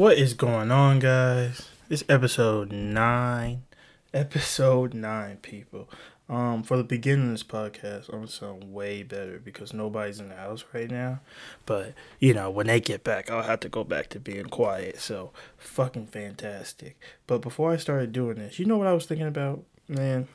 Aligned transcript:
What 0.00 0.16
is 0.16 0.32
going 0.32 0.70
on, 0.70 0.98
guys? 0.98 1.68
This 1.90 2.04
episode 2.08 2.72
nine. 2.72 3.64
Episode 4.14 4.94
nine, 4.94 5.36
people. 5.36 5.90
Um, 6.26 6.62
for 6.62 6.78
the 6.78 6.84
beginning 6.84 7.26
of 7.26 7.32
this 7.32 7.42
podcast, 7.42 8.08
I'm 8.08 8.20
gonna 8.20 8.28
sound 8.28 8.72
way 8.72 9.02
better 9.02 9.38
because 9.38 9.74
nobody's 9.74 10.18
in 10.18 10.30
the 10.30 10.36
house 10.36 10.64
right 10.72 10.90
now. 10.90 11.20
But 11.66 11.92
you 12.18 12.32
know, 12.32 12.48
when 12.48 12.68
they 12.68 12.80
get 12.80 13.04
back, 13.04 13.30
I'll 13.30 13.42
have 13.42 13.60
to 13.60 13.68
go 13.68 13.84
back 13.84 14.08
to 14.08 14.18
being 14.18 14.46
quiet. 14.46 15.00
So 15.00 15.32
fucking 15.58 16.06
fantastic. 16.06 16.98
But 17.26 17.42
before 17.42 17.70
I 17.70 17.76
started 17.76 18.12
doing 18.12 18.36
this, 18.36 18.58
you 18.58 18.64
know 18.64 18.78
what 18.78 18.86
I 18.86 18.94
was 18.94 19.04
thinking 19.04 19.26
about, 19.26 19.64
man? 19.86 20.28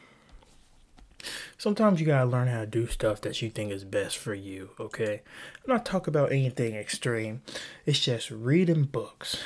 Sometimes 1.57 1.99
you 1.99 2.05
gotta 2.05 2.29
learn 2.29 2.47
how 2.47 2.61
to 2.61 2.65
do 2.67 2.87
stuff 2.87 3.21
that 3.21 3.41
you 3.41 3.49
think 3.49 3.71
is 3.71 3.83
best 3.83 4.17
for 4.17 4.33
you, 4.33 4.71
okay? 4.79 5.21
I'm 5.65 5.73
not 5.73 5.85
talking 5.85 6.11
about 6.11 6.31
anything 6.31 6.75
extreme. 6.75 7.41
It's 7.85 7.99
just 7.99 8.31
reading 8.31 8.83
books. 8.83 9.37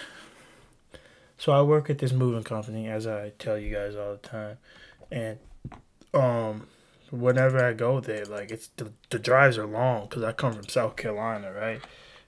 So 1.38 1.54
I 1.54 1.61
work 1.61 1.89
at 1.89 2.00
this 2.00 2.11
moving 2.11 2.43
company, 2.43 2.87
as 2.87 3.07
I 3.07 3.32
tell 3.39 3.57
you 3.57 3.73
guys 3.73 3.96
all 3.96 4.11
the 4.11 4.18
time, 4.18 4.57
and 5.10 5.39
um, 6.14 6.68
whenever 7.11 7.64
I 7.64 7.73
go 7.73 8.00
there, 8.00 8.25
like 8.25 8.51
it's 8.51 8.68
the 8.78 8.92
the 9.09 9.20
drives 9.20 9.57
are 9.57 9.65
long 9.65 10.04
because 10.04 10.23
I 10.23 10.32
come 10.32 10.54
from 10.54 10.68
South 10.68 10.96
Carolina, 10.96 11.51
right? 11.51 11.82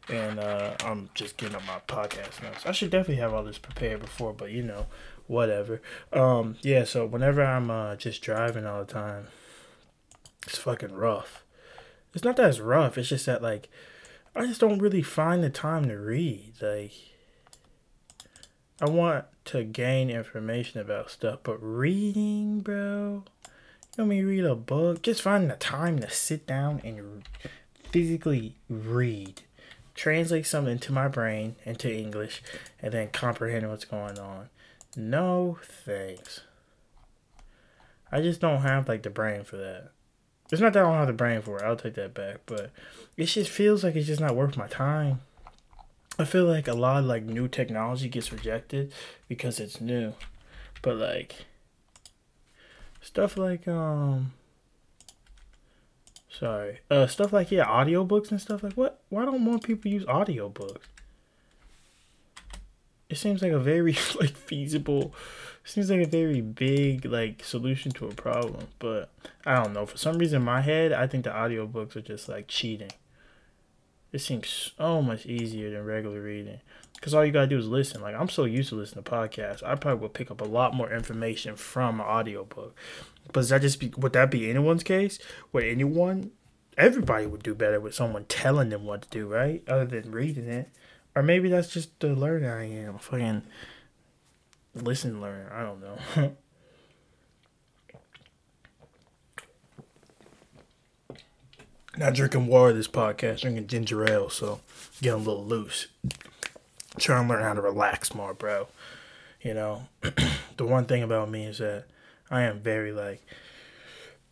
And 0.10 0.40
uh, 0.40 0.76
I'm 0.84 1.10
just 1.14 1.38
getting 1.38 1.56
up 1.56 1.64
my 1.68 1.80
podcast 1.88 2.42
notes. 2.42 2.66
I 2.66 2.72
should 2.72 2.90
definitely 2.90 3.22
have 3.22 3.34
all 3.34 3.44
this 3.44 3.58
prepared 3.58 4.02
before, 4.02 4.34
but 4.34 4.52
you 4.52 4.64
know, 4.64 4.88
whatever. 5.28 5.82
Um, 6.12 6.56
yeah. 6.62 6.84
So 6.86 7.06
whenever 7.06 7.44
I'm 7.44 7.70
uh, 7.70 7.96
just 7.96 8.22
driving 8.22 8.66
all 8.66 8.84
the 8.84 8.92
time, 8.92 9.28
it's 10.46 10.58
fucking 10.58 10.94
rough. 10.94 11.44
It's 12.14 12.24
not 12.24 12.36
that 12.38 12.50
it's 12.50 12.60
rough. 12.60 12.98
It's 12.98 13.10
just 13.10 13.26
that 13.26 13.42
like 13.42 13.70
I 14.36 14.46
just 14.46 14.62
don't 14.62 14.80
really 14.80 15.02
find 15.02 15.44
the 15.44 15.50
time 15.50 15.88
to 15.88 15.98
read. 15.98 16.54
Like 16.62 16.94
I 18.82 18.90
want 18.90 19.26
to 19.46 19.64
gain 19.64 20.10
information 20.10 20.80
about 20.80 21.12
stuff, 21.12 21.40
but 21.44 21.58
reading, 21.62 22.62
bro. 22.62 23.24
You 23.98 24.04
know 24.04 24.06
me 24.06 24.24
read 24.24 24.46
a 24.46 24.56
book. 24.56 25.02
Just 25.02 25.22
finding 25.22 25.50
the 25.50 25.56
time 25.56 26.00
to 26.00 26.10
sit 26.10 26.48
down 26.48 26.82
and 26.84 27.24
physically 27.92 28.56
read, 28.70 29.42
translate 29.96 30.46
something 30.46 30.80
to 30.80 30.94
my 30.94 31.08
brain 31.08 31.58
into 31.66 31.94
English, 31.94 32.42
and 32.82 32.94
then 32.94 33.10
comprehend 33.10 33.70
what's 33.70 33.86
going 33.86 34.18
on. 34.18 34.50
No 34.96 35.60
thanks. 35.62 36.42
I 38.12 38.22
just 38.22 38.42
don't 38.42 38.62
have 38.62 38.88
like 38.88 39.04
the 39.04 39.10
brain 39.10 39.44
for 39.44 39.58
that. 39.58 39.92
It's 40.52 40.62
not 40.62 40.74
that 40.74 40.84
I 40.84 40.88
don't 40.88 40.98
have 40.98 41.08
the 41.08 41.14
brain 41.14 41.42
for 41.42 41.58
it. 41.58 41.64
I'll 41.64 41.78
take 41.78 41.96
that 41.96 42.14
back, 42.14 42.42
but 42.46 42.72
it 43.16 43.26
just 43.26 43.50
feels 43.50 43.84
like 43.84 43.96
it's 43.96 44.08
just 44.08 44.20
not 44.20 44.36
worth 44.36 44.58
my 44.58 44.68
time. 44.68 45.22
I 46.20 46.26
feel 46.26 46.46
like 46.46 46.68
a 46.68 46.74
lot 46.74 47.00
of 47.00 47.06
like 47.06 47.24
new 47.24 47.48
technology 47.48 48.10
gets 48.10 48.34
rejected 48.34 48.92
because 49.30 49.60
it's 49.60 49.80
new, 49.80 50.14
but 50.82 50.98
like 50.98 51.46
stuff 53.02 53.38
like 53.38 53.66
um, 53.68 54.34
sorry, 56.30 56.80
uh, 56.90 57.08
stuff 57.08 57.32
like 57.32 57.50
yeah, 57.50 57.66
audiobooks 57.66 58.30
and 58.30 58.42
stuff 58.42 58.62
like 58.62 58.74
what? 58.74 59.00
Why 59.08 59.24
don't 59.24 59.42
more 59.42 59.58
people 59.58 59.90
use 59.90 60.04
audiobooks? 60.04 60.84
It 63.10 63.18
seems 63.18 63.42
like 63.42 63.54
a 63.54 63.60
very 63.60 63.94
like 64.20 64.36
feasible 64.36 65.14
seems 65.64 65.90
like 65.90 66.02
a 66.02 66.10
very 66.10 66.42
big 66.42 67.06
like 67.06 67.44
solution 67.44 67.92
to 67.92 68.08
a 68.08 68.14
problem 68.14 68.68
but 68.80 69.10
i 69.46 69.56
don't 69.56 69.74
know. 69.74 69.86
For 69.86 69.98
some 69.98 70.18
reason 70.18 70.38
in 70.38 70.46
my 70.46 70.62
head 70.62 70.92
i 70.92 71.08
think 71.08 71.24
the 71.24 71.30
audiobooks 71.30 71.96
are 71.96 72.02
just 72.02 72.28
like 72.28 72.48
cheating. 72.48 72.92
It 74.12 74.20
seems 74.20 74.74
so 74.78 75.02
much 75.02 75.26
easier 75.26 75.72
than 75.72 75.86
regular 75.86 76.22
reading. 76.22 76.60
Because 76.96 77.14
all 77.14 77.26
you 77.26 77.32
gotta 77.32 77.48
do 77.48 77.58
is 77.58 77.68
listen. 77.68 78.02
Like 78.02 78.16
i'm 78.16 78.30
so 78.30 78.46
used 78.46 78.70
to 78.70 78.76
listening 78.76 79.04
to 79.04 79.12
podcasts 79.12 79.64
i 79.64 79.76
probably 79.76 80.02
would 80.02 80.14
pick 80.14 80.32
up 80.32 80.42
a 80.42 80.46
lot 80.46 80.74
more 80.74 80.92
information 80.92 81.56
from 81.56 82.00
an 82.00 82.06
audiobook. 82.06 82.76
But 83.32 83.48
that 83.50 83.62
just 83.62 83.80
be 83.80 83.94
would 83.98 84.14
that 84.14 84.32
be 84.32 84.50
anyone's 84.50 84.84
case? 84.84 85.20
Would 85.54 85.64
anyone 85.64 86.32
everybody 86.78 87.26
would 87.26 87.44
do 87.44 87.54
better 87.54 87.80
with 87.80 87.94
someone 87.94 88.26
telling 88.26 88.70
them 88.70 88.86
what 88.86 89.04
to 89.04 89.10
do 89.10 89.28
right? 89.28 89.64
Other 89.68 89.86
than 89.86 90.12
reading 90.12 90.48
it. 90.48 90.70
Or 91.16 91.22
maybe 91.22 91.50
that's 91.50 91.70
just 91.70 92.00
the 92.00 92.16
learner 92.16 92.58
i 92.58 92.64
am. 92.64 92.98
Fucking 92.98 93.44
listen 94.76 95.22
learn. 95.22 95.48
I 95.52 95.64
don't 95.64 95.82
know. 95.82 95.98
Not 101.98 102.14
drinking 102.14 102.48
water 102.48 102.72
this 102.74 102.88
podcast, 102.88 103.42
drinking 103.42 103.68
ginger 103.68 104.10
ale, 104.10 104.30
so 104.30 104.62
getting 105.02 105.20
a 105.20 105.24
little 105.24 105.46
loose. 105.46 105.88
Trying 106.98 107.28
to 107.28 107.34
learn 107.34 107.44
how 107.44 107.54
to 107.54 107.62
relax 107.62 108.14
more, 108.16 108.34
bro. 108.34 108.68
You 109.42 109.54
know, 109.54 109.88
the 110.58 110.66
one 110.66 110.86
thing 110.86 111.04
about 111.04 111.30
me 111.30 111.46
is 111.46 111.58
that 111.58 111.86
I 112.30 112.44
am 112.44 112.60
very 112.60 112.92
like 112.94 113.22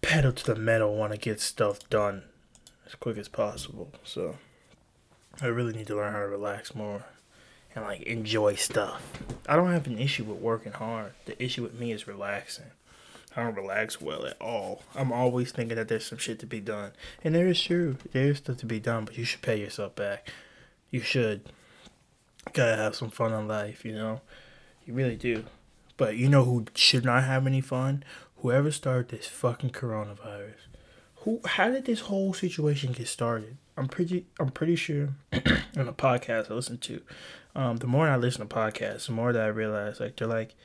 pedal 0.01 0.31
to 0.31 0.45
the 0.45 0.55
metal, 0.55 0.95
want 0.95 1.11
to 1.11 1.19
get 1.19 1.41
stuff 1.41 1.89
done 1.89 2.23
as 2.85 2.95
quick 2.95 3.17
as 3.17 3.27
possible. 3.27 3.91
So 4.03 4.37
I 5.41 5.47
really 5.47 5.73
need 5.73 5.87
to 5.87 5.95
learn 5.95 6.13
how 6.13 6.19
to 6.19 6.27
relax 6.27 6.73
more 6.73 7.05
and 7.75 7.85
like 7.85 8.01
enjoy 8.03 8.55
stuff. 8.55 9.01
I 9.47 9.55
don't 9.55 9.71
have 9.71 9.87
an 9.87 9.97
issue 9.97 10.23
with 10.23 10.39
working 10.39 10.73
hard. 10.73 11.13
The 11.25 11.41
issue 11.41 11.63
with 11.63 11.79
me 11.79 11.91
is 11.91 12.07
relaxing. 12.07 12.71
I 13.35 13.43
don't 13.43 13.55
relax 13.55 14.01
well 14.01 14.25
at 14.25 14.41
all. 14.41 14.83
I'm 14.95 15.11
always 15.11 15.51
thinking 15.51 15.77
that 15.77 15.87
there's 15.87 16.05
some 16.05 16.17
shit 16.17 16.39
to 16.39 16.45
be 16.45 16.59
done. 16.59 16.91
And 17.23 17.35
there 17.35 17.47
is 17.47 17.61
true. 17.61 17.97
There 18.11 18.25
is 18.25 18.37
stuff 18.37 18.57
to 18.57 18.65
be 18.65 18.79
done, 18.79 19.05
but 19.05 19.17
you 19.17 19.23
should 19.23 19.41
pay 19.41 19.59
yourself 19.59 19.95
back. 19.95 20.29
You 20.91 21.01
should. 21.01 21.41
gotta 22.53 22.75
have 22.75 22.95
some 22.95 23.11
fun 23.11 23.33
in 23.33 23.47
life, 23.47 23.85
you 23.85 23.93
know? 23.93 24.21
You 24.85 24.93
really 24.93 25.15
do. 25.15 25.43
But 25.97 26.17
you 26.17 26.29
know 26.29 26.43
who 26.45 26.65
should 26.73 27.05
not 27.05 27.23
have 27.23 27.45
any 27.45 27.61
fun? 27.61 28.03
Whoever 28.37 28.71
started 28.71 29.09
this 29.09 29.27
fucking 29.27 29.71
coronavirus. 29.71 30.55
Who 31.17 31.41
how 31.45 31.69
did 31.69 31.85
this 31.85 32.01
whole 32.01 32.33
situation 32.33 32.93
get 32.93 33.07
started? 33.07 33.57
I'm 33.77 33.87
pretty 33.87 34.25
I'm 34.39 34.49
pretty 34.49 34.77
sure 34.77 35.09
in 35.31 35.87
a 35.87 35.93
podcast 35.93 36.49
I 36.49 36.53
listened 36.53 36.81
to 36.83 37.01
um, 37.55 37.77
the 37.77 37.87
more 37.87 38.07
I 38.07 38.17
listen 38.17 38.47
to 38.47 38.55
podcasts, 38.55 39.07
the 39.07 39.13
more 39.13 39.33
that 39.33 39.41
I 39.41 39.47
realize 39.47 39.99
like 39.99 40.15
they're 40.15 40.27
like 40.27 40.55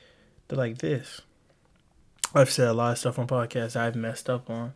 they're 0.47 0.57
like 0.57 0.79
this. 0.79 1.21
I've 2.33 2.51
said 2.51 2.67
a 2.67 2.73
lot 2.73 2.91
of 2.91 2.97
stuff 2.97 3.17
on 3.17 3.27
podcasts 3.27 3.75
I've 3.75 3.95
messed 3.95 4.29
up 4.29 4.49
on. 4.49 4.73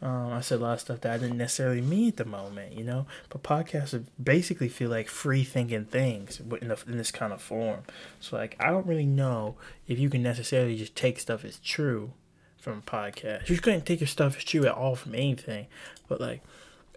Um, 0.00 0.32
I 0.32 0.40
said 0.42 0.60
a 0.60 0.62
lot 0.62 0.74
of 0.74 0.80
stuff 0.80 1.00
that 1.00 1.12
I 1.12 1.18
didn't 1.18 1.38
necessarily 1.38 1.80
mean 1.80 2.08
at 2.08 2.16
the 2.18 2.24
moment, 2.24 2.74
you 2.74 2.84
know. 2.84 3.06
But 3.30 3.42
podcasts 3.42 4.00
basically 4.22 4.68
feel 4.68 4.90
like 4.90 5.08
free 5.08 5.42
thinking 5.42 5.86
things 5.86 6.40
in, 6.40 6.70
a, 6.70 6.76
in 6.86 6.98
this 6.98 7.10
kind 7.10 7.32
of 7.32 7.42
form. 7.42 7.80
So 8.20 8.36
like 8.36 8.56
I 8.60 8.70
don't 8.70 8.86
really 8.86 9.06
know 9.06 9.56
if 9.88 9.98
you 9.98 10.08
can 10.08 10.22
necessarily 10.22 10.76
just 10.76 10.94
take 10.94 11.18
stuff 11.18 11.44
as 11.44 11.58
true 11.58 12.12
from 12.58 12.78
a 12.78 12.82
podcast. 12.82 13.48
You 13.48 13.58
couldn't 13.58 13.86
take 13.86 14.00
your 14.00 14.06
stuff 14.06 14.36
as 14.36 14.44
true 14.44 14.66
at 14.66 14.74
all 14.74 14.94
from 14.94 15.14
anything. 15.14 15.66
But 16.06 16.20
like 16.20 16.42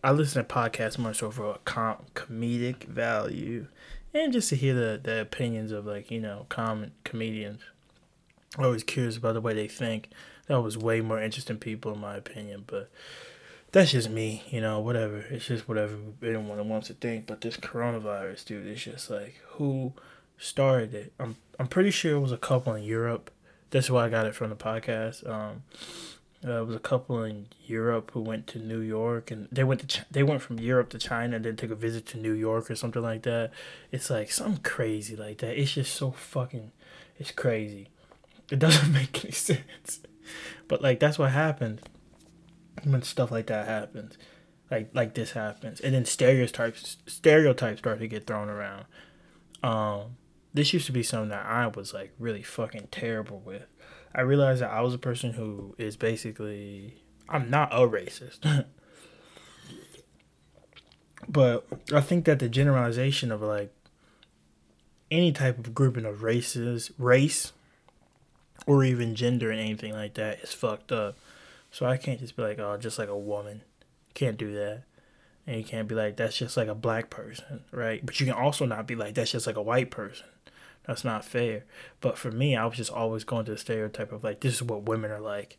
I 0.04 0.12
listen 0.12 0.46
to 0.46 0.54
podcasts 0.54 1.00
more 1.00 1.14
so 1.14 1.32
for 1.32 1.52
a 1.52 1.60
com- 1.66 2.06
comedic 2.14 2.84
value 2.84 3.68
and 4.14 4.34
just 4.34 4.50
to 4.50 4.56
hear 4.56 4.74
the, 4.74 5.00
the 5.02 5.22
opinions 5.22 5.72
of 5.72 5.86
like 5.86 6.12
you 6.12 6.20
know 6.20 6.46
common 6.50 6.92
comedians. 7.04 7.62
Always 8.58 8.84
curious 8.84 9.18
about 9.18 9.34
the 9.34 9.42
way 9.42 9.54
they 9.54 9.68
think. 9.68 10.10
That 10.48 10.62
was 10.62 10.78
way 10.78 11.00
more 11.00 11.22
interesting 11.22 11.58
people 11.58 11.94
in 11.94 12.02
my 12.02 12.18
opinion, 12.18 12.66
but 12.68 12.90
that's 13.72 13.92
just 13.92 14.10
me, 14.10 14.44
you 14.50 14.60
know, 14.60 14.80
whatever. 14.80 15.20
It's 15.30 15.46
just 15.46 15.68
whatever 15.68 15.96
anyone 16.22 16.68
wants 16.68 16.88
to 16.88 16.94
think. 16.94 17.26
But 17.26 17.42
this 17.42 17.56
coronavirus, 17.56 18.46
dude, 18.46 18.68
it's 18.68 18.84
just 18.84 19.10
like 19.10 19.40
who 19.52 19.94
started 20.38 20.94
it. 20.94 21.14
I'm 21.20 21.38
I'm 21.60 21.68
pretty 21.68 21.92
sure 21.92 22.16
it 22.16 22.20
was 22.20 22.32
a 22.32 22.38
couple 22.38 22.74
in 22.74 22.84
Europe. 22.84 23.32
That's 23.70 23.90
why 23.90 24.06
I 24.06 24.10
got 24.10 24.26
it 24.26 24.36
from 24.36 24.50
the 24.50 24.56
podcast. 24.56 25.28
Um, 25.30 25.64
uh, 26.46 26.62
it 26.62 26.66
was 26.66 26.76
a 26.76 26.80
couple 26.80 27.24
in 27.24 27.48
Europe 27.66 28.12
who 28.14 28.22
went 28.22 28.48
to 28.48 28.60
New 28.60 28.80
York, 28.80 29.30
and 29.30 29.48
they 29.52 29.64
went 29.64 29.82
to 29.82 29.88
Ch- 29.88 30.06
they 30.10 30.24
went 30.24 30.42
from 30.42 30.60
Europe 30.60 30.90
to 30.90 30.98
China, 30.98 31.36
and 31.36 31.46
then 31.46 31.56
took 31.56 31.72
a 31.72 31.76
visit 31.76 32.06
to 32.08 32.18
New 32.18 32.34
York 32.34 32.72
or 32.72 32.76
something 32.76 33.02
like 33.02 33.24
that. 33.24 33.52
It's 33.92 34.10
like 34.10 34.32
something 34.32 34.64
crazy 34.64 35.16
like 35.16 35.38
that. 35.40 35.60
It's 35.60 35.74
just 35.74 35.94
so 35.94 36.12
fucking, 36.12 36.72
it's 37.18 37.32
crazy. 37.32 37.90
It 38.50 38.60
doesn't 38.60 38.92
make 38.94 39.24
any 39.24 39.32
sense, 39.32 40.02
but 40.68 40.82
like 40.82 41.00
that's 41.00 41.20
what 41.20 41.32
happened 41.32 41.82
when 42.84 43.02
stuff 43.04 43.32
like 43.32 43.48
that 43.48 43.68
happens, 43.68 44.18
like 44.72 44.90
like 44.94 45.14
this 45.14 45.32
happens, 45.32 45.80
and 45.80 45.94
then 45.94 46.06
stereotypes 46.06 46.98
stereotypes 47.06 47.80
start 47.80 48.00
to 48.00 48.08
get 48.08 48.26
thrown 48.26 48.50
around. 48.50 48.86
Um, 49.62 50.18
this 50.54 50.74
used 50.74 50.88
to 50.88 50.92
be 50.92 51.04
something 51.04 51.30
that 51.30 51.46
I 51.46 51.68
was 51.68 51.94
like 51.94 52.14
really 52.18 52.44
fucking 52.44 52.88
terrible 52.92 53.40
with 53.40 53.68
I 54.14 54.22
realized 54.22 54.62
that 54.62 54.72
I 54.72 54.82
was 54.82 54.94
a 54.94 55.00
person 55.00 55.34
who 55.34 55.76
is 55.78 55.96
basically 55.96 56.96
I'm 57.30 57.50
not 57.50 57.72
a 57.72 57.88
racist. 57.88 58.66
but 61.28 61.66
I 61.94 62.02
think 62.02 62.26
that 62.26 62.40
the 62.40 62.50
generalization 62.50 63.32
of 63.32 63.42
like 63.42 63.74
any 65.10 65.32
type 65.32 65.58
of 65.58 65.74
grouping 65.74 66.06
of 66.06 66.24
races, 66.24 66.92
race, 66.98 67.54
or 68.68 68.84
even 68.84 69.16
gender 69.16 69.50
and 69.50 69.60
anything 69.60 69.94
like 69.94 70.16
that 70.16 70.40
is 70.40 70.54
fucked 70.54 70.92
up. 70.92 71.18
So 71.72 71.86
I 71.86 71.96
can't 71.98 72.20
just 72.20 72.36
be 72.36 72.44
like, 72.44 72.60
oh, 72.60 72.78
just 72.78 73.00
like 73.00 73.10
a 73.10 73.18
woman. 73.18 73.62
Can't 74.14 74.38
do 74.38 74.54
that. 74.56 74.84
And 75.48 75.58
you 75.58 75.64
can't 75.64 75.88
be 75.88 75.96
like, 75.96 76.18
that's 76.18 76.38
just 76.38 76.58
like 76.58 76.68
a 76.68 76.76
black 76.76 77.10
person, 77.10 77.64
right? 77.72 78.06
But 78.06 78.20
you 78.20 78.26
can 78.26 78.36
also 78.36 78.66
not 78.66 78.88
be 78.88 78.96
like, 78.96 79.16
that's 79.16 79.32
just 79.32 79.48
like 79.48 79.56
a 79.56 79.62
white 79.62 79.90
person 79.90 80.28
That's 80.86 81.04
not 81.04 81.24
fair. 81.26 81.64
But 82.00 82.18
for 82.18 82.32
me, 82.32 82.56
I 82.56 82.66
was 82.66 82.78
just 82.78 82.92
always 82.92 83.24
going 83.24 83.46
to 83.46 83.52
the 83.52 83.58
stereotype 83.58 84.12
of 84.12 84.24
like 84.24 84.40
this 84.40 84.56
is 84.56 84.64
what 84.64 84.84
women 84.84 85.12
are 85.12 85.20
like 85.20 85.58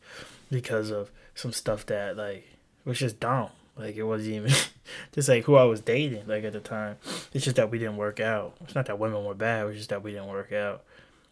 because 0.51 0.91
of 0.91 1.11
some 1.35 1.53
stuff 1.53 1.87
that 1.87 2.17
like 2.17 2.47
was 2.85 2.99
just 2.99 3.21
dumb. 3.21 3.51
Like 3.77 3.97
it 3.97 4.03
wasn't 4.03 4.35
even 4.35 4.53
just 5.13 5.29
like 5.29 5.45
who 5.45 5.57
I 5.57 5.65
was 5.65 5.81
dating 5.81 6.27
like 6.27 6.45
at 6.45 6.53
the 6.53 6.61
time. 6.61 6.97
It's 7.33 7.45
just 7.45 7.57
that 7.57 7.71
we 7.71 7.79
didn't 7.79 7.97
work 7.97 8.21
out. 8.21 8.57
It's 8.63 8.75
not 8.75 8.87
that 8.87 8.99
women 8.99 9.25
were 9.25 9.35
bad. 9.35 9.63
It 9.63 9.69
was 9.69 9.77
just 9.77 9.91
that 9.91 10.03
we 10.03 10.13
didn't 10.13 10.29
work 10.29 10.53
out, 10.53 10.83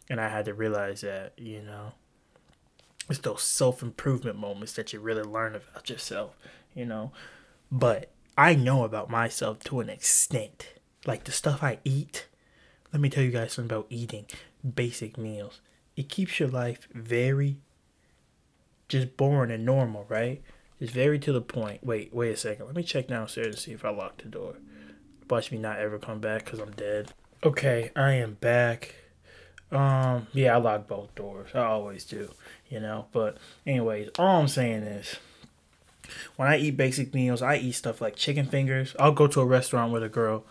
and 0.09 0.19
I 0.19 0.29
had 0.29 0.45
to 0.45 0.53
realize 0.53 1.01
that 1.01 1.33
you 1.37 1.61
know. 1.61 1.93
It's 3.09 3.19
those 3.19 3.43
self 3.43 3.81
improvement 3.83 4.37
moments 4.37 4.73
that 4.73 4.93
you 4.93 4.99
really 4.99 5.23
learn 5.23 5.55
about 5.55 5.89
yourself, 5.89 6.37
you 6.73 6.85
know. 6.85 7.11
But 7.71 8.09
I 8.37 8.55
know 8.55 8.83
about 8.83 9.09
myself 9.09 9.59
to 9.65 9.81
an 9.81 9.89
extent. 9.89 10.69
Like 11.05 11.25
the 11.25 11.31
stuff 11.31 11.61
I 11.61 11.79
eat. 11.83 12.27
Let 12.91 13.01
me 13.01 13.09
tell 13.09 13.23
you 13.23 13.31
guys 13.31 13.53
something 13.53 13.75
about 13.75 13.87
eating 13.89 14.25
basic 14.75 15.17
meals. 15.17 15.61
It 15.95 16.09
keeps 16.09 16.39
your 16.39 16.49
life 16.49 16.87
very 16.93 17.57
just 18.87 19.15
boring 19.15 19.51
and 19.51 19.65
normal, 19.65 20.05
right? 20.09 20.41
It's 20.79 20.91
very 20.91 21.19
to 21.19 21.31
the 21.31 21.41
point. 21.41 21.83
Wait, 21.83 22.13
wait 22.13 22.33
a 22.33 22.37
second. 22.37 22.65
Let 22.65 22.75
me 22.75 22.83
check 22.83 23.07
downstairs 23.07 23.47
and 23.47 23.57
see 23.57 23.71
if 23.71 23.85
I 23.85 23.89
locked 23.89 24.23
the 24.23 24.29
door. 24.29 24.55
Watch 25.29 25.51
me 25.51 25.57
not 25.57 25.79
ever 25.79 25.97
come 25.97 26.19
back 26.19 26.43
because 26.43 26.59
I'm 26.59 26.71
dead. 26.71 27.13
Okay, 27.43 27.91
I 27.95 28.13
am 28.13 28.33
back. 28.41 28.95
Um, 29.71 30.27
yeah, 30.33 30.55
I 30.55 30.57
lock 30.57 30.87
both 30.87 31.15
doors. 31.15 31.51
I 31.55 31.59
always 31.59 32.03
do, 32.03 32.31
you 32.69 32.79
know. 32.79 33.05
But 33.13 33.37
anyways, 33.65 34.09
all 34.19 34.41
I'm 34.41 34.47
saying 34.49 34.83
is 34.83 35.15
when 36.35 36.49
I 36.49 36.57
eat 36.57 36.75
basic 36.77 37.13
meals, 37.13 37.41
I 37.41 37.55
eat 37.55 37.73
stuff 37.73 38.01
like 38.01 38.15
chicken 38.15 38.45
fingers. 38.45 38.95
I'll 38.99 39.13
go 39.13 39.27
to 39.27 39.41
a 39.41 39.45
restaurant 39.45 39.93
with 39.93 40.03
a 40.03 40.09
girl, 40.09 40.43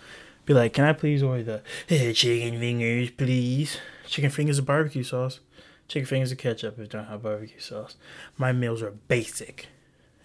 be 0.46 0.54
like, 0.54 0.72
"Can 0.72 0.84
I 0.84 0.92
please 0.92 1.22
order 1.22 1.42
the 1.42 1.62
hey, 1.86 2.12
chicken 2.12 2.58
fingers, 2.58 3.10
please? 3.10 3.78
Chicken 4.06 4.30
fingers 4.30 4.58
and 4.58 4.66
barbecue 4.66 5.02
sauce. 5.02 5.40
Chicken 5.88 6.06
fingers 6.06 6.30
and 6.30 6.38
ketchup 6.38 6.74
if 6.74 6.80
you 6.80 6.86
don't 6.86 7.06
have 7.06 7.22
barbecue 7.22 7.60
sauce. 7.60 7.96
My 8.36 8.52
meals 8.52 8.82
are 8.82 8.92
basic, 8.92 9.68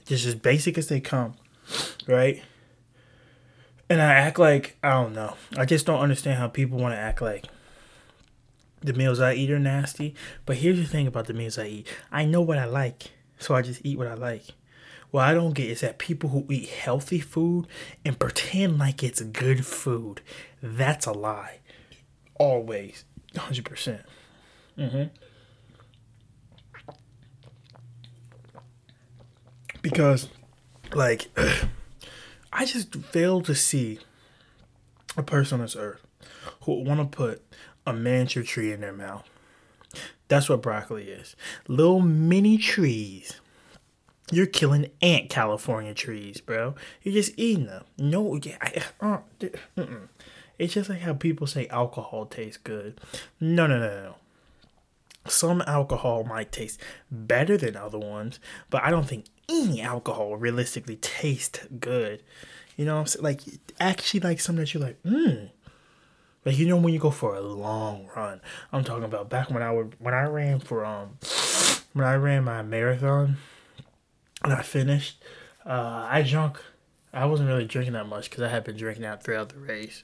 just 0.05 0.25
as 0.25 0.35
basic 0.35 0.77
as 0.77 0.87
they 0.87 0.99
come, 0.99 1.35
right? 2.07 2.43
And 3.89 4.01
I 4.01 4.13
act 4.13 4.39
like 4.39 4.77
I 4.81 4.91
don't 4.91 5.13
know. 5.13 5.35
I 5.57 5.65
just 5.65 5.85
don't 5.85 5.99
understand 5.99 6.39
how 6.39 6.47
people 6.47 6.79
want 6.79 6.93
to 6.93 6.99
act 6.99 7.21
like 7.21 7.45
the 8.81 8.93
meals 8.93 9.19
I 9.19 9.33
eat 9.33 9.51
are 9.51 9.59
nasty. 9.59 10.15
But 10.45 10.57
here's 10.57 10.77
the 10.77 10.85
thing 10.85 11.07
about 11.07 11.27
the 11.27 11.33
meals 11.33 11.57
I 11.57 11.67
eat 11.67 11.87
I 12.11 12.25
know 12.25 12.41
what 12.41 12.57
I 12.57 12.65
like, 12.65 13.11
so 13.39 13.55
I 13.55 13.61
just 13.61 13.81
eat 13.83 13.97
what 13.97 14.07
I 14.07 14.13
like. 14.13 14.45
What 15.15 15.29
I 15.29 15.33
don't 15.33 15.53
get 15.53 15.69
is 15.69 15.79
that 15.79 15.97
people 15.97 16.31
who 16.31 16.45
eat 16.49 16.67
healthy 16.67 17.21
food 17.21 17.67
and 18.03 18.19
pretend 18.19 18.79
like 18.79 19.01
it's 19.01 19.21
good 19.21 19.65
food. 19.65 20.19
That's 20.61 21.05
a 21.05 21.13
lie. 21.13 21.59
Always. 22.33 23.05
100%. 23.33 24.03
Mm-hmm. 24.77 25.03
Because, 29.81 30.27
like, 30.93 31.29
I 32.51 32.65
just 32.65 32.93
fail 32.93 33.39
to 33.43 33.55
see 33.55 33.99
a 35.15 35.23
person 35.23 35.61
on 35.61 35.65
this 35.65 35.77
earth 35.77 36.05
who 36.63 36.79
would 36.79 36.87
want 36.89 36.99
to 36.99 37.17
put 37.17 37.41
a 37.87 37.93
miniature 37.93 38.43
tree 38.43 38.73
in 38.73 38.81
their 38.81 38.91
mouth. 38.91 39.23
That's 40.27 40.49
what 40.49 40.61
broccoli 40.61 41.05
is. 41.05 41.37
Little 41.69 42.01
mini 42.01 42.57
trees. 42.57 43.39
You're 44.31 44.47
killing 44.47 44.89
ant 45.01 45.29
California 45.29 45.93
trees, 45.93 46.41
bro. 46.41 46.75
You're 47.03 47.13
just 47.13 47.33
eating 47.37 47.67
them. 47.67 47.83
No, 47.97 48.35
yeah, 48.35 48.57
I, 48.59 48.83
uh, 48.99 49.19
it's 50.57 50.73
just 50.73 50.89
like 50.89 51.01
how 51.01 51.13
people 51.13 51.45
say 51.45 51.67
alcohol 51.67 52.25
tastes 52.25 52.57
good. 52.57 52.99
No, 53.39 53.67
no, 53.67 53.77
no, 53.77 53.87
no. 53.87 54.15
Some 55.27 55.63
alcohol 55.67 56.23
might 56.23 56.51
taste 56.51 56.79
better 57.11 57.57
than 57.57 57.75
other 57.75 57.97
ones, 57.97 58.39
but 58.69 58.83
I 58.83 58.91
don't 58.91 59.07
think 59.07 59.25
any 59.49 59.81
alcohol 59.81 60.37
realistically 60.37 60.97
tastes 60.97 61.59
good. 61.79 62.23
You 62.77 62.85
know 62.85 62.95
what 62.95 63.01
I'm 63.01 63.07
saying? 63.07 63.23
Like, 63.23 63.41
actually, 63.79 64.19
like 64.21 64.39
something 64.39 64.63
that 64.63 64.73
you're 64.73 64.83
like, 64.83 65.01
mmm, 65.03 65.49
like 66.45 66.57
you 66.57 66.67
know 66.67 66.77
when 66.77 66.93
you 66.93 66.99
go 66.99 67.11
for 67.11 67.35
a 67.35 67.41
long 67.41 68.07
run. 68.15 68.39
I'm 68.71 68.83
talking 68.83 69.03
about 69.03 69.29
back 69.29 69.49
when 69.49 69.63
I 69.63 69.71
would 69.71 69.95
when 69.99 70.13
I 70.13 70.23
ran 70.23 70.59
for 70.59 70.85
um 70.85 71.17
when 71.93 72.05
I 72.05 72.15
ran 72.15 72.43
my 72.43 72.61
marathon 72.61 73.37
and 74.45 74.53
I 74.53 74.61
finished. 74.61 75.23
Uh, 75.65 76.07
I 76.09 76.21
drunk. 76.21 76.61
I 77.11 77.25
wasn't 77.25 77.49
really 77.49 77.65
drinking 77.65 77.93
that 77.93 78.07
much 78.07 78.29
because 78.29 78.43
I 78.43 78.49
had 78.49 78.63
been 78.63 78.77
drinking 78.77 79.05
out 79.05 79.23
throughout 79.23 79.49
the 79.49 79.59
race 79.59 80.03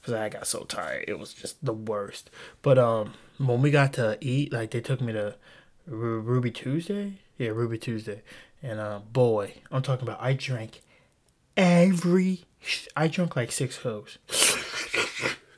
because 0.00 0.14
I 0.14 0.28
got 0.28 0.46
so 0.46 0.64
tired. 0.64 1.04
It 1.08 1.18
was 1.18 1.34
just 1.34 1.64
the 1.64 1.72
worst. 1.72 2.30
But 2.62 2.78
um, 2.78 3.14
when 3.38 3.62
we 3.62 3.70
got 3.70 3.92
to 3.94 4.16
eat, 4.20 4.52
like 4.52 4.70
they 4.70 4.80
took 4.80 5.00
me 5.00 5.12
to 5.12 5.34
Ruby 5.86 6.50
Tuesday. 6.50 7.14
Yeah, 7.38 7.48
Ruby 7.48 7.78
Tuesday, 7.78 8.22
and 8.62 8.78
uh, 8.78 9.00
boy, 9.12 9.54
I'm 9.70 9.82
talking 9.82 10.06
about. 10.06 10.22
I 10.22 10.34
drank 10.34 10.82
every. 11.56 12.44
I 12.94 13.08
drank 13.08 13.34
like 13.34 13.50
six 13.50 13.78
cokes. 13.78 14.18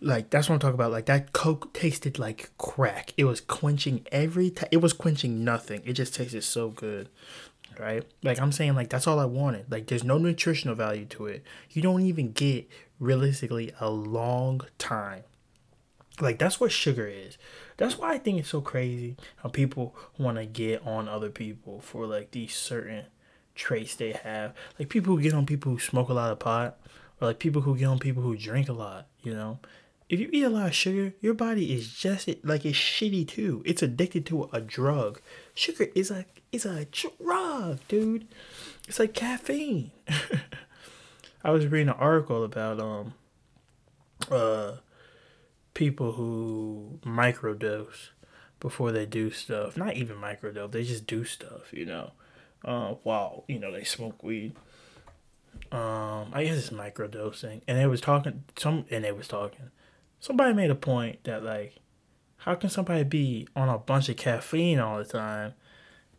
Like 0.03 0.31
that's 0.31 0.49
what 0.49 0.55
I'm 0.55 0.61
talking 0.61 0.75
about. 0.75 0.91
Like 0.91 1.07
that 1.07 1.33
Coke 1.33 1.73
tasted 1.73 2.19
like 2.19 2.51
crack. 2.59 3.15
It 3.17 3.25
was 3.25 3.41
quenching 3.41 4.05
every. 4.11 4.51
T- 4.51 4.67
it 4.73 4.79
was 4.79 4.93
quenching 4.93 5.45
nothing. 5.45 5.81
It 5.85 5.93
just 5.93 6.15
tasted 6.15 6.43
so 6.43 6.71
good, 6.71 7.09
right? 7.79 8.05
Like 8.23 8.41
I'm 8.41 8.53
saying, 8.53 8.75
like 8.75 8.89
that's 8.89 9.07
all 9.07 9.19
I 9.19 9.25
wanted. 9.25 9.71
Like 9.71 9.87
there's 9.87 10.05
no 10.05 10.19
nutritional 10.19 10.75
value 10.75 11.05
to 11.07 11.27
it. 11.27 11.43
You 11.71 11.83
don't 11.83 12.03
even 12.03 12.33
get 12.33 12.69
realistically 12.99 13.73
a 13.81 13.91
long 13.91 14.63
time. 14.79 15.25
Like 16.21 16.39
that's 16.39 16.61
what 16.61 16.73
sugar 16.73 17.07
is. 17.07 17.39
That's 17.77 17.99
why 17.99 18.13
I 18.13 18.19
think 18.19 18.39
it's 18.39 18.49
so 18.49 18.61
crazy 18.61 19.17
how 19.37 19.49
people 19.49 19.97
want 20.19 20.37
to 20.37 20.47
get 20.47 20.87
on 20.87 21.09
other 21.09 21.31
people 21.31 21.81
for 21.81 22.07
like 22.07 22.31
these 22.31 22.55
certain 22.55 23.07
traits 23.55 23.97
they 23.97 24.13
have. 24.13 24.55
Like 24.79 24.89
people 24.89 25.17
who 25.17 25.23
get 25.23 25.35
on 25.35 25.47
people 25.47 25.73
who 25.73 25.79
smoke 25.79 26.09
a 26.09 26.15
lot 26.15 26.33
of 26.33 26.39
pot, 26.39 26.79
or 27.21 27.29
like 27.29 27.39
people 27.39 27.63
who 27.63 27.77
get 27.77 27.87
on 27.87 27.99
people 27.99 28.23
who 28.23 28.37
drink 28.37 28.69
a 28.69 28.73
lot. 28.73 29.07
You 29.23 29.35
know, 29.35 29.59
if 30.13 30.21
you 30.21 30.29
eat 30.31 30.43
a 30.43 30.51
lot 30.51 30.67
of 30.67 30.75
sugar, 30.75 31.15
your 31.23 31.33
body 31.33 31.73
is 31.73 31.91
just 31.91 32.29
like 32.45 32.67
it's 32.67 32.77
shitty 32.77 33.27
too. 33.27 33.63
It's 33.65 33.83
addicted 33.83 34.27
to 34.27 34.51
a 34.53 34.61
drug. 34.61 35.23
Sugar 35.55 35.89
is 35.95 36.11
a 36.11 36.27
is 36.53 36.67
a 36.67 36.85
drug, 36.85 37.79
dude. 37.89 38.29
It's 38.87 38.99
like 38.99 39.15
caffeine. 39.15 39.91
I 41.45 41.51
was 41.51 41.67
reading 41.67 41.89
an 41.89 41.95
article 41.95 42.45
about 42.45 42.79
um 42.79 43.15
uh 44.31 44.73
people 45.73 46.13
who 46.13 46.99
microdose 47.07 48.11
before 48.61 48.93
they 48.93 49.07
do 49.07 49.31
stuff. 49.31 49.79
Not 49.79 49.97
even 49.97 50.17
microdose, 50.17 50.73
they 50.73 50.85
just 50.85 51.07
do 51.07 51.25
stuff, 51.25 51.73
you 51.73 51.87
know. 51.87 52.13
Uh, 52.63 52.97
while, 53.03 53.45
you 53.49 53.59
know, 53.59 53.73
they 53.73 53.85
smoke 53.85 54.23
weed. 54.23 54.55
Um, 55.73 56.29
I 56.35 56.45
guess 56.45 56.59
it's 56.59 56.69
microdosing. 56.69 57.63
And 57.67 57.79
they 57.79 57.87
was 57.87 58.03
talking 58.03 58.45
some 58.59 58.85
and 58.91 59.05
they 59.05 59.13
was 59.13 59.27
talking 59.27 59.71
somebody 60.23 60.55
made 60.55 60.71
a 60.71 60.77
point 60.77 61.25
that 61.25 61.43
like 61.43 61.75
how 62.37 62.55
can 62.55 62.71
somebody 62.71 63.03
be 63.03 63.47
on 63.55 63.69
a 63.69 63.77
bunch 63.77 64.09
of 64.09 64.17
caffeine 64.17 64.79
all 64.79 64.99
the 64.99 65.05
time 65.05 65.53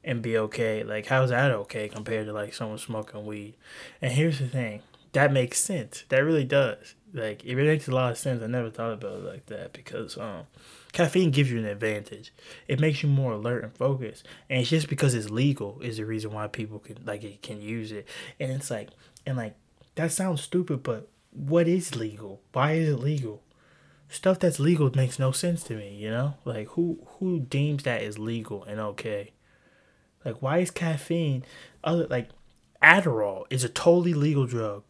and 0.04 0.22
be 0.22 0.38
okay? 0.38 0.84
Like 0.84 1.08
how's 1.08 1.30
that 1.30 1.52
okay 1.52 1.88
compared 1.88 2.28
to 2.28 2.34
like 2.34 2.54
someone 2.54 2.78
smoking 2.78 3.26
weed? 3.26 3.56
And 4.02 4.12
here's 4.12 4.40
the 4.40 4.48
thing. 4.48 4.82
That 5.14 5.32
makes 5.32 5.60
sense. 5.60 6.04
That 6.10 6.20
really 6.20 6.44
does. 6.44 6.96
Like 7.14 7.46
it 7.46 7.56
really 7.56 7.70
makes 7.70 7.88
a 7.88 7.96
lot 7.96 8.12
of 8.12 8.18
sense. 8.18 8.44
I 8.44 8.48
never 8.48 8.70
thought 8.70 8.92
about 8.92 9.20
it 9.20 9.24
like 9.24 9.46
that 9.46 9.72
because 9.72 10.18
um 10.18 10.48
caffeine 10.92 11.32
gives 11.32 11.50
you 11.50 11.60
an 11.60 11.66
advantage. 11.66 12.34
It 12.68 12.82
makes 12.82 13.04
you 13.04 13.10
more 13.10 13.32
alert 13.32 13.64
and 13.64 13.74
focused. 13.74 14.28
And 14.50 14.60
it's 14.60 14.70
just 14.70 14.90
because 14.90 15.14
it's 15.14 15.30
legal 15.30 15.80
is 15.80 15.96
the 15.96 16.06
reason 16.06 16.34
why 16.34 16.48
people 16.48 16.80
can 16.80 16.98
like 17.06 17.42
can 17.42 17.62
use 17.62 17.94
it. 17.94 18.06
And 18.38 18.52
it's 18.52 18.70
like 18.70 18.90
and 19.26 19.38
like 19.38 19.56
that 19.96 20.12
sounds 20.12 20.42
stupid, 20.42 20.84
but 20.84 21.08
what 21.32 21.70
is 21.70 21.96
legal? 21.96 22.42
Why 22.52 22.74
is 22.74 22.90
it 22.90 22.98
legal? 22.98 23.44
Stuff 24.14 24.40
that's 24.40 24.60
legal 24.60 24.92
makes 24.96 25.18
no 25.18 25.32
sense 25.32 25.64
to 25.64 25.76
me, 25.76 25.96
you 25.96 26.10
know? 26.10 26.36
Like 26.46 26.68
who 26.70 27.00
who 27.18 27.40
deems 27.40 27.84
that 27.84 28.02
is 28.02 28.20
legal 28.20 28.64
and 28.64 28.80
okay? 28.80 29.32
Like 30.24 30.42
why 30.42 30.60
is 30.60 30.72
caffeine 30.72 31.44
other 31.84 32.08
like 32.08 32.30
Adderall 32.82 33.46
is 33.50 33.64
a 33.64 33.70
totally 33.70 34.14
legal 34.14 34.46
drug 34.46 34.84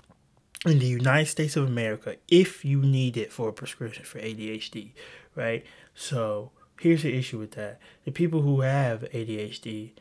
in 0.66 0.80
the 0.80 0.86
United 0.86 1.28
States 1.28 1.56
of 1.56 1.68
America 1.68 2.16
if 2.28 2.66
you 2.66 2.82
need 2.82 3.18
it 3.18 3.32
for 3.32 3.50
a 3.50 3.54
prescription 3.54 4.04
for 4.04 4.20
ADHD, 4.20 4.92
right? 5.36 5.66
So 5.94 6.52
here's 6.80 7.04
the 7.04 7.16
issue 7.16 7.40
with 7.40 7.52
that. 7.52 7.80
The 8.06 8.12
people 8.12 8.42
who 8.42 8.62
have 8.62 9.02
ADHD, 9.14 9.92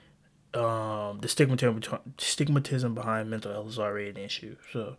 um, 0.54 1.20
the 1.20 1.28
stigmatism 1.28 1.80
stigmatism 2.18 2.94
behind 2.94 3.30
mental 3.30 3.52
health 3.52 3.68
is 3.68 3.78
already 3.78 4.10
an 4.10 4.16
issue. 4.16 4.56
So 4.72 4.96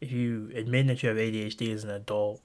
if 0.00 0.12
you 0.12 0.50
admit 0.54 0.86
that 0.86 1.02
you 1.02 1.08
have 1.08 1.18
ADHD 1.18 1.72
as 1.74 1.84
an 1.84 1.90
adult, 1.90 2.40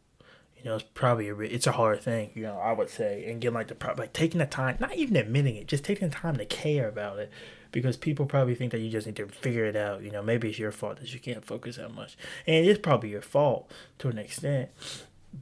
you 0.64 0.70
know, 0.70 0.76
it's 0.76 0.86
probably 0.94 1.28
a 1.28 1.36
it's 1.40 1.68
a 1.68 1.74
hard 1.74 2.02
thing, 2.02 2.32
you 2.36 2.44
know, 2.44 2.58
I 2.58 2.72
would 2.72 2.90
say, 2.90 3.26
and 3.30 3.42
getting 3.42 3.56
like 3.56 3.68
the 3.68 3.76
pro- 3.76 3.96
like 3.96 4.14
taking 4.14 4.40
the 4.40 4.46
time, 4.46 4.78
not 4.80 4.96
even 4.96 5.18
admitting 5.18 5.58
it, 5.58 5.68
just 5.68 5.84
taking 5.84 6.10
the 6.10 6.16
time 6.16 6.38
to 6.38 6.46
care 6.46 6.88
about 6.88 7.20
it, 7.20 7.30
because 7.72 7.98
people 7.98 8.26
probably 8.26 8.56
think 8.56 8.72
that 8.72 8.80
you 8.80 8.90
just 8.90 9.06
need 9.06 9.18
to 9.18 9.28
figure 9.28 9.66
it 9.66 9.76
out. 9.76 10.04
You 10.04 10.12
know, 10.12 10.24
maybe 10.24 10.50
it's 10.50 10.60
your 10.60 10.72
fault 10.72 11.00
that 11.00 11.14
you 11.14 11.20
can't 11.20 11.44
focus 11.44 11.76
that 11.76 11.94
much, 11.94 12.16
and 12.48 12.56
it 12.56 12.70
is 12.70 12.78
probably 12.78 13.10
your 13.10 13.22
fault 13.22 13.70
to 14.00 14.08
an 14.08 14.18
extent. 14.18 14.70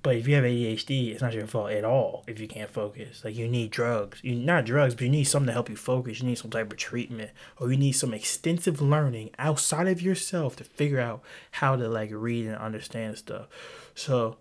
But 0.03 0.15
if 0.15 0.27
you 0.27 0.35
have 0.35 0.45
ADHD, 0.45 1.11
it's 1.11 1.21
not 1.21 1.33
your 1.33 1.45
fault 1.45 1.71
at 1.71 1.83
all 1.83 2.23
if 2.25 2.39
you 2.39 2.47
can't 2.47 2.69
focus. 2.71 3.23
Like 3.25 3.35
you 3.35 3.47
need 3.47 3.71
drugs. 3.71 4.21
You 4.23 4.35
not 4.35 4.65
drugs, 4.65 4.95
but 4.95 5.03
you 5.03 5.09
need 5.09 5.25
something 5.25 5.47
to 5.47 5.53
help 5.53 5.69
you 5.69 5.75
focus. 5.75 6.21
You 6.21 6.29
need 6.29 6.37
some 6.37 6.49
type 6.49 6.71
of 6.71 6.77
treatment, 6.79 7.31
or 7.59 7.71
you 7.71 7.77
need 7.77 7.91
some 7.91 8.13
extensive 8.13 8.81
learning 8.81 9.31
outside 9.37 9.87
of 9.87 10.01
yourself 10.01 10.55
to 10.55 10.63
figure 10.63 10.99
out 10.99 11.21
how 11.51 11.75
to 11.75 11.87
like 11.87 12.09
read 12.11 12.47
and 12.47 12.55
understand 12.55 13.17
stuff. 13.17 13.47
So, 13.93 14.37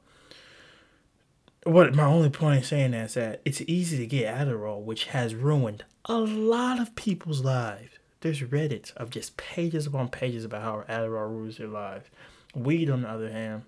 what 1.65 1.95
my 1.95 2.05
only 2.05 2.31
point 2.31 2.59
in 2.59 2.63
saying 2.63 2.91
that 2.93 3.07
is 3.07 3.15
that 3.15 3.43
it's 3.45 3.61
easy 3.63 3.99
to 3.99 4.07
get 4.07 4.35
Adderall, 4.35 4.83
which 4.83 5.07
has 5.07 5.35
ruined 5.35 5.85
a 6.07 6.19
lot 6.19 6.81
of 6.81 6.95
people's 6.95 7.45
lives. 7.45 7.91
There's 8.21 8.41
Reddit 8.41 8.95
of 8.97 9.11
just 9.11 9.37
pages 9.37 9.87
upon 9.87 10.09
pages 10.09 10.45
about 10.45 10.63
how 10.63 10.85
Adderall 10.89 11.31
ruins 11.31 11.59
their 11.59 11.69
lives. 11.69 12.09
Weed, 12.55 12.91
on 12.91 13.03
the 13.03 13.09
other 13.09 13.31
hand, 13.31 13.63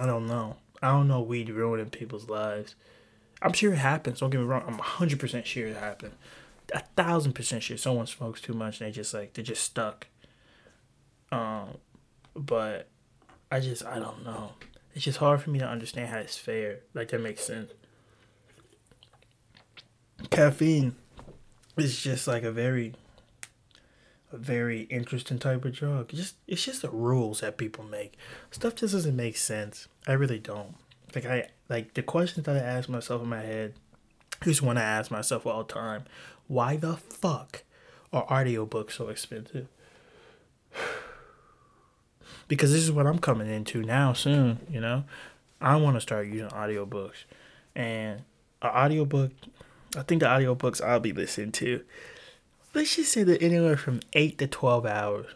I 0.00 0.06
don't 0.06 0.26
know. 0.26 0.56
I 0.82 0.88
don't 0.88 1.08
know 1.08 1.20
weed 1.20 1.48
ruining 1.48 1.90
people's 1.90 2.28
lives. 2.28 2.74
I'm 3.42 3.52
sure 3.52 3.72
it 3.72 3.78
happens. 3.78 4.20
Don't 4.20 4.30
get 4.30 4.40
me 4.40 4.46
wrong. 4.46 4.64
I'm 4.66 4.78
100% 4.78 5.44
sure 5.44 5.66
it 5.68 5.76
happens. 5.76 6.14
A 6.74 6.80
thousand 6.96 7.32
percent 7.32 7.62
sure 7.62 7.76
someone 7.76 8.06
smokes 8.06 8.40
too 8.40 8.52
much 8.52 8.80
and 8.80 8.88
they 8.88 8.92
just 8.92 9.14
like, 9.14 9.32
they're 9.32 9.44
just 9.44 9.62
stuck. 9.62 10.06
Um, 11.32 11.78
but 12.34 12.88
I 13.50 13.60
just, 13.60 13.84
I 13.84 13.98
don't 13.98 14.24
know. 14.24 14.52
It's 14.98 15.04
just 15.04 15.18
hard 15.18 15.40
for 15.40 15.50
me 15.50 15.60
to 15.60 15.64
understand 15.64 16.08
how 16.08 16.18
it's 16.18 16.36
fair. 16.36 16.80
Like, 16.92 17.10
that 17.10 17.20
makes 17.20 17.44
sense. 17.44 17.70
Caffeine 20.28 20.96
is 21.76 22.02
just 22.02 22.26
like 22.26 22.42
a 22.42 22.50
very, 22.50 22.94
a 24.32 24.36
very 24.36 24.88
interesting 24.90 25.38
type 25.38 25.64
of 25.64 25.72
drug. 25.72 26.08
Just, 26.08 26.34
it's 26.48 26.64
just 26.64 26.82
the 26.82 26.90
rules 26.90 27.42
that 27.42 27.58
people 27.58 27.84
make. 27.84 28.16
Stuff 28.50 28.74
just 28.74 28.92
doesn't 28.92 29.14
make 29.14 29.36
sense. 29.36 29.86
I 30.08 30.14
really 30.14 30.40
don't. 30.40 30.74
Like 31.14 31.26
I 31.26 31.50
like 31.68 31.94
the 31.94 32.02
questions 32.02 32.46
that 32.46 32.56
I 32.56 32.58
ask 32.58 32.88
myself 32.88 33.22
in 33.22 33.28
my 33.28 33.42
head. 33.42 33.74
Here's 34.42 34.60
one 34.60 34.76
I 34.78 34.82
ask 34.82 35.12
myself 35.12 35.46
all 35.46 35.62
the 35.62 35.72
time: 35.72 36.06
Why 36.48 36.74
the 36.76 36.96
fuck 36.96 37.62
are 38.12 38.26
audiobooks 38.26 38.94
so 38.94 39.10
expensive? 39.10 39.68
Because 42.48 42.72
this 42.72 42.82
is 42.82 42.90
what 42.90 43.06
I'm 43.06 43.18
coming 43.18 43.48
into 43.48 43.82
now 43.82 44.12
soon. 44.12 44.58
You 44.70 44.80
know, 44.80 45.04
I 45.60 45.76
want 45.76 45.96
to 45.96 46.00
start 46.00 46.26
using 46.26 46.48
audiobooks, 46.48 47.24
and 47.74 48.22
an 48.62 48.70
audiobook. 48.70 49.32
I 49.96 50.02
think 50.02 50.20
the 50.20 50.26
audiobooks 50.26 50.82
I'll 50.82 51.00
be 51.00 51.12
listening 51.12 51.52
to. 51.52 51.82
Let's 52.74 52.96
just 52.96 53.12
say 53.12 53.22
that 53.22 53.42
anywhere 53.42 53.76
from 53.76 54.00
eight 54.14 54.38
to 54.38 54.46
twelve 54.46 54.84
hours. 54.84 55.26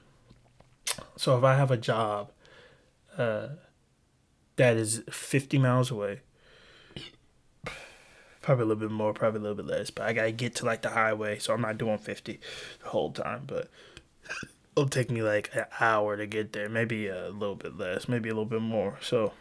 So 1.17 1.39
if 1.39 1.45
I 1.45 1.57
have 1.57 1.71
a 1.71 1.77
job, 1.77 2.31
uh, 3.17 3.49
that 4.57 4.77
is 4.77 5.03
50 5.11 5.59
miles 5.59 5.91
away. 5.91 6.21
Probably 8.43 8.65
a 8.65 8.67
little 8.67 8.81
bit 8.81 8.91
more, 8.91 9.15
probably 9.15 9.39
a 9.39 9.43
little 9.43 9.57
bit 9.57 9.67
less. 9.67 9.91
But 9.91 10.07
I 10.07 10.13
gotta 10.13 10.33
get 10.33 10.57
to 10.57 10.67
like 10.67 10.83
the 10.83 10.91
highway, 10.91 11.39
so 11.39 11.55
I'm 11.55 11.61
not 11.61 11.79
doing 11.79 11.99
50 11.99 12.41
the 12.83 12.89
whole 12.89 13.13
time. 13.13 13.45
But 13.47 13.71
it'll 14.77 14.89
take 14.89 15.11
me 15.11 15.23
like 15.23 15.51
an 15.55 15.67
hour 15.81 16.17
to 16.17 16.27
get 16.27 16.53
there, 16.53 16.69
maybe 16.69 17.09
a 17.09 17.29
little 17.29 17.55
bit 17.55 17.77
less, 17.77 18.09
maybe 18.09 18.29
a 18.29 18.33
little 18.33 18.45
bit 18.45 18.63
more. 18.63 18.99
So 19.03 19.33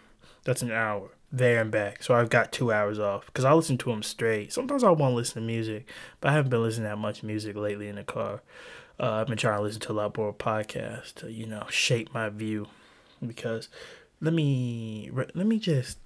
that's 0.43 0.61
an 0.61 0.71
hour 0.71 1.09
there 1.31 1.61
and 1.61 1.71
back. 1.71 2.03
So 2.03 2.13
I've 2.13 2.29
got 2.29 2.51
two 2.51 2.71
hours 2.71 2.99
off 2.99 3.25
because 3.27 3.45
I 3.45 3.53
listen 3.53 3.77
to 3.79 3.89
them 3.89 4.03
straight. 4.03 4.51
Sometimes 4.51 4.83
I 4.83 4.89
want 4.89 5.11
to 5.11 5.15
listen 5.15 5.41
to 5.41 5.47
music, 5.47 5.87
but 6.19 6.29
I 6.29 6.33
haven't 6.33 6.49
been 6.49 6.63
listening 6.63 6.89
that 6.89 6.97
much 6.97 7.23
music 7.23 7.55
lately 7.55 7.87
in 7.87 7.95
the 7.95 8.03
car. 8.03 8.41
Uh, 8.99 9.13
I've 9.13 9.27
been 9.27 9.37
trying 9.37 9.57
to 9.57 9.63
listen 9.63 9.81
to 9.81 9.91
a 9.91 9.93
lot 9.93 10.17
more 10.17 10.33
podcasts 10.33 11.13
to 11.15 11.31
you 11.31 11.47
know 11.47 11.65
shape 11.69 12.13
my 12.13 12.29
view 12.29 12.67
because 13.25 13.69
let 14.19 14.33
me 14.33 15.09
let 15.13 15.47
me 15.47 15.57
just 15.57 15.97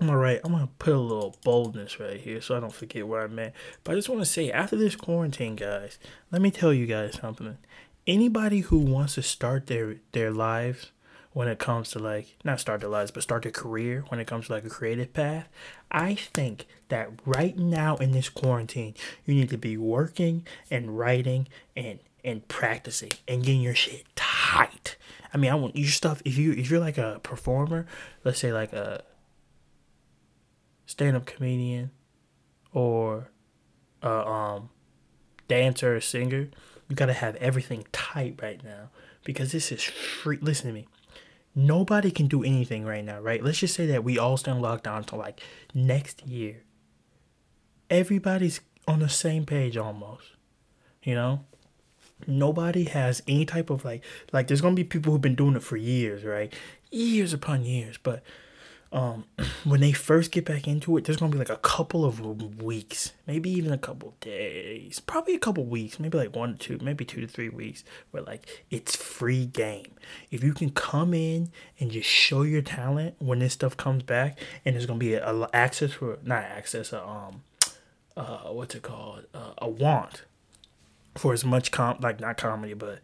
I'm 0.00 0.06
gonna 0.06 0.18
write. 0.18 0.40
I'm 0.44 0.52
gonna 0.52 0.68
put 0.78 0.94
a 0.94 0.98
little 0.98 1.36
boldness 1.44 2.00
right 2.00 2.18
here 2.18 2.40
so 2.40 2.56
I 2.56 2.60
don't 2.60 2.72
forget 2.72 3.06
where 3.06 3.22
I'm 3.22 3.38
at. 3.38 3.52
But 3.84 3.92
I 3.92 3.94
just 3.96 4.08
want 4.08 4.22
to 4.22 4.26
say, 4.26 4.50
after 4.50 4.74
this 4.74 4.96
quarantine, 4.96 5.54
guys, 5.54 5.98
let 6.30 6.40
me 6.40 6.50
tell 6.50 6.72
you 6.72 6.86
guys 6.86 7.18
something. 7.20 7.58
Anybody 8.06 8.60
who 8.60 8.78
wants 8.78 9.14
to 9.14 9.22
start 9.22 9.66
their 9.68 9.96
their 10.12 10.30
lives 10.30 10.90
when 11.32 11.48
it 11.48 11.58
comes 11.58 11.90
to 11.90 11.98
like 11.98 12.36
not 12.44 12.60
start 12.60 12.80
their 12.80 12.90
lives, 12.90 13.10
but 13.10 13.22
start 13.22 13.42
their 13.42 13.52
career 13.52 14.04
when 14.08 14.20
it 14.20 14.26
comes 14.26 14.46
to 14.46 14.52
like 14.52 14.64
a 14.64 14.70
creative 14.70 15.12
path, 15.12 15.48
I 15.90 16.14
think 16.14 16.66
that 16.88 17.10
right 17.24 17.56
now 17.56 17.96
in 17.96 18.12
this 18.12 18.28
quarantine, 18.28 18.94
you 19.24 19.34
need 19.34 19.50
to 19.50 19.58
be 19.58 19.76
working 19.76 20.46
and 20.70 20.98
writing 20.98 21.48
and 21.76 22.00
and 22.24 22.46
practicing 22.48 23.12
and 23.26 23.44
getting 23.44 23.62
your 23.62 23.74
shit 23.74 24.04
tight. 24.14 24.96
I 25.32 25.38
mean, 25.38 25.50
I 25.50 25.54
want 25.54 25.76
your 25.76 25.88
stuff. 25.88 26.20
If 26.24 26.36
you 26.36 26.52
if 26.52 26.70
you're 26.70 26.80
like 26.80 26.98
a 26.98 27.20
performer, 27.22 27.86
let's 28.24 28.38
say 28.38 28.52
like 28.52 28.72
a 28.72 29.02
stand 30.86 31.16
up 31.16 31.24
comedian 31.24 31.90
or 32.72 33.30
a 34.02 34.28
um 34.28 34.70
dancer 35.48 35.96
or 35.96 36.00
singer, 36.00 36.48
you 36.92 36.96
gotta 36.96 37.14
have 37.14 37.36
everything 37.36 37.86
tight 37.90 38.38
right 38.42 38.62
now 38.62 38.90
because 39.24 39.50
this 39.50 39.72
is 39.72 39.82
free. 39.82 40.36
Listen 40.42 40.66
to 40.66 40.74
me. 40.74 40.86
Nobody 41.54 42.10
can 42.10 42.26
do 42.26 42.44
anything 42.44 42.84
right 42.84 43.02
now, 43.02 43.18
right? 43.18 43.42
Let's 43.42 43.60
just 43.60 43.74
say 43.74 43.86
that 43.86 44.04
we 44.04 44.18
all 44.18 44.36
stay 44.36 44.50
on 44.50 44.60
lockdown 44.60 44.98
until 44.98 45.18
like 45.18 45.40
next 45.72 46.26
year. 46.26 46.64
Everybody's 47.88 48.60
on 48.86 48.98
the 48.98 49.08
same 49.08 49.46
page 49.46 49.78
almost, 49.78 50.32
you 51.02 51.14
know 51.14 51.46
nobody 52.26 52.84
has 52.84 53.20
any 53.26 53.44
type 53.44 53.68
of 53.70 53.84
like 53.84 54.04
like 54.32 54.46
there's 54.46 54.60
gonna 54.60 54.74
be 54.76 54.84
people 54.84 55.10
who've 55.10 55.20
been 55.20 55.34
doing 55.34 55.56
it 55.56 55.62
for 55.62 55.76
years 55.76 56.22
right 56.22 56.54
years 56.92 57.32
upon 57.32 57.64
years 57.64 57.98
but 58.00 58.22
um 58.92 59.24
when 59.64 59.80
they 59.80 59.92
first 59.92 60.30
get 60.30 60.44
back 60.44 60.68
into 60.68 60.96
it 60.96 61.04
there's 61.04 61.16
gonna 61.16 61.32
be 61.32 61.38
like 61.38 61.48
a 61.48 61.56
couple 61.56 62.04
of 62.04 62.62
weeks 62.62 63.12
maybe 63.26 63.50
even 63.50 63.72
a 63.72 63.78
couple 63.78 64.14
days 64.20 65.00
probably 65.00 65.34
a 65.34 65.38
couple 65.38 65.64
weeks 65.64 65.98
maybe 65.98 66.18
like 66.18 66.34
one 66.34 66.56
to 66.56 66.78
two 66.78 66.84
maybe 66.84 67.04
two 67.04 67.20
to 67.20 67.26
three 67.26 67.48
weeks 67.48 67.84
where 68.10 68.22
like 68.22 68.64
it's 68.70 68.96
free 68.96 69.46
game. 69.46 69.92
If 70.30 70.42
you 70.42 70.52
can 70.52 70.70
come 70.70 71.14
in 71.14 71.50
and 71.78 71.90
just 71.90 72.08
show 72.08 72.42
your 72.42 72.62
talent 72.62 73.14
when 73.18 73.38
this 73.38 73.52
stuff 73.52 73.76
comes 73.76 74.02
back 74.02 74.38
and 74.64 74.74
there's 74.74 74.86
gonna 74.86 74.98
be 74.98 75.14
a, 75.14 75.24
a 75.24 75.48
access 75.52 75.92
for 75.92 76.18
not 76.24 76.42
access 76.42 76.92
a 76.92 77.06
um 77.06 77.42
uh 78.16 78.48
what's 78.48 78.74
it 78.74 78.82
called? 78.82 79.26
Uh, 79.34 79.52
a 79.58 79.68
want 79.68 80.24
for 81.14 81.32
as 81.32 81.44
much 81.44 81.70
com 81.70 81.98
like 82.00 82.20
not 82.20 82.36
comedy 82.36 82.74
but 82.74 82.98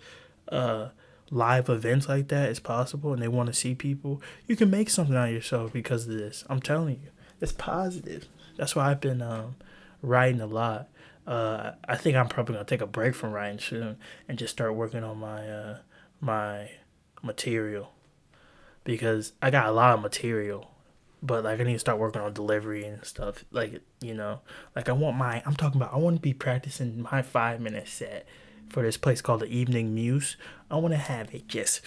uh 0.50 0.88
live 1.30 1.68
events 1.68 2.08
like 2.08 2.28
that 2.28 2.48
is 2.48 2.60
possible 2.60 3.12
and 3.12 3.20
they 3.20 3.28
want 3.28 3.46
to 3.48 3.52
see 3.52 3.74
people 3.74 4.22
you 4.46 4.56
can 4.56 4.70
make 4.70 4.88
something 4.88 5.16
out 5.16 5.28
of 5.28 5.34
yourself 5.34 5.72
because 5.72 6.06
of 6.06 6.14
this. 6.14 6.44
I'm 6.48 6.60
telling 6.60 7.00
you 7.02 7.10
it's 7.40 7.52
positive. 7.52 8.26
That's 8.56 8.74
why 8.74 8.90
i've 8.90 9.00
been 9.00 9.22
um 9.22 9.56
writing 10.02 10.40
a 10.40 10.46
lot. 10.46 10.88
Uh 11.26 11.72
i 11.86 11.96
think 11.96 12.16
i'm 12.16 12.28
probably 12.28 12.54
gonna 12.54 12.64
take 12.64 12.80
a 12.80 12.86
break 12.86 13.14
from 13.14 13.32
writing 13.32 13.58
soon 13.58 13.98
and 14.26 14.38
just 14.38 14.52
start 14.52 14.74
working 14.74 15.04
on 15.04 15.18
my 15.18 15.48
uh 15.48 15.78
my 16.20 16.70
material 17.22 17.92
because 18.84 19.32
i 19.42 19.50
got 19.50 19.66
a 19.66 19.72
lot 19.72 19.94
of 19.94 20.00
material 20.00 20.70
but 21.22 21.44
like 21.44 21.60
I 21.60 21.64
need 21.64 21.72
to 21.74 21.78
start 21.78 21.98
working 21.98 22.22
on 22.22 22.32
delivery 22.32 22.84
and 22.84 23.04
stuff. 23.04 23.44
Like 23.50 23.82
you 24.00 24.14
know, 24.14 24.40
like 24.76 24.88
I 24.88 24.92
want 24.92 25.16
my 25.16 25.42
I'm 25.44 25.56
talking 25.56 25.80
about 25.80 25.92
I 25.92 25.96
want 25.96 26.16
to 26.16 26.22
be 26.22 26.34
practicing 26.34 27.02
my 27.02 27.22
five 27.22 27.60
minute 27.60 27.88
set 27.88 28.26
for 28.70 28.82
this 28.82 28.96
place 28.96 29.20
called 29.20 29.40
the 29.40 29.46
Evening 29.46 29.94
Muse. 29.94 30.36
I 30.70 30.76
want 30.76 30.92
to 30.94 30.98
have 30.98 31.34
it 31.34 31.48
just 31.48 31.80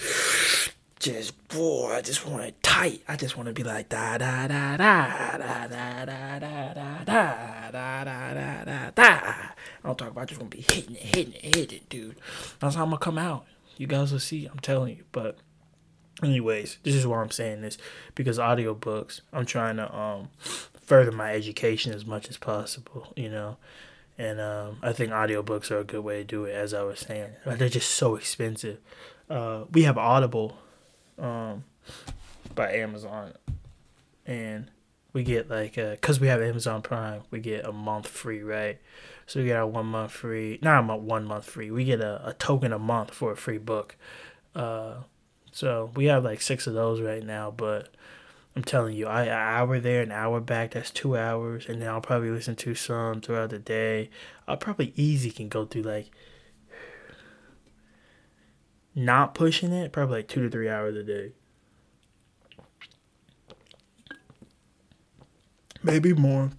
just 1.00 1.48
boy, 1.48 1.94
I 1.96 2.02
just 2.02 2.28
want 2.28 2.44
it 2.44 2.62
tight. 2.62 3.02
I 3.08 3.16
just 3.16 3.36
want 3.36 3.48
to 3.48 3.54
be 3.54 3.64
like 3.64 3.90
da 3.90 4.18
da 4.18 4.48
da 4.48 4.78
da 4.78 5.08
da 5.08 5.38
da 5.38 6.06
da 6.06 6.06
da 6.06 6.44
da 6.44 7.04
da 7.04 8.04
da 8.04 8.34
da 8.34 8.64
da 8.64 8.90
da. 8.92 9.04
I 9.04 9.54
don't 9.84 9.98
talk 9.98 10.12
about 10.12 10.28
just 10.28 10.40
want 10.40 10.52
to 10.52 10.58
be 10.58 10.64
hitting 10.64 10.96
it, 10.96 11.02
hitting 11.02 11.34
it, 11.34 11.56
hitting 11.56 11.78
it, 11.78 11.90
dude. 11.90 12.18
That's 12.60 12.76
how 12.76 12.84
I'm 12.84 12.90
gonna 12.90 13.00
come 13.00 13.18
out. 13.18 13.46
You 13.78 13.88
guys 13.88 14.12
will 14.12 14.20
see. 14.20 14.46
I'm 14.46 14.60
telling 14.60 14.96
you, 14.96 15.04
but 15.12 15.38
anyways 16.24 16.78
this 16.84 16.94
is 16.96 17.08
why 17.08 17.22
i'm 17.22 17.32
saying 17.32 17.62
this 17.62 17.78
because 18.16 18.38
audiobooks 18.38 19.22
i'm 19.34 19.46
trying 19.46 19.78
to 19.78 19.96
um 19.96 20.30
further 20.40 21.12
my 21.12 21.34
education 21.34 21.94
as 21.94 22.06
much 22.06 22.30
as 22.30 22.38
possible 22.38 23.14
you 23.16 23.30
know 23.30 23.58
and 24.18 24.40
um 24.40 24.78
i 24.82 24.92
think 24.92 25.12
audiobooks 25.12 25.72
are 25.72 25.80
a 25.80 25.84
good 25.84 26.04
way 26.04 26.20
to 26.20 26.24
do 26.24 26.46
it 26.46 26.54
as 26.54 26.74
i 26.74 26.82
was 26.84 27.00
saying. 27.00 27.32
They're 27.46 27.70
just 27.70 27.92
so 27.92 28.16
expensive. 28.16 28.78
Uh 29.30 29.66
we 29.72 29.84
have 29.84 29.98
audible 29.98 30.58
um 31.18 31.64
by 32.56 32.74
amazon. 32.74 33.34
And 34.26 34.70
we 35.14 35.24
get 35.24 35.50
like 35.50 35.78
uh 35.78 35.92
because 35.92 36.20
we 36.20 36.28
have 36.28 36.42
amazon 36.42 36.82
prime 36.82 37.22
we 37.32 37.40
get 37.40 37.66
a 37.66 37.72
month 37.72 38.08
free 38.08 38.44
right? 38.44 38.80
So 39.28 39.40
we 39.40 39.46
get 39.48 39.58
our 39.58 39.68
one 39.68 39.88
month 39.88 40.12
free 40.12 40.60
not 40.62 40.90
a 40.90 40.96
one 40.98 41.26
month 41.26 41.46
free. 41.46 41.72
We 41.72 41.86
get 41.86 42.02
a, 42.02 42.30
a 42.30 42.34
token 42.34 42.74
a 42.74 42.80
month 42.80 43.14
for 43.14 43.32
a 43.32 43.38
free 43.38 43.58
book. 43.58 43.96
Uh 44.56 44.96
so 45.52 45.92
we 45.96 46.06
have 46.06 46.24
like 46.24 46.42
six 46.42 46.66
of 46.68 46.74
those 46.74 47.02
right 47.02 47.24
now, 47.24 47.52
but 47.52 47.90
I'm 48.56 48.64
telling 48.64 48.96
you, 48.96 49.08
I 49.08 49.24
an 49.24 49.30
hour 49.30 49.80
there, 49.80 50.02
an 50.02 50.12
hour 50.12 50.42
back, 50.42 50.72
that's 50.72 50.92
two 50.92 51.16
hours, 51.16 51.68
and 51.68 51.82
then 51.82 51.88
I'll 51.88 52.02
probably 52.02 52.30
listen 52.30 52.56
to 52.58 52.76
some 52.76 53.22
throughout 53.22 53.52
the 53.52 53.60
day. 53.60 54.10
I'll 54.48 54.58
probably 54.58 54.92
easy 54.96 55.32
can 55.32 55.48
go 55.48 55.66
through 55.66 55.84
like 55.84 56.12
not 58.94 59.34
pushing 59.34 59.72
it, 59.72 59.94
probably 59.94 60.18
like 60.18 60.28
two 60.28 60.42
to 60.44 60.50
three 60.50 60.70
hours 60.70 60.98
a 60.98 61.04
day. 61.04 61.32
maybe 65.84 66.14
more. 66.14 66.52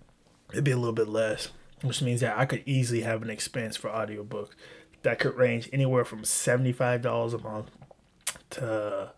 It'd 0.52 0.64
be 0.64 0.70
a 0.70 0.76
little 0.76 0.92
bit 0.92 1.08
less, 1.08 1.48
which 1.80 2.02
means 2.02 2.20
that 2.20 2.38
I 2.38 2.46
could 2.46 2.62
easily 2.66 3.02
have 3.02 3.22
an 3.22 3.30
expense 3.30 3.76
for 3.76 3.88
audiobooks 3.88 4.50
that 5.02 5.18
could 5.18 5.36
range 5.36 5.68
anywhere 5.72 6.04
from 6.04 6.22
$75 6.22 7.34
a 7.34 7.38
month 7.38 7.70
to 8.50 9.12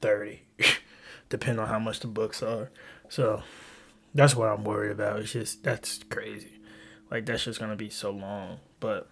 30 0.00 0.42
depending 1.28 1.60
on 1.60 1.68
how 1.68 1.78
much 1.78 2.00
the 2.00 2.06
books 2.06 2.42
are. 2.42 2.70
So 3.08 3.42
that's 4.14 4.34
what 4.34 4.48
I'm 4.48 4.64
worried 4.64 4.92
about. 4.92 5.20
It's 5.20 5.32
just 5.32 5.62
that's 5.62 6.02
crazy. 6.04 6.60
Like 7.10 7.26
that's 7.26 7.44
just 7.44 7.60
gonna 7.60 7.76
be 7.76 7.90
so 7.90 8.10
long, 8.10 8.58
but 8.80 9.08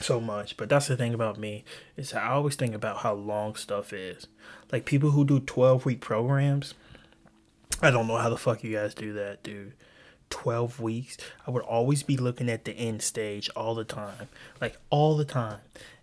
so 0.00 0.20
much. 0.20 0.56
But 0.56 0.68
that's 0.68 0.88
the 0.88 0.96
thing 0.96 1.14
about 1.14 1.38
me 1.38 1.64
is 1.96 2.12
I 2.12 2.28
always 2.28 2.56
think 2.56 2.74
about 2.74 2.98
how 2.98 3.14
long 3.14 3.54
stuff 3.54 3.92
is. 3.92 4.26
Like 4.72 4.84
people 4.84 5.10
who 5.10 5.24
do 5.24 5.40
12 5.40 5.84
week 5.84 6.00
programs. 6.00 6.74
I 7.82 7.90
don't 7.90 8.06
know 8.06 8.16
how 8.16 8.30
the 8.30 8.36
fuck 8.36 8.62
you 8.62 8.72
guys 8.76 8.94
do 8.94 9.12
that, 9.14 9.42
dude. 9.42 9.74
12 10.30 10.80
weeks. 10.80 11.16
I 11.46 11.50
would 11.50 11.62
always 11.62 12.02
be 12.02 12.16
looking 12.16 12.48
at 12.48 12.64
the 12.64 12.72
end 12.72 13.02
stage 13.02 13.50
all 13.54 13.74
the 13.74 13.84
time. 13.84 14.28
Like 14.60 14.78
all 14.90 15.16
the 15.16 15.24
time. 15.24 15.58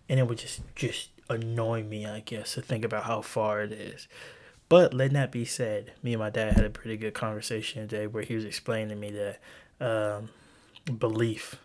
And 0.08 0.20
it 0.20 0.28
would 0.28 0.38
just 0.38 0.60
just 0.74 1.10
annoy 1.32 1.82
me, 1.82 2.06
I 2.06 2.20
guess, 2.20 2.54
to 2.54 2.62
think 2.62 2.84
about 2.84 3.04
how 3.04 3.22
far 3.22 3.62
it 3.62 3.72
is. 3.72 4.08
But 4.68 4.94
let 4.94 5.12
that 5.12 5.30
be 5.32 5.44
said, 5.44 5.92
me 6.02 6.14
and 6.14 6.20
my 6.20 6.30
dad 6.30 6.54
had 6.54 6.64
a 6.64 6.70
pretty 6.70 6.96
good 6.96 7.14
conversation 7.14 7.86
today 7.86 8.06
where 8.06 8.22
he 8.22 8.34
was 8.34 8.44
explaining 8.44 8.88
to 8.88 8.94
me 8.94 9.10
that 9.10 9.38
um, 9.80 10.30
belief 10.98 11.56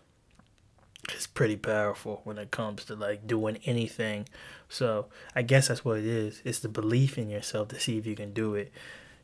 is 1.16 1.26
pretty 1.26 1.56
powerful 1.56 2.20
when 2.24 2.38
it 2.38 2.50
comes 2.50 2.84
to 2.84 2.94
like 2.94 3.26
doing 3.26 3.58
anything. 3.64 4.28
So 4.68 5.06
I 5.34 5.42
guess 5.42 5.68
that's 5.68 5.84
what 5.84 5.98
it 5.98 6.06
is. 6.06 6.42
It's 6.44 6.58
the 6.58 6.68
belief 6.68 7.16
in 7.16 7.30
yourself 7.30 7.68
to 7.68 7.80
see 7.80 7.98
if 7.98 8.06
you 8.06 8.14
can 8.14 8.32
do 8.32 8.54
it. 8.54 8.72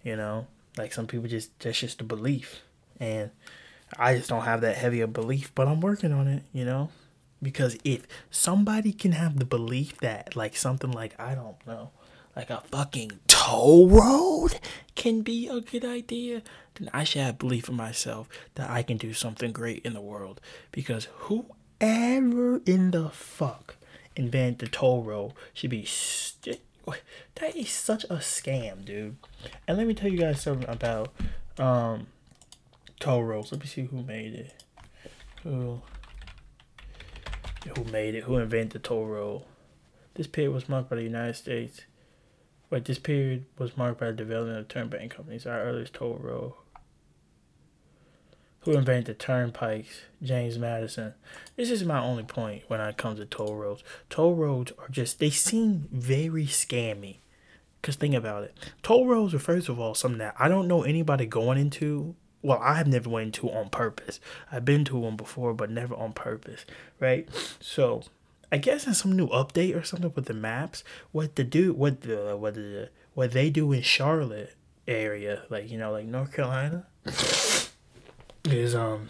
You 0.02 0.16
know, 0.16 0.46
like 0.76 0.92
some 0.92 1.06
people 1.06 1.28
just 1.28 1.58
that's 1.60 1.80
just 1.80 1.98
the 1.98 2.04
belief, 2.04 2.62
and 3.00 3.30
I 3.98 4.16
just 4.16 4.28
don't 4.28 4.44
have 4.44 4.60
that 4.62 4.76
heavy 4.76 5.00
of 5.00 5.12
belief, 5.12 5.52
but 5.54 5.68
I'm 5.68 5.80
working 5.80 6.12
on 6.12 6.28
it. 6.28 6.42
You 6.52 6.64
know, 6.64 6.90
because 7.44 7.76
if 7.84 8.06
somebody 8.30 8.92
can 8.92 9.12
have 9.12 9.38
the 9.38 9.44
belief 9.44 9.98
that 9.98 10.34
like 10.34 10.56
something 10.56 10.90
like 10.90 11.18
I 11.20 11.34
don't 11.34 11.64
know, 11.66 11.90
like 12.34 12.50
a 12.50 12.62
fucking 12.62 13.20
toll 13.28 13.88
road 13.88 14.58
can 14.94 15.22
be 15.22 15.48
a 15.48 15.60
good 15.60 15.84
idea, 15.84 16.42
then 16.74 16.90
I 16.92 17.04
should 17.04 17.22
have 17.22 17.38
belief 17.38 17.68
in 17.68 17.76
myself 17.76 18.28
that 18.56 18.70
I 18.70 18.82
can 18.82 18.96
do 18.96 19.12
something 19.12 19.52
great 19.52 19.84
in 19.84 19.92
the 19.92 20.00
world. 20.00 20.40
Because 20.72 21.08
whoever 21.14 22.60
in 22.66 22.90
the 22.90 23.10
fuck 23.10 23.76
invented 24.16 24.58
the 24.58 24.66
toll 24.66 25.02
road 25.02 25.32
should 25.52 25.70
be 25.70 25.84
st- 25.84 26.60
that 27.36 27.56
is 27.56 27.70
such 27.70 28.04
a 28.04 28.16
scam, 28.16 28.84
dude. 28.84 29.16
And 29.66 29.78
let 29.78 29.86
me 29.86 29.94
tell 29.94 30.10
you 30.10 30.18
guys 30.18 30.42
something 30.42 30.68
about 30.68 31.12
um 31.58 32.08
toll 33.00 33.24
roads. 33.24 33.52
Let 33.52 33.60
me 33.60 33.66
see 33.66 33.82
who 33.82 34.02
made 34.02 34.34
it. 34.34 34.64
Who 35.42 35.80
who 37.76 37.85
made 37.85 38.14
it, 38.14 38.25
who 38.25 38.37
invented 38.37 38.71
the 38.73 38.78
toll 38.78 39.06
road. 39.06 39.42
This 40.14 40.26
period 40.26 40.52
was 40.52 40.68
marked 40.68 40.90
by 40.90 40.97
the 40.97 41.02
United 41.02 41.35
States. 41.35 41.83
Wait, 42.71 42.85
this 42.85 42.99
period 42.99 43.47
was 43.59 43.76
marked 43.76 44.00
by 44.00 44.06
the 44.06 44.12
development 44.12 44.59
of 44.59 44.68
turnpike 44.68 45.14
companies. 45.14 45.47
Our 45.47 45.61
earliest 45.61 45.94
toll 45.94 46.18
road. 46.21 46.54
Who 48.61 48.73
invented 48.73 49.18
turnpikes? 49.18 50.02
James 50.23 50.59
Madison. 50.59 51.14
This 51.54 51.71
is 51.71 51.85
my 51.85 52.00
only 52.00 52.23
point 52.23 52.62
when 52.68 52.80
it 52.80 52.97
comes 52.97 53.18
to 53.18 53.26
toll 53.26 53.56
roads. 53.56 53.85
Toll 54.09 54.35
roads 54.35 54.73
are 54.78 54.88
just, 54.88 55.18
they 55.18 55.30
seem 55.30 55.88
very 55.92 56.47
scammy. 56.47 57.18
Because 57.80 57.97
think 57.97 58.14
about 58.14 58.44
it. 58.44 58.56
Toll 58.83 59.06
roads 59.06 59.35
are, 59.35 59.38
first 59.38 59.68
of 59.68 59.78
all, 59.78 59.94
something 59.94 60.18
that 60.18 60.35
I 60.38 60.49
don't 60.49 60.66
know 60.66 60.83
anybody 60.83 61.26
going 61.26 61.59
into 61.59 62.16
well, 62.44 62.60
I 62.62 62.74
have 62.74 62.86
never 62.86 63.08
went 63.08 63.34
to 63.36 63.50
on 63.50 63.70
purpose. 63.70 64.20
I've 64.52 64.66
been 64.66 64.84
to 64.84 64.98
one 64.98 65.16
before, 65.16 65.54
but 65.54 65.70
never 65.70 65.94
on 65.94 66.12
purpose, 66.12 66.66
right? 67.00 67.26
So, 67.59 68.02
I 68.52 68.59
guess 68.59 68.87
in 68.87 68.92
some 68.92 69.16
new 69.16 69.28
update 69.28 69.74
or 69.74 69.83
something 69.83 70.12
with 70.14 70.26
the 70.26 70.35
maps, 70.35 70.85
what 71.11 71.37
the 71.37 71.44
do, 71.44 71.72
what 71.72 72.02
the 72.02 72.37
what 72.37 72.54
the 72.54 72.90
what 73.14 73.33
they 73.33 73.48
do 73.48 73.72
in 73.72 73.80
Charlotte 73.80 74.54
area, 74.87 75.44
like 75.48 75.70
you 75.70 75.78
know, 75.78 75.90
like 75.90 76.04
North 76.04 76.33
Carolina, 76.33 76.87
is 78.44 78.74
um. 78.74 79.09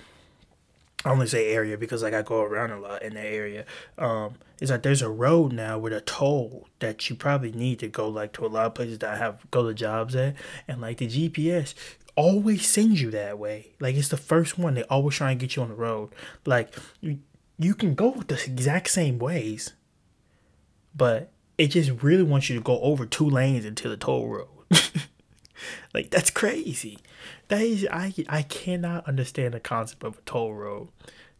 I 1.07 1.11
only 1.11 1.27
say 1.27 1.53
area 1.53 1.77
because 1.77 2.03
like 2.03 2.14
I 2.14 2.23
go 2.23 2.40
around 2.40 2.70
a 2.70 2.81
lot 2.81 3.03
in 3.03 3.12
the 3.12 3.20
area. 3.20 3.66
Um, 3.99 4.37
is 4.59 4.70
that 4.70 4.83
there's 4.83 5.03
a 5.03 5.11
road 5.11 5.53
now 5.53 5.79
with 5.79 5.92
a 5.92 6.01
toll 6.01 6.66
that 6.79 7.11
you 7.11 7.16
probably 7.16 7.53
need 7.53 7.79
to 7.81 7.88
go 7.88 8.09
like 8.09 8.33
to 8.35 8.47
a 8.47 8.49
lot 8.49 8.64
of 8.64 8.75
places 8.75 9.01
that 9.01 9.12
I 9.12 9.16
have 9.18 9.44
go 9.51 9.68
to 9.68 9.75
jobs 9.75 10.16
at, 10.16 10.35
and 10.66 10.81
like 10.81 10.97
the 10.97 11.07
GPS 11.07 11.75
always 12.16 12.66
sends 12.66 13.00
you 13.00 13.11
that 13.11 13.38
way. 13.38 13.72
Like 13.81 13.96
it's 13.96 14.09
the 14.09 14.16
first 14.16 14.59
one. 14.59 14.74
They 14.74 14.85
always 14.85 15.16
try 15.16 15.31
and 15.31 15.40
get 15.40 15.57
you 15.57 15.62
on 15.62 15.68
the 15.68 15.74
road. 15.74 16.11
Like 16.44 16.74
you, 17.00 17.18
you 17.59 17.74
can 17.74 17.94
go 17.94 18.12
the 18.12 18.42
exact 18.44 18.90
same 18.90 19.18
ways, 19.18 19.72
but 20.94 21.31
it 21.59 21.68
just 21.68 22.03
really 22.03 22.22
wants 22.22 22.48
you 22.48 22.57
to 22.57 22.62
go 22.62 22.81
over 22.81 23.07
two 23.07 23.29
lanes 23.29 23.64
into 23.64 23.88
the 23.88 23.96
toll 23.96 24.29
road. 24.29 24.48
like 25.94 26.11
that's 26.11 26.31
crazy. 26.31 26.98
That 27.48 27.62
is 27.62 27.87
I 27.90 28.12
I 28.29 28.42
cannot 28.42 29.07
understand 29.07 29.55
the 29.55 29.61
concept 29.61 30.05
of 30.05 30.18
a 30.18 30.22
toll 30.22 30.55
road. 30.55 30.88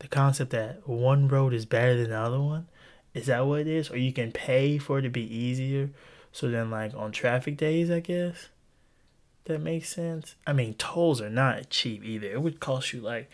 The 0.01 0.09
concept 0.09 0.51
that 0.51 0.89
one 0.89 1.29
road 1.29 1.55
is 1.55 1.67
better 1.67 1.97
than 1.97 2.11
the 2.11 2.19
other 2.19 2.41
one. 2.41 2.69
Is 3.15 3.27
that 3.27 3.47
what 3.47 3.61
it 3.61 3.69
is? 3.69 3.91
Or 3.91 3.97
you 3.97 4.13
can 4.13 4.33
pay 4.33 4.79
for 4.79 4.99
it 4.99 5.03
to 5.03 5.09
be 5.09 5.23
easier. 5.23 5.91
So 6.33 6.51
then 6.51 6.71
like 6.71 6.93
on 6.95 7.13
traffic 7.13 7.57
days, 7.57 7.91
I 7.91 8.01
guess 8.01 8.49
that 9.47 9.61
makes 9.61 9.89
sense. 9.95 10.37
I 10.47 10.53
mean, 10.53 10.75
tolls 10.75 11.21
are 11.21 11.31
not 11.31 11.71
cheap 11.71 12.05
either. 12.05 12.29
It 12.29 12.43
would 12.43 12.61
cost 12.61 12.93
you 12.93 13.01
like, 13.01 13.31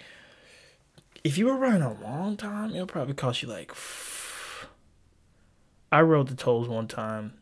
if 1.22 1.36
you 1.38 1.46
were 1.46 1.56
running 1.56 1.82
a 1.82 1.92
long 1.92 2.36
time, 2.36 2.74
it'll 2.74 2.86
probably 2.86 3.14
cost 3.14 3.42
you 3.42 3.48
like. 3.48 3.72
I 5.92 6.00
rode 6.00 6.28
the 6.28 6.34
tolls 6.34 6.68
one 6.68 6.88
time, 6.88 7.34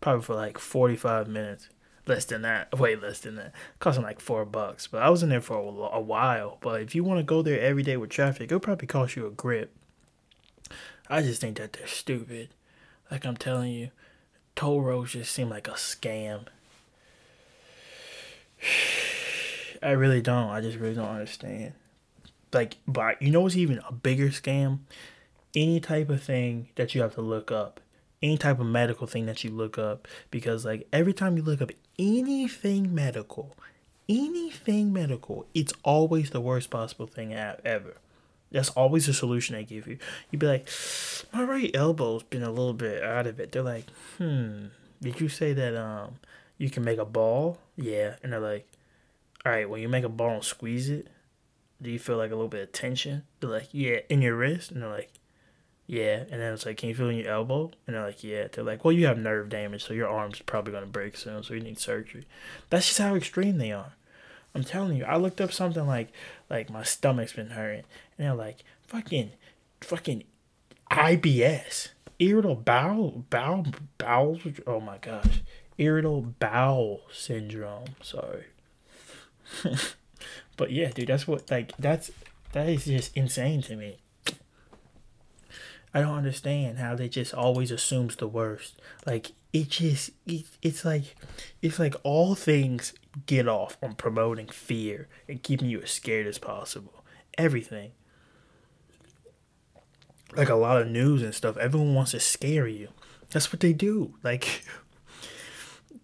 probably 0.00 0.22
for 0.22 0.34
like 0.34 0.58
forty 0.58 0.96
five 0.96 1.26
minutes. 1.28 1.68
Less 2.06 2.26
than 2.26 2.42
that, 2.42 2.78
way 2.78 2.96
less 2.96 3.20
than 3.20 3.36
that. 3.36 3.52
Costing 3.78 4.04
like 4.04 4.20
four 4.20 4.44
bucks, 4.44 4.86
but 4.86 5.02
I 5.02 5.08
was 5.08 5.22
in 5.22 5.30
there 5.30 5.40
for 5.40 5.56
a, 5.56 5.96
a 5.96 6.00
while. 6.00 6.58
But 6.60 6.82
if 6.82 6.94
you 6.94 7.02
want 7.02 7.18
to 7.18 7.24
go 7.24 7.42
there 7.42 7.60
every 7.60 7.82
day 7.82 7.96
with 7.96 8.10
traffic, 8.10 8.44
it'll 8.44 8.60
probably 8.60 8.86
cost 8.86 9.16
you 9.16 9.26
a 9.26 9.30
grip. 9.30 9.74
I 11.08 11.22
just 11.22 11.40
think 11.40 11.58
that 11.58 11.72
they're 11.72 11.86
stupid. 11.86 12.50
Like 13.10 13.24
I'm 13.24 13.36
telling 13.36 13.72
you, 13.72 13.90
toll 14.54 14.82
roads 14.82 15.12
just 15.12 15.32
seem 15.32 15.48
like 15.48 15.68
a 15.68 15.72
scam. 15.72 16.46
I 19.82 19.90
really 19.90 20.22
don't. 20.22 20.50
I 20.50 20.60
just 20.60 20.78
really 20.78 20.94
don't 20.94 21.08
understand. 21.08 21.74
Like, 22.52 22.76
but 22.86 23.20
you 23.20 23.30
know 23.30 23.40
what's 23.40 23.56
even 23.56 23.80
a 23.88 23.92
bigger 23.92 24.28
scam? 24.28 24.80
Any 25.54 25.80
type 25.80 26.08
of 26.08 26.22
thing 26.22 26.68
that 26.76 26.94
you 26.94 27.02
have 27.02 27.14
to 27.14 27.20
look 27.20 27.52
up, 27.52 27.80
any 28.22 28.38
type 28.38 28.60
of 28.60 28.66
medical 28.66 29.06
thing 29.06 29.26
that 29.26 29.44
you 29.44 29.50
look 29.50 29.78
up, 29.78 30.08
because 30.30 30.64
like 30.64 30.86
every 30.92 31.12
time 31.12 31.36
you 31.36 31.42
look 31.42 31.60
up 31.60 31.70
anything 31.98 32.94
medical, 32.94 33.56
anything 34.08 34.92
medical, 34.92 35.46
it's 35.54 35.72
always 35.82 36.30
the 36.30 36.40
worst 36.40 36.70
possible 36.70 37.06
thing 37.06 37.34
ever. 37.34 37.96
That's 38.50 38.70
always 38.70 39.06
the 39.06 39.14
solution 39.14 39.56
they 39.56 39.64
give 39.64 39.86
you. 39.88 39.98
You'd 40.30 40.38
be 40.38 40.46
like, 40.46 40.68
my 41.32 41.42
right 41.42 41.70
elbow's 41.74 42.22
been 42.22 42.44
a 42.44 42.50
little 42.50 42.72
bit 42.72 43.02
out 43.02 43.26
of 43.26 43.40
it. 43.40 43.50
They're 43.50 43.62
like, 43.62 43.86
hmm, 44.18 44.66
did 45.02 45.20
you 45.20 45.28
say 45.28 45.52
that 45.52 45.76
um 45.76 46.16
you 46.64 46.70
can 46.70 46.82
make 46.82 46.98
a 46.98 47.04
ball? 47.04 47.58
Yeah. 47.76 48.16
And 48.22 48.32
they're 48.32 48.40
like, 48.40 48.66
all 49.44 49.52
right, 49.52 49.68
when 49.68 49.82
you 49.82 49.88
make 49.88 50.02
a 50.02 50.08
ball 50.08 50.30
and 50.30 50.42
squeeze 50.42 50.88
it, 50.88 51.08
do 51.82 51.90
you 51.90 51.98
feel 51.98 52.16
like 52.16 52.30
a 52.30 52.34
little 52.34 52.48
bit 52.48 52.62
of 52.62 52.72
tension? 52.72 53.24
They're 53.38 53.50
like, 53.50 53.68
yeah, 53.72 53.98
in 54.08 54.22
your 54.22 54.34
wrist? 54.34 54.70
And 54.70 54.80
they're 54.80 54.88
like, 54.88 55.12
yeah. 55.86 56.24
And 56.30 56.40
then 56.40 56.54
it's 56.54 56.64
like, 56.64 56.78
can 56.78 56.88
you 56.88 56.94
feel 56.94 57.10
in 57.10 57.18
your 57.18 57.30
elbow? 57.30 57.70
And 57.86 57.94
they're 57.94 58.06
like, 58.06 58.24
yeah. 58.24 58.48
They're 58.50 58.64
like, 58.64 58.82
well, 58.82 58.92
you 58.92 59.04
have 59.04 59.18
nerve 59.18 59.50
damage, 59.50 59.84
so 59.84 59.92
your 59.92 60.08
arm's 60.08 60.40
probably 60.40 60.72
going 60.72 60.84
to 60.84 60.90
break 60.90 61.18
soon, 61.18 61.42
so 61.42 61.52
you 61.52 61.60
need 61.60 61.78
surgery. 61.78 62.24
That's 62.70 62.86
just 62.86 62.98
how 62.98 63.14
extreme 63.14 63.58
they 63.58 63.70
are. 63.70 63.92
I'm 64.54 64.64
telling 64.64 64.96
you, 64.96 65.04
I 65.04 65.18
looked 65.18 65.42
up 65.42 65.52
something 65.52 65.86
like, 65.86 66.12
like 66.48 66.70
my 66.70 66.82
stomach's 66.82 67.34
been 67.34 67.50
hurting. 67.50 67.84
And 68.16 68.26
they're 68.26 68.34
like, 68.34 68.64
fucking, 68.86 69.32
fucking 69.82 70.24
IBS. 70.90 71.88
Irritable 72.18 72.54
bowel, 72.54 73.24
bowel, 73.28 73.66
bowels. 73.98 74.40
Oh 74.66 74.80
my 74.80 74.96
gosh 74.96 75.42
irritable 75.78 76.34
bowel 76.38 77.02
syndrome. 77.12 77.96
Sorry. 78.02 78.44
but 80.56 80.70
yeah, 80.70 80.90
dude, 80.90 81.08
that's 81.08 81.26
what 81.26 81.50
like 81.50 81.76
that's 81.78 82.10
that 82.52 82.68
is 82.68 82.84
just 82.84 83.16
insane 83.16 83.62
to 83.62 83.76
me. 83.76 83.98
I 85.92 86.00
don't 86.00 86.16
understand 86.16 86.78
how 86.78 86.96
they 86.96 87.08
just 87.08 87.32
always 87.32 87.70
assumes 87.70 88.16
the 88.16 88.26
worst. 88.26 88.80
Like 89.06 89.32
it 89.52 89.68
just 89.68 90.10
it, 90.26 90.44
it's 90.60 90.84
like 90.84 91.14
it's 91.62 91.78
like 91.78 91.94
all 92.02 92.34
things 92.34 92.94
get 93.26 93.46
off 93.46 93.76
on 93.80 93.94
promoting 93.94 94.48
fear 94.48 95.08
and 95.28 95.42
keeping 95.42 95.68
you 95.68 95.80
as 95.80 95.92
scared 95.92 96.26
as 96.26 96.38
possible. 96.38 97.04
Everything. 97.38 97.92
Like 100.36 100.48
a 100.48 100.56
lot 100.56 100.82
of 100.82 100.88
news 100.88 101.22
and 101.22 101.32
stuff, 101.32 101.56
everyone 101.56 101.94
wants 101.94 102.10
to 102.10 102.20
scare 102.20 102.66
you. 102.66 102.88
That's 103.30 103.52
what 103.52 103.60
they 103.60 103.72
do. 103.72 104.14
Like 104.24 104.64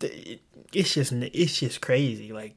it's 0.00 0.94
just 0.94 1.12
it's 1.12 1.58
just 1.58 1.80
crazy. 1.80 2.32
Like 2.32 2.54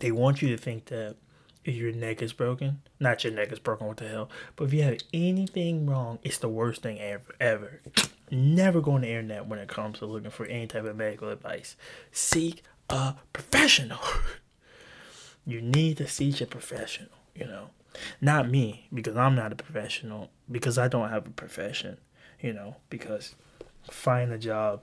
they 0.00 0.12
want 0.12 0.42
you 0.42 0.48
to 0.50 0.56
think 0.56 0.86
that 0.86 1.16
if 1.64 1.74
your 1.74 1.92
neck 1.92 2.22
is 2.22 2.32
broken, 2.32 2.80
not 2.98 3.22
your 3.22 3.32
neck 3.32 3.52
is 3.52 3.58
broken, 3.58 3.86
what 3.86 3.98
the 3.98 4.08
hell? 4.08 4.30
But 4.56 4.64
if 4.64 4.72
you 4.72 4.82
have 4.82 4.98
anything 5.12 5.86
wrong, 5.86 6.18
it's 6.22 6.38
the 6.38 6.48
worst 6.48 6.82
thing 6.82 6.98
ever, 6.98 7.34
ever. 7.38 7.80
Never 8.30 8.80
go 8.80 8.92
on 8.92 9.02
the 9.02 9.08
internet 9.08 9.46
when 9.46 9.58
it 9.58 9.68
comes 9.68 9.98
to 9.98 10.06
looking 10.06 10.30
for 10.30 10.46
any 10.46 10.66
type 10.66 10.84
of 10.84 10.96
medical 10.96 11.28
advice. 11.28 11.76
Seek 12.12 12.62
a 12.88 13.14
professional. 13.32 13.98
you 15.46 15.60
need 15.60 15.98
to 15.98 16.06
seek 16.06 16.40
a 16.40 16.46
professional, 16.46 17.10
you 17.34 17.46
know. 17.46 17.70
Not 18.20 18.48
me, 18.48 18.86
because 18.94 19.16
I'm 19.16 19.34
not 19.34 19.52
a 19.52 19.56
professional, 19.56 20.30
because 20.50 20.78
I 20.78 20.88
don't 20.88 21.10
have 21.10 21.26
a 21.26 21.30
profession, 21.30 21.98
you 22.40 22.52
know, 22.52 22.76
because 22.88 23.34
find 23.90 24.32
a 24.32 24.38
job 24.38 24.80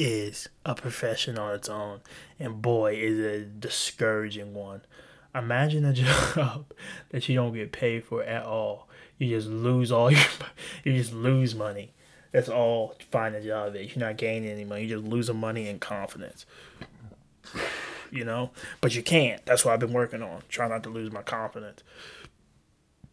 is 0.00 0.48
a 0.64 0.74
profession 0.74 1.38
on 1.38 1.54
its 1.54 1.68
own, 1.68 2.00
and 2.38 2.62
boy, 2.62 2.94
is 2.94 3.18
it 3.18 3.42
a 3.42 3.44
discouraging 3.44 4.54
one. 4.54 4.80
Imagine 5.34 5.84
a 5.84 5.92
job 6.34 6.72
that 7.10 7.28
you 7.28 7.34
don't 7.34 7.52
get 7.52 7.70
paid 7.70 8.04
for 8.04 8.22
at 8.22 8.44
all. 8.44 8.88
You 9.18 9.28
just 9.28 9.48
lose 9.48 9.92
all 9.92 10.10
your, 10.10 10.20
you 10.84 10.94
just 10.94 11.12
lose 11.12 11.54
money. 11.54 11.92
That's 12.32 12.48
all 12.48 12.96
find 13.10 13.34
a 13.34 13.42
job 13.42 13.76
is. 13.76 13.94
You're 13.94 14.06
not 14.06 14.16
gaining 14.16 14.48
any 14.48 14.64
money. 14.64 14.84
You're 14.86 14.98
just 15.00 15.10
losing 15.10 15.36
money 15.36 15.68
and 15.68 15.80
confidence. 15.80 16.46
You 18.10 18.24
know, 18.24 18.50
but 18.80 18.94
you 18.94 19.02
can't. 19.02 19.44
That's 19.44 19.64
what 19.64 19.74
I've 19.74 19.80
been 19.80 19.92
working 19.92 20.22
on. 20.22 20.42
Trying 20.48 20.70
not 20.70 20.82
to 20.84 20.88
lose 20.88 21.12
my 21.12 21.22
confidence. 21.22 21.82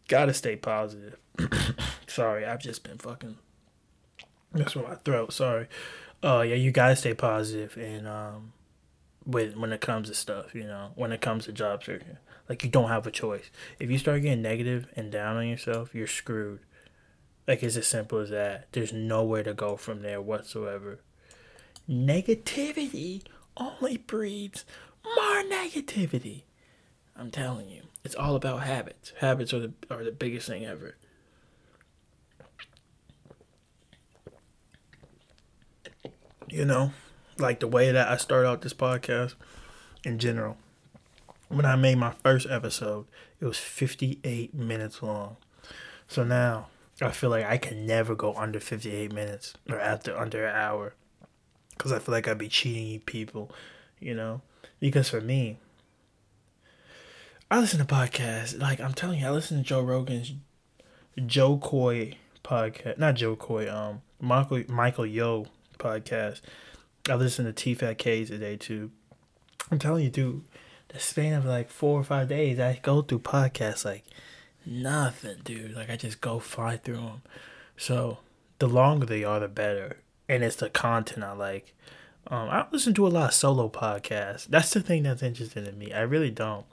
Gotta 0.08 0.32
stay 0.32 0.56
positive. 0.56 1.18
Sorry, 2.06 2.46
I've 2.46 2.60
just 2.60 2.82
been 2.82 2.96
fucking. 2.96 3.36
That's 4.52 4.74
what 4.74 4.88
my 4.88 4.94
throat. 4.94 5.34
Sorry. 5.34 5.68
Uh, 6.22 6.40
yeah, 6.40 6.56
you 6.56 6.70
gotta 6.70 6.96
stay 6.96 7.14
positive 7.14 7.76
and 7.76 8.08
um, 8.08 8.52
with 9.24 9.56
when 9.56 9.72
it 9.72 9.80
comes 9.80 10.08
to 10.08 10.14
stuff, 10.14 10.54
you 10.54 10.64
know, 10.64 10.90
when 10.94 11.12
it 11.12 11.20
comes 11.20 11.44
to 11.44 11.52
job 11.52 11.84
searching, 11.84 12.16
like 12.48 12.64
you 12.64 12.70
don't 12.70 12.88
have 12.88 13.06
a 13.06 13.10
choice. 13.10 13.50
If 13.78 13.90
you 13.90 13.98
start 13.98 14.22
getting 14.22 14.42
negative 14.42 14.88
and 14.96 15.12
down 15.12 15.36
on 15.36 15.46
yourself, 15.46 15.94
you're 15.94 16.06
screwed. 16.06 16.60
Like 17.46 17.62
it's 17.62 17.76
as 17.76 17.86
simple 17.86 18.18
as 18.18 18.30
that. 18.30 18.66
There's 18.72 18.92
nowhere 18.92 19.42
to 19.42 19.54
go 19.54 19.76
from 19.76 20.02
there 20.02 20.20
whatsoever. 20.20 21.00
Negativity 21.88 23.22
only 23.56 23.96
breeds 23.96 24.64
more 25.04 25.42
negativity. 25.42 26.42
I'm 27.16 27.30
telling 27.30 27.68
you, 27.68 27.82
it's 28.04 28.14
all 28.14 28.36
about 28.36 28.62
habits. 28.62 29.12
Habits 29.18 29.52
are 29.52 29.60
the 29.60 29.72
are 29.90 30.04
the 30.04 30.12
biggest 30.12 30.48
thing 30.48 30.64
ever. 30.64 30.96
You 36.50 36.64
know, 36.64 36.92
like 37.38 37.60
the 37.60 37.68
way 37.68 37.92
that 37.92 38.08
I 38.08 38.16
start 38.16 38.46
out 38.46 38.62
this 38.62 38.74
podcast 38.74 39.34
in 40.04 40.18
general. 40.18 40.56
When 41.48 41.64
I 41.64 41.76
made 41.76 41.96
my 41.96 42.12
first 42.22 42.46
episode, 42.50 43.06
it 43.40 43.46
was 43.46 43.58
58 43.58 44.54
minutes 44.54 45.02
long. 45.02 45.36
So 46.06 46.24
now 46.24 46.68
I 47.00 47.10
feel 47.10 47.30
like 47.30 47.44
I 47.44 47.58
can 47.58 47.86
never 47.86 48.14
go 48.14 48.34
under 48.34 48.60
58 48.60 49.12
minutes 49.12 49.54
or 49.68 49.78
after 49.80 50.16
under 50.16 50.46
an 50.46 50.54
hour 50.54 50.94
because 51.70 51.92
I 51.92 52.00
feel 52.00 52.12
like 52.12 52.26
I'd 52.26 52.38
be 52.38 52.48
cheating 52.48 53.00
people, 53.00 53.50
you 54.00 54.14
know? 54.14 54.42
Because 54.80 55.08
for 55.08 55.20
me, 55.20 55.58
I 57.50 57.60
listen 57.60 57.78
to 57.78 57.84
podcasts. 57.84 58.58
Like 58.60 58.80
I'm 58.80 58.94
telling 58.94 59.20
you, 59.20 59.26
I 59.26 59.30
listen 59.30 59.58
to 59.58 59.62
Joe 59.62 59.80
Rogan's 59.80 60.32
Jo 61.24 61.56
Koy 61.58 62.16
podcast. 62.44 62.98
Not 62.98 63.14
Jo 63.14 63.36
Koy, 63.36 63.72
um, 63.72 64.02
Michael 64.20 64.64
Michael 64.68 65.06
Yo 65.06 65.46
podcast. 65.78 66.40
I 67.08 67.14
listen 67.14 67.44
to 67.44 67.52
T 67.52 67.74
Fat 67.74 67.98
K's 67.98 68.30
today 68.30 68.56
too. 68.56 68.90
I'm 69.70 69.78
telling 69.78 70.04
you, 70.04 70.10
dude, 70.10 70.44
the 70.88 70.98
span 70.98 71.34
of 71.34 71.44
like 71.44 71.70
four 71.70 72.00
or 72.00 72.04
five 72.04 72.28
days, 72.28 72.58
I 72.58 72.80
go 72.82 73.02
through 73.02 73.20
podcasts 73.20 73.84
like 73.84 74.04
nothing, 74.64 75.38
dude. 75.44 75.74
Like 75.74 75.90
I 75.90 75.96
just 75.96 76.20
go 76.20 76.38
fly 76.38 76.76
through 76.76 76.96
them. 76.96 77.22
So 77.76 78.18
the 78.58 78.68
longer 78.68 79.06
they 79.06 79.24
are, 79.24 79.40
the 79.40 79.48
better, 79.48 79.98
and 80.28 80.42
it's 80.42 80.56
the 80.56 80.70
content 80.70 81.24
I 81.24 81.32
like. 81.32 81.74
Um, 82.26 82.48
I 82.50 82.66
listen 82.70 82.92
to 82.94 83.06
a 83.06 83.08
lot 83.08 83.28
of 83.28 83.34
solo 83.34 83.68
podcasts. 83.68 84.46
That's 84.46 84.70
the 84.70 84.80
thing 84.80 85.04
that's 85.04 85.22
interesting 85.22 85.64
to 85.64 85.72
me. 85.72 85.92
I 85.92 86.00
really 86.00 86.30
don't, 86.30 86.66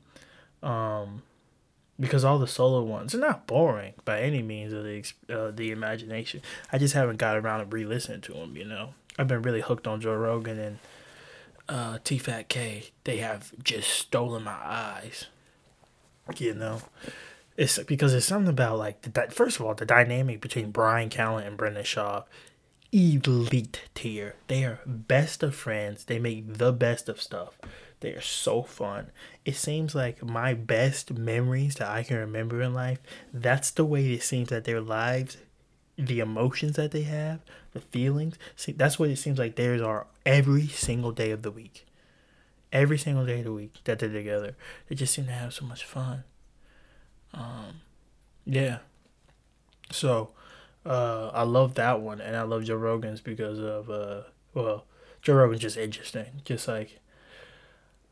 um, 0.61 1.21
because 1.99 2.25
all 2.25 2.39
the 2.39 2.47
solo 2.47 2.83
ones 2.83 3.15
are 3.15 3.19
not 3.19 3.47
boring 3.47 3.93
by 4.03 4.21
any 4.21 4.41
means 4.41 4.73
of 4.73 4.83
the 4.83 5.03
uh, 5.29 5.51
the 5.51 5.71
imagination. 5.71 6.41
I 6.71 6.77
just 6.77 6.93
haven't 6.93 7.17
got 7.17 7.37
around 7.37 7.59
to 7.59 7.65
re-listening 7.65 8.21
to 8.21 8.33
them. 8.33 8.57
You 8.57 8.65
know, 8.65 8.93
I've 9.17 9.27
been 9.27 9.41
really 9.41 9.61
hooked 9.61 9.87
on 9.87 10.01
Joe 10.01 10.15
Rogan 10.15 10.59
and 10.59 10.79
uh, 11.69 11.97
T 12.03 12.17
Fat 12.17 12.49
K. 12.49 12.91
They 13.03 13.17
have 13.17 13.51
just 13.63 13.89
stolen 13.89 14.43
my 14.43 14.57
eyes. 14.63 15.27
You 16.37 16.55
know, 16.55 16.81
it's 17.55 17.77
because 17.83 18.13
it's 18.13 18.25
something 18.25 18.49
about 18.49 18.77
like 18.77 19.01
the 19.01 19.27
first 19.29 19.59
of 19.59 19.65
all 19.65 19.73
the 19.73 19.85
dynamic 19.85 20.41
between 20.41 20.71
Bryan 20.71 21.09
Callen 21.09 21.45
and 21.47 21.55
Brendan 21.57 21.83
Schaub. 21.83 22.25
elite 22.91 23.83
tier. 23.93 24.35
They 24.47 24.63
are 24.65 24.79
best 24.85 25.43
of 25.43 25.55
friends. 25.55 26.05
They 26.05 26.19
make 26.19 26.55
the 26.55 26.71
best 26.73 27.07
of 27.07 27.21
stuff. 27.21 27.57
They 27.99 28.11
are 28.11 28.21
so 28.21 28.63
fun. 28.63 29.11
It 29.45 29.55
seems 29.55 29.95
like 29.95 30.23
my 30.23 30.53
best 30.53 31.13
memories 31.13 31.75
that 31.75 31.89
I 31.89 32.03
can 32.03 32.17
remember 32.17 32.61
in 32.61 32.73
life, 32.73 32.99
that's 33.33 33.71
the 33.71 33.85
way 33.85 34.11
it 34.11 34.23
seems 34.23 34.49
that 34.49 34.65
their 34.65 34.81
lives, 34.81 35.37
the 35.97 36.19
emotions 36.19 36.75
that 36.75 36.91
they 36.91 37.03
have, 37.03 37.39
the 37.73 37.79
feelings, 37.79 38.37
see, 38.55 38.73
that's 38.73 38.99
what 38.99 39.09
it 39.09 39.17
seems 39.17 39.39
like 39.39 39.55
theirs 39.55 39.81
are 39.81 40.07
every 40.25 40.67
single 40.67 41.11
day 41.11 41.31
of 41.31 41.41
the 41.41 41.51
week. 41.51 41.85
Every 42.71 42.97
single 42.97 43.25
day 43.25 43.39
of 43.39 43.45
the 43.45 43.53
week 43.53 43.75
that 43.85 43.99
they're 43.99 44.09
together. 44.09 44.55
They 44.87 44.95
just 44.95 45.13
seem 45.13 45.25
to 45.27 45.31
have 45.31 45.53
so 45.53 45.65
much 45.65 45.85
fun. 45.85 46.25
Um, 47.33 47.81
yeah. 48.45 48.79
So, 49.91 50.31
uh, 50.85 51.31
I 51.33 51.43
love 51.43 51.75
that 51.75 52.01
one, 52.01 52.21
and 52.21 52.35
I 52.35 52.43
love 52.43 52.65
Joe 52.65 52.75
Rogan's 52.75 53.21
because 53.21 53.59
of 53.59 53.89
uh, 53.89 54.21
well, 54.53 54.85
Joe 55.21 55.35
Rogan's 55.35 55.61
just 55.61 55.77
interesting. 55.77 56.41
Just 56.43 56.67
like 56.67 56.99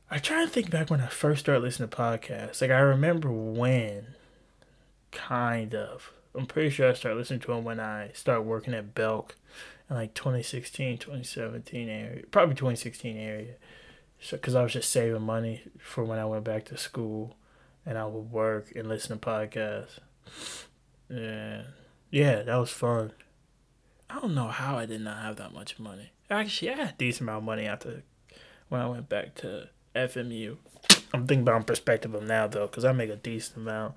I 0.09 0.19
try 0.19 0.43
to 0.43 0.49
think 0.49 0.69
back 0.69 0.89
when 0.89 1.01
I 1.01 1.07
first 1.07 1.41
started 1.41 1.61
listening 1.61 1.89
to 1.89 1.97
podcasts. 1.97 2.61
Like 2.61 2.71
I 2.71 2.79
remember 2.79 3.31
when, 3.31 4.15
kind 5.11 5.73
of. 5.73 6.11
I'm 6.35 6.45
pretty 6.45 6.69
sure 6.69 6.89
I 6.89 6.93
started 6.93 7.17
listening 7.17 7.41
to 7.41 7.47
them 7.47 7.63
when 7.63 7.79
I 7.79 8.11
started 8.13 8.41
working 8.43 8.73
at 8.73 8.95
Belk 8.95 9.35
in 9.89 9.95
like 9.95 10.13
2016, 10.13 10.97
2017 10.97 11.89
area, 11.89 12.23
probably 12.31 12.55
2016 12.55 13.17
area. 13.17 13.53
So, 14.19 14.37
cause 14.37 14.55
I 14.55 14.63
was 14.63 14.73
just 14.73 14.89
saving 14.89 15.21
money 15.21 15.63
for 15.79 16.03
when 16.03 16.17
I 16.17 16.25
went 16.25 16.45
back 16.45 16.65
to 16.65 16.77
school, 16.77 17.35
and 17.85 17.97
I 17.97 18.05
would 18.05 18.31
work 18.31 18.71
and 18.75 18.87
listen 18.87 19.19
to 19.19 19.25
podcasts. 19.25 19.99
Yeah 21.09 21.63
yeah, 22.13 22.43
that 22.43 22.55
was 22.57 22.69
fun. 22.69 23.11
I 24.07 24.19
don't 24.19 24.35
know 24.35 24.49
how 24.49 24.77
I 24.77 24.85
did 24.85 25.01
not 25.01 25.23
have 25.23 25.37
that 25.37 25.51
much 25.51 25.79
money. 25.79 26.11
Actually, 26.29 26.69
I 26.69 26.75
had 26.75 26.89
a 26.89 26.95
decent 26.95 27.23
amount 27.23 27.39
of 27.39 27.43
money 27.45 27.65
after 27.65 28.03
when 28.69 28.81
I 28.81 28.85
went 28.85 29.09
back 29.09 29.33
to 29.37 29.69
FMU. 29.95 30.57
I'm 31.13 31.27
thinking 31.27 31.41
about 31.41 31.67
perspective 31.67 32.13
of 32.13 32.23
now 32.23 32.47
though, 32.47 32.67
because 32.67 32.85
I 32.85 32.91
make 32.91 33.09
a 33.09 33.15
decent 33.15 33.57
amount. 33.57 33.95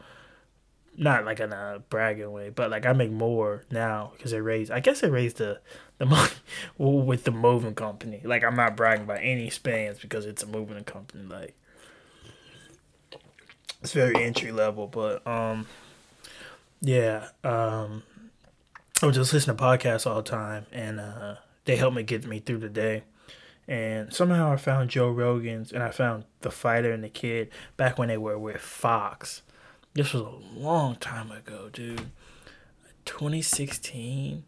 Not 0.99 1.27
like 1.27 1.41
in 1.41 1.53
a 1.53 1.83
bragging 1.91 2.33
way, 2.33 2.49
but 2.49 2.71
like 2.71 2.87
I 2.87 2.95
make 2.95 3.11
more 3.11 3.65
now 3.71 4.13
because 4.17 4.31
they 4.31 4.41
raised. 4.41 4.71
I 4.71 4.81
guess 4.81 5.01
they 5.01 5.11
raised 5.11 5.37
the 5.37 5.61
the 5.99 6.07
money 6.07 6.33
with 6.79 7.25
the 7.25 7.31
moving 7.33 7.75
company. 7.75 8.23
Like 8.25 8.43
I'm 8.43 8.57
not 8.57 8.77
bragging 8.77 9.07
by 9.07 9.19
any 9.19 9.51
spans 9.51 9.99
because 9.99 10.25
it's 10.25 10.43
a 10.43 10.47
moving 10.47 10.83
company. 10.85 11.25
Like 11.25 11.55
it's 13.83 13.93
very 13.93 14.23
entry 14.23 14.53
level, 14.53 14.87
but 14.87 15.27
um 15.27 15.67
yeah, 16.81 17.29
um, 17.43 18.03
I 19.03 19.07
would 19.07 19.15
just 19.15 19.33
listen 19.33 19.57
to 19.57 19.63
podcasts 19.63 20.07
all 20.07 20.17
the 20.17 20.31
time, 20.31 20.67
and 20.73 21.01
uh, 21.01 21.37
they 21.65 21.77
helped 21.77 21.97
me 21.97 22.03
get 22.03 22.27
me 22.27 22.39
through 22.39 22.59
the 22.59 22.69
day. 22.69 23.05
And 23.69 24.13
somehow 24.13 24.53
I 24.53 24.57
found 24.57 24.91
Joe 24.91 25.11
Rogan's, 25.11 25.73
and 25.73 25.83
I 25.83 25.91
found 25.91 26.25
The 26.41 26.51
Fighter 26.51 26.93
and 26.93 27.03
the 27.03 27.09
Kid 27.09 27.51
back 27.77 27.99
when 27.99 28.09
they 28.09 28.17
were 28.17 28.39
with 28.39 28.61
Fox. 28.61 29.43
This 29.95 30.13
was 30.13 30.23
a 30.23 30.59
long 30.59 30.97
time 30.97 31.33
ago, 31.33 31.69
dude. 31.73 32.11
2016. 33.07 34.45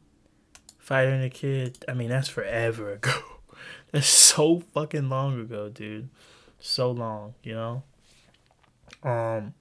Fighter 0.78 1.10
and 1.10 1.24
the 1.24 1.30
Kid. 1.30 1.84
I 1.88 1.94
mean, 1.94 2.10
that's 2.10 2.28
forever 2.28 2.92
ago. 2.94 3.12
That's 3.90 4.06
so 4.06 4.60
fucking 4.60 5.08
long 5.08 5.40
ago, 5.40 5.68
dude. 5.68 6.10
So 6.60 6.90
long, 6.90 7.34
you 7.42 7.54
know. 7.54 7.82
Um, 9.02 9.54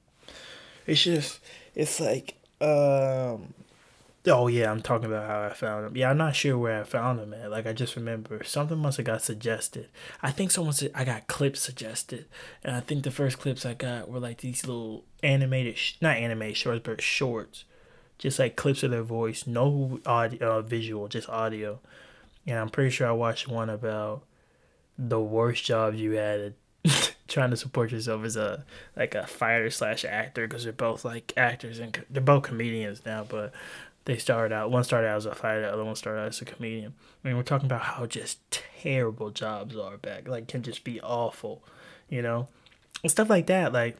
it's 0.85 1.03
just, 1.03 1.39
it's 1.73 1.99
like 1.99 2.35
um. 2.61 3.53
Oh 4.29 4.47
yeah, 4.47 4.69
I'm 4.69 4.81
talking 4.81 5.05
about 5.05 5.29
how 5.29 5.41
I 5.43 5.53
found 5.53 5.85
him. 5.85 5.95
Yeah, 5.95 6.09
I'm 6.09 6.17
not 6.17 6.35
sure 6.35 6.57
where 6.57 6.81
I 6.81 6.83
found 6.83 7.19
him 7.19 7.33
at. 7.33 7.49
Like 7.49 7.65
I 7.65 7.73
just 7.73 7.95
remember 7.95 8.43
something 8.43 8.77
must 8.77 8.97
have 8.97 9.05
got 9.05 9.21
suggested. 9.21 9.89
I 10.21 10.31
think 10.31 10.51
someone 10.51 10.73
said 10.73 10.91
I 10.93 11.05
got 11.05 11.27
clips 11.27 11.61
suggested, 11.61 12.25
and 12.63 12.75
I 12.75 12.81
think 12.81 13.03
the 13.03 13.11
first 13.11 13.39
clips 13.39 13.65
I 13.65 13.73
got 13.73 14.09
were 14.09 14.19
like 14.19 14.39
these 14.39 14.67
little 14.67 15.05
animated, 15.23 15.77
sh- 15.77 15.93
not 16.01 16.17
animated 16.17 16.57
shorts, 16.57 16.81
but 16.83 17.01
shorts, 17.01 17.63
just 18.17 18.39
like 18.39 18.55
clips 18.55 18.83
of 18.83 18.91
their 18.91 19.03
voice, 19.03 19.47
no 19.47 19.99
audio, 20.05 20.57
uh, 20.57 20.61
visual, 20.61 21.07
just 21.07 21.29
audio. 21.29 21.79
And 22.45 22.59
I'm 22.59 22.69
pretty 22.69 22.89
sure 22.89 23.07
I 23.07 23.11
watched 23.11 23.47
one 23.47 23.69
about 23.69 24.23
the 24.97 25.19
worst 25.19 25.63
jobs 25.63 25.99
you 25.99 26.11
had 26.13 26.55
trying 27.27 27.49
to 27.51 27.57
support 27.57 27.91
yourself 27.91 28.23
as 28.23 28.35
a 28.35 28.65
like 28.95 29.15
a 29.15 29.27
fighter 29.27 29.69
slash 29.69 30.05
actor 30.05 30.47
because 30.47 30.63
they're 30.63 30.73
both 30.73 31.05
like 31.05 31.33
actors 31.37 31.79
and 31.79 32.03
they're 32.09 32.21
both 32.21 32.43
comedians 32.43 33.05
now, 33.05 33.25
but 33.27 33.53
they 34.07 34.17
started 34.17 34.55
out 34.55 34.71
one 34.71 34.85
started 34.85 35.09
out 35.09 35.17
as 35.17 35.25
a 35.25 35.35
fighter, 35.35 35.61
the 35.61 35.73
other 35.73 35.83
one 35.83 35.95
started 35.95 36.21
out 36.21 36.27
as 36.29 36.41
a 36.41 36.45
comedian. 36.45 36.93
I 37.23 37.27
mean, 37.27 37.35
we're 37.35 37.43
talking 37.43 37.65
about 37.65 37.81
how 37.81 38.05
just 38.05 38.39
terrible 38.49 39.31
jobs 39.31 39.75
are 39.75 39.97
back, 39.97 40.29
like 40.29 40.47
can 40.47 40.63
just 40.63 40.85
be 40.85 41.01
awful, 41.01 41.61
you 42.07 42.21
know, 42.21 42.47
and 43.03 43.11
stuff 43.11 43.29
like 43.29 43.47
that. 43.47 43.73
Like, 43.73 43.97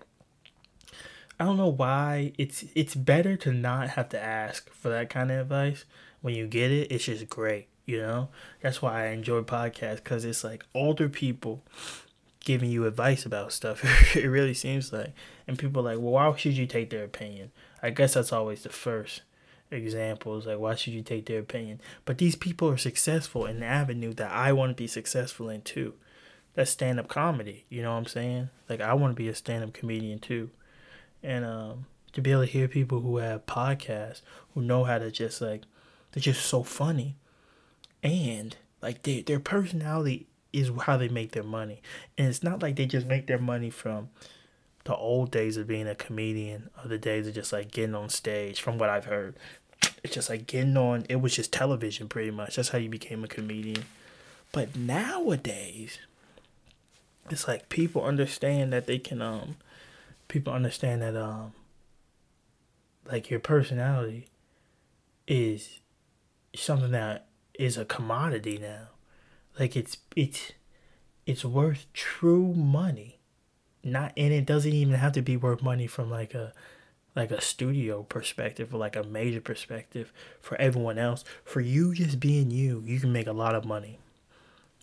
I 1.37 1.43
don't 1.43 1.57
know 1.57 1.67
why 1.67 2.31
it's 2.37 2.63
it's 2.73 2.95
better 2.95 3.35
to 3.35 3.51
not 3.51 3.89
have 3.89 4.07
to 4.09 4.23
ask 4.23 4.69
for 4.69 4.87
that 4.87 5.09
kind 5.09 5.29
of 5.29 5.39
advice. 5.39 5.83
When 6.21 6.35
you 6.35 6.47
get 6.47 6.71
it, 6.71 6.89
it's 6.89 7.03
just 7.03 7.27
great, 7.27 7.67
you 7.85 7.97
know. 7.97 8.29
That's 8.61 8.81
why 8.81 9.03
I 9.03 9.07
enjoy 9.09 9.41
podcasts 9.41 9.97
because 9.97 10.23
it's 10.23 10.41
like 10.41 10.65
older 10.73 11.09
people 11.09 11.63
giving 12.39 12.69
you 12.69 12.85
advice 12.85 13.25
about 13.25 13.51
stuff. 13.51 13.83
it 14.15 14.29
really 14.29 14.53
seems 14.53 14.93
like, 14.93 15.13
and 15.49 15.59
people 15.59 15.81
are 15.81 15.95
like, 15.95 16.01
well, 16.01 16.13
why 16.13 16.35
should 16.37 16.55
you 16.55 16.65
take 16.65 16.91
their 16.91 17.03
opinion? 17.03 17.51
I 17.83 17.89
guess 17.89 18.13
that's 18.13 18.31
always 18.31 18.63
the 18.63 18.69
first 18.69 19.21
examples 19.69 20.47
like 20.47 20.59
why 20.59 20.75
should 20.75 20.93
you 20.93 21.01
take 21.01 21.25
their 21.25 21.39
opinion? 21.39 21.81
But 22.05 22.17
these 22.17 22.35
people 22.35 22.69
are 22.69 22.77
successful 22.77 23.45
in 23.45 23.59
the 23.59 23.65
avenue 23.65 24.13
that 24.13 24.31
i 24.31 24.53
want 24.53 24.71
to 24.71 24.81
be 24.81 24.87
successful 24.87 25.49
in 25.49 25.61
too. 25.61 25.93
That's 26.53 26.71
stand-up 26.71 27.07
comedy 27.07 27.65
you 27.69 27.81
know 27.81 27.91
what 27.91 27.97
i'm 27.97 28.05
saying? 28.05 28.49
Like 28.69 28.81
i 28.81 28.93
want 28.93 29.11
to 29.15 29.21
be 29.21 29.27
a 29.29 29.35
stand-up 29.35 29.73
comedian 29.73 30.19
too. 30.19 30.49
And 31.21 31.45
um 31.45 31.85
to 32.13 32.21
be 32.21 32.31
able 32.31 32.45
to 32.45 32.51
hear 32.51 32.67
people 32.67 33.01
who 33.01 33.17
have 33.17 33.45
podcasts 33.45 34.21
who 34.53 34.61
know 34.61 34.83
how 34.83 34.97
to 34.97 35.11
just 35.11 35.41
like 35.41 35.63
they're 36.11 36.21
just 36.21 36.45
so 36.45 36.63
funny. 36.63 37.15
And 38.01 38.55
like 38.81 39.03
they, 39.03 39.21
their 39.21 39.39
personality 39.39 40.27
is 40.53 40.71
how 40.81 40.97
they 40.97 41.09
make 41.09 41.31
their 41.31 41.43
money. 41.43 41.81
And 42.17 42.27
it's 42.27 42.43
not 42.43 42.61
like 42.61 42.75
they 42.75 42.85
just 42.85 43.05
make 43.05 43.27
their 43.27 43.39
money 43.39 43.69
from 43.69 44.09
the 44.87 44.95
old 44.95 45.31
days 45.31 45.57
of 45.57 45.67
being 45.67 45.85
a 45.85 45.95
comedian 45.95 46.69
or 46.81 46.87
the 46.87 46.97
days 46.97 47.27
of 47.27 47.35
just 47.35 47.51
like 47.51 47.71
getting 47.71 47.93
on 47.93 48.07
stage 48.07 48.61
from 48.61 48.77
what 48.77 48.89
I've 48.89 49.03
heard. 49.03 49.35
It's 50.01 50.13
just 50.13 50.29
like 50.29 50.47
getting 50.47 50.77
on 50.77 51.05
it 51.09 51.17
was 51.17 51.35
just 51.35 51.51
television 51.51 52.07
pretty 52.07 52.31
much. 52.31 52.55
That's 52.55 52.69
how 52.69 52.77
you 52.77 52.89
became 52.89 53.21
a 53.21 53.27
comedian. 53.27 53.83
But 54.53 54.77
nowadays 54.77 55.99
it's 57.29 57.49
like 57.49 57.67
people 57.67 58.01
understand 58.05 58.71
that 58.71 58.87
they 58.87 58.97
can 58.97 59.21
um 59.21 59.57
people 60.29 60.53
understand 60.53 61.01
that 61.01 61.17
um 61.17 61.51
like 63.11 63.29
your 63.29 63.41
personality 63.41 64.27
is 65.27 65.79
something 66.55 66.91
that 66.91 67.27
is 67.59 67.77
a 67.77 67.83
commodity 67.83 68.57
now. 68.57 68.87
Like 69.59 69.75
it's 69.75 69.97
it's 70.15 70.53
it's 71.25 71.43
worth 71.43 71.87
true 71.91 72.53
money 72.53 73.16
not 73.87 74.13
and 74.17 74.33
it 74.33 74.45
doesn't 74.45 74.73
even 74.73 74.95
have 74.95 75.13
to 75.13 75.21
be 75.21 75.37
worth 75.37 75.61
money 75.61 75.87
from 75.87 76.09
like 76.09 76.33
a 76.33 76.53
like 77.15 77.31
a 77.31 77.41
studio 77.41 78.03
perspective 78.03 78.73
or 78.73 78.77
like 78.77 78.95
a 78.95 79.03
major 79.03 79.41
perspective 79.41 80.13
for 80.39 80.55
everyone 80.61 80.99
else. 80.99 81.23
For 81.43 81.61
you 81.61 81.93
just 81.93 82.19
being 82.19 82.51
you 82.51 82.83
you 82.85 82.99
can 82.99 83.11
make 83.11 83.27
a 83.27 83.33
lot 83.33 83.55
of 83.55 83.65
money. 83.65 83.99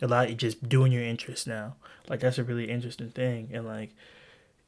A 0.03 0.09
lot 0.09 0.29
of 0.29 0.37
just 0.37 0.69
doing 0.69 0.93
your 0.93 1.05
interest 1.05 1.47
now. 1.47 1.77
Like 2.09 2.21
that's 2.21 2.39
a 2.39 2.45
really 2.45 2.71
interesting 2.71 3.11
thing 3.11 3.51
and 3.53 3.67
like 3.67 3.95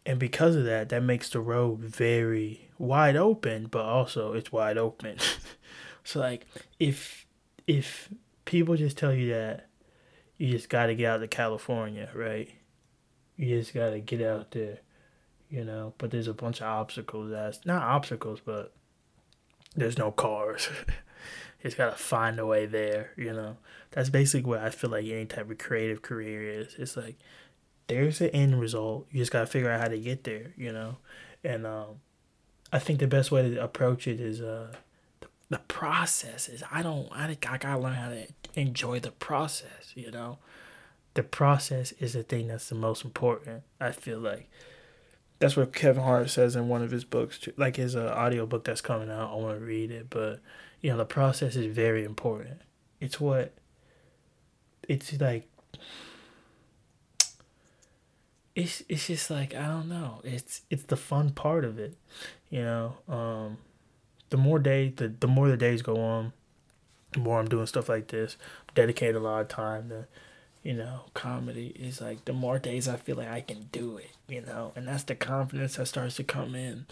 and 0.04 0.18
because 0.20 0.54
of 0.54 0.64
that 0.64 0.88
that 0.90 1.02
makes 1.02 1.28
the 1.30 1.40
road 1.40 1.80
very 1.80 2.68
wide 2.78 3.16
open 3.16 3.66
but 3.66 3.84
also 3.84 4.32
it's 4.32 4.52
wide 4.52 4.78
open. 4.78 5.18
So 6.06 6.20
like 6.20 6.46
if 6.78 7.26
if 7.66 8.08
people 8.44 8.76
just 8.76 8.96
tell 8.96 9.12
you 9.12 9.30
that 9.34 9.66
you 10.38 10.48
just 10.48 10.68
got 10.68 10.86
to 10.86 10.94
get 10.94 11.10
out 11.10 11.18
to 11.18 11.26
california 11.26 12.08
right 12.14 12.54
you 13.36 13.58
just 13.58 13.74
gotta 13.74 14.00
get 14.00 14.22
out 14.22 14.50
there, 14.52 14.78
you 15.50 15.64
know. 15.64 15.94
But 15.98 16.10
there's 16.10 16.28
a 16.28 16.34
bunch 16.34 16.60
of 16.60 16.66
obstacles. 16.66 17.30
That's 17.30 17.64
not 17.66 17.82
obstacles, 17.82 18.40
but 18.44 18.72
there's 19.74 19.98
no 19.98 20.10
cars. 20.10 20.68
just 21.62 21.76
gotta 21.76 21.96
find 21.96 22.38
a 22.38 22.46
way 22.46 22.66
there, 22.66 23.12
you 23.16 23.32
know. 23.32 23.56
That's 23.90 24.10
basically 24.10 24.48
what 24.48 24.60
I 24.60 24.70
feel 24.70 24.90
like 24.90 25.04
any 25.04 25.26
type 25.26 25.50
of 25.50 25.58
creative 25.58 26.02
career 26.02 26.42
is. 26.42 26.74
It's 26.78 26.96
like 26.96 27.16
there's 27.88 28.20
an 28.20 28.30
end 28.30 28.60
result. 28.60 29.06
You 29.10 29.20
just 29.20 29.32
gotta 29.32 29.46
figure 29.46 29.70
out 29.70 29.80
how 29.80 29.88
to 29.88 29.98
get 29.98 30.24
there, 30.24 30.52
you 30.56 30.72
know. 30.72 30.96
And 31.44 31.66
um, 31.66 32.00
I 32.72 32.78
think 32.78 32.98
the 32.98 33.06
best 33.06 33.30
way 33.30 33.50
to 33.50 33.62
approach 33.62 34.06
it 34.06 34.20
is 34.20 34.40
uh, 34.40 34.72
the, 35.20 35.28
the 35.50 35.58
process. 35.58 36.48
Is 36.48 36.62
I 36.72 36.82
don't 36.82 37.08
I, 37.12 37.36
I 37.48 37.58
gotta 37.58 37.78
learn 37.78 37.94
how 37.94 38.08
to 38.08 38.26
enjoy 38.54 39.00
the 39.00 39.10
process, 39.10 39.92
you 39.94 40.10
know 40.10 40.38
the 41.16 41.22
process 41.22 41.92
is 41.92 42.12
the 42.12 42.22
thing 42.22 42.48
that's 42.48 42.68
the 42.68 42.74
most 42.74 43.02
important. 43.04 43.62
I 43.80 43.90
feel 43.90 44.18
like 44.18 44.50
that's 45.38 45.56
what 45.56 45.72
Kevin 45.72 46.02
Hart 46.02 46.28
says 46.28 46.54
in 46.54 46.68
one 46.68 46.82
of 46.82 46.90
his 46.90 47.04
books, 47.04 47.40
like 47.56 47.76
his 47.76 47.96
uh, 47.96 48.12
audio 48.14 48.44
book 48.44 48.64
that's 48.64 48.82
coming 48.82 49.10
out. 49.10 49.30
I 49.30 49.34
want 49.34 49.58
to 49.58 49.64
read 49.64 49.90
it, 49.90 50.08
but 50.10 50.40
you 50.82 50.90
know 50.90 50.98
the 50.98 51.06
process 51.06 51.56
is 51.56 51.74
very 51.74 52.04
important. 52.04 52.60
It's 53.00 53.18
what 53.18 53.54
it's 54.86 55.18
like. 55.18 55.48
It's 58.54 58.82
it's 58.88 59.06
just 59.06 59.30
like 59.30 59.54
I 59.54 59.66
don't 59.66 59.88
know. 59.88 60.20
It's 60.22 60.62
it's 60.68 60.84
the 60.84 60.96
fun 60.96 61.30
part 61.30 61.64
of 61.64 61.78
it, 61.78 61.96
you 62.50 62.62
know. 62.62 62.96
Um, 63.08 63.58
the 64.28 64.36
more 64.36 64.58
day 64.58 64.92
the 64.94 65.08
the 65.08 65.26
more 65.26 65.48
the 65.48 65.56
days 65.56 65.80
go 65.80 65.98
on, 65.98 66.34
the 67.12 67.20
more 67.20 67.40
I'm 67.40 67.48
doing 67.48 67.66
stuff 67.66 67.88
like 67.88 68.08
this. 68.08 68.36
Dedicate 68.74 69.14
a 69.14 69.20
lot 69.20 69.40
of 69.40 69.48
time 69.48 69.88
to 69.88 70.06
you 70.66 70.74
know, 70.74 71.02
comedy 71.14 71.68
is 71.78 72.00
like 72.00 72.24
the 72.24 72.32
more 72.32 72.58
days 72.58 72.88
I 72.88 72.96
feel 72.96 73.14
like 73.14 73.28
I 73.28 73.40
can 73.40 73.68
do 73.70 73.98
it, 73.98 74.10
you 74.28 74.40
know, 74.40 74.72
and 74.74 74.88
that's 74.88 75.04
the 75.04 75.14
confidence 75.14 75.76
that 75.76 75.86
starts 75.86 76.16
to 76.16 76.24
come 76.24 76.56
in 76.56 76.86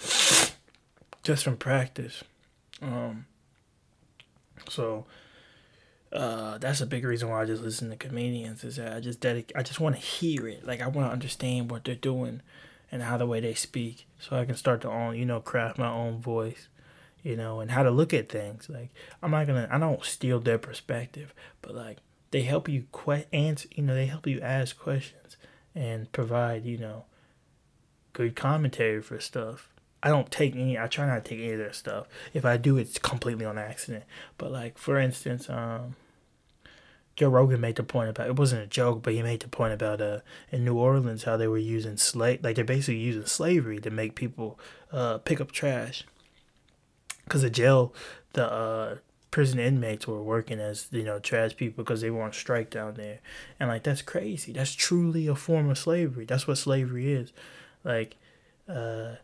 just 1.25 1.43
from 1.43 1.57
practice. 1.57 2.23
Um, 2.81 3.27
so 4.69 5.07
uh, 6.13 6.59
that's 6.59 6.83
a 6.83 6.87
big 6.87 7.05
reason 7.05 7.29
why 7.29 7.43
I 7.43 7.47
just 7.47 7.65
listen 7.65 7.91
to 7.91 7.97
comedians 7.97 8.63
is 8.63 8.77
that 8.77 8.93
I 8.93 9.01
just 9.01 9.19
dedicate, 9.19 9.57
I 9.57 9.65
just 9.65 9.81
want 9.81 9.97
to 9.97 10.01
hear 10.01 10.47
it, 10.47 10.65
like 10.65 10.81
I 10.81 10.87
want 10.87 11.09
to 11.09 11.13
understand 11.13 11.69
what 11.69 11.83
they're 11.83 11.97
doing 11.97 12.43
and 12.93 13.03
how 13.03 13.17
the 13.17 13.27
way 13.27 13.41
they 13.41 13.55
speak, 13.55 14.07
so 14.21 14.37
I 14.37 14.45
can 14.45 14.55
start 14.55 14.83
to 14.83 14.89
own, 14.89 15.17
you 15.17 15.25
know, 15.25 15.41
craft 15.41 15.79
my 15.79 15.91
own 15.91 16.21
voice 16.21 16.69
you 17.25 17.37
know, 17.37 17.61
and 17.61 17.71
how 17.71 17.83
to 17.83 17.91
look 17.91 18.13
at 18.13 18.29
things. 18.29 18.69
Like 18.69 18.91
I'm 19.23 19.31
not 19.31 19.47
gonna, 19.47 19.67
I 19.69 19.79
don't 19.79 20.05
steal 20.05 20.39
their 20.39 20.59
perspective, 20.59 21.33
but 21.63 21.75
like 21.75 21.97
they 22.35 22.43
help 22.43 22.69
you 22.69 22.85
que- 22.93 23.27
answer, 23.33 23.69
you 23.77 23.83
know, 23.85 23.95
they 23.95 24.07
help 24.07 24.27
you 24.27 24.41
ask 24.41 24.77
questions 24.77 25.37
and 25.73 26.11
provide, 26.11 26.65
you 26.65 26.77
know, 26.77 27.05
good 28.13 28.35
commentary 28.35 29.01
for 29.01 29.21
stuff. 29.21 29.69
I 30.03 30.09
don't 30.09 30.33
take 30.33 30.57
any. 30.57 30.77
I 30.77 30.89
try 30.89 31.07
not 31.07 31.25
to 31.25 31.29
take 31.31 31.39
any 31.39 31.53
of 31.53 31.59
their 31.59 31.73
stuff. 31.73 32.09
If 32.33 32.45
I 32.45 32.57
do, 32.57 32.77
it's 32.77 32.99
completely 32.99 33.45
on 33.45 33.57
accident. 33.57 34.03
But 34.37 34.51
like 34.51 34.79
for 34.79 34.99
instance, 34.99 35.49
um, 35.49 35.95
Joe 37.15 37.29
Rogan 37.29 37.61
made 37.61 37.77
the 37.77 37.85
point 37.85 38.11
about 38.11 38.27
it 38.27 38.37
wasn't 38.37 38.65
a 38.65 38.67
joke, 38.67 39.05
but 39.05 39.13
he 39.13 39.23
made 39.23 39.39
the 39.39 39.49
point 39.49 39.73
about 39.73 40.01
uh 40.01 40.19
in 40.51 40.65
New 40.65 40.77
Orleans 40.77 41.23
how 41.23 41.37
they 41.37 41.47
were 41.47 41.57
using 41.57 41.97
slave 41.97 42.43
like 42.43 42.57
they're 42.57 42.65
basically 42.65 42.99
using 42.99 43.27
slavery 43.27 43.79
to 43.79 43.91
make 43.91 44.17
people 44.17 44.59
uh 44.91 45.19
pick 45.19 45.41
up 45.41 45.53
trash. 45.53 46.03
Cause 47.29 47.43
the 47.43 47.51
jail, 47.51 47.95
the 48.33 48.53
uh 48.53 48.97
prison 49.35 49.59
inmates 49.59 50.07
were 50.07 50.23
working 50.23 50.61
as 50.61 50.87
you 50.93 51.03
know 51.03 51.19
trash 51.19 51.57
people 51.57 51.83
because 51.83 52.03
they 52.03 52.09
were 52.09 52.23
on 52.23 52.33
strike 52.33 52.71
down 52.71 52.95
there. 52.95 53.19
And 53.59 53.69
like 53.69 53.83
that's 53.83 54.01
crazy. 54.01 54.53
That's 54.53 54.73
truly 54.73 55.27
a 55.27 55.35
form 55.35 55.69
of 55.69 55.77
slavery. 55.77 56.25
That's 56.25 56.47
what 56.47 56.57
slavery 56.57 57.13
is. 57.13 57.33
Like 57.83 58.15
uh, 58.69 59.17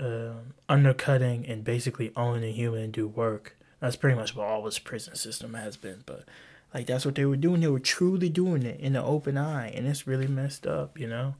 uh, 0.00 0.32
undercutting 0.66 1.44
and 1.44 1.62
basically 1.62 2.10
owning 2.16 2.42
a 2.44 2.52
human 2.52 2.84
and 2.84 2.92
do 2.94 3.06
work. 3.06 3.54
That's 3.80 3.96
pretty 3.96 4.16
much 4.16 4.34
what 4.34 4.46
all 4.46 4.62
this 4.62 4.78
prison 4.78 5.14
system 5.14 5.52
has 5.52 5.76
been. 5.76 6.04
But 6.06 6.24
like 6.72 6.86
that's 6.86 7.04
what 7.04 7.14
they 7.14 7.26
were 7.26 7.36
doing. 7.36 7.60
They 7.60 7.68
were 7.68 7.78
truly 7.78 8.30
doing 8.30 8.62
it 8.62 8.80
in 8.80 8.94
the 8.94 9.02
open 9.02 9.36
eye. 9.36 9.68
And 9.68 9.86
it's 9.86 10.06
really 10.06 10.26
messed 10.26 10.66
up 10.66 10.98
you 10.98 11.06
know? 11.06 11.34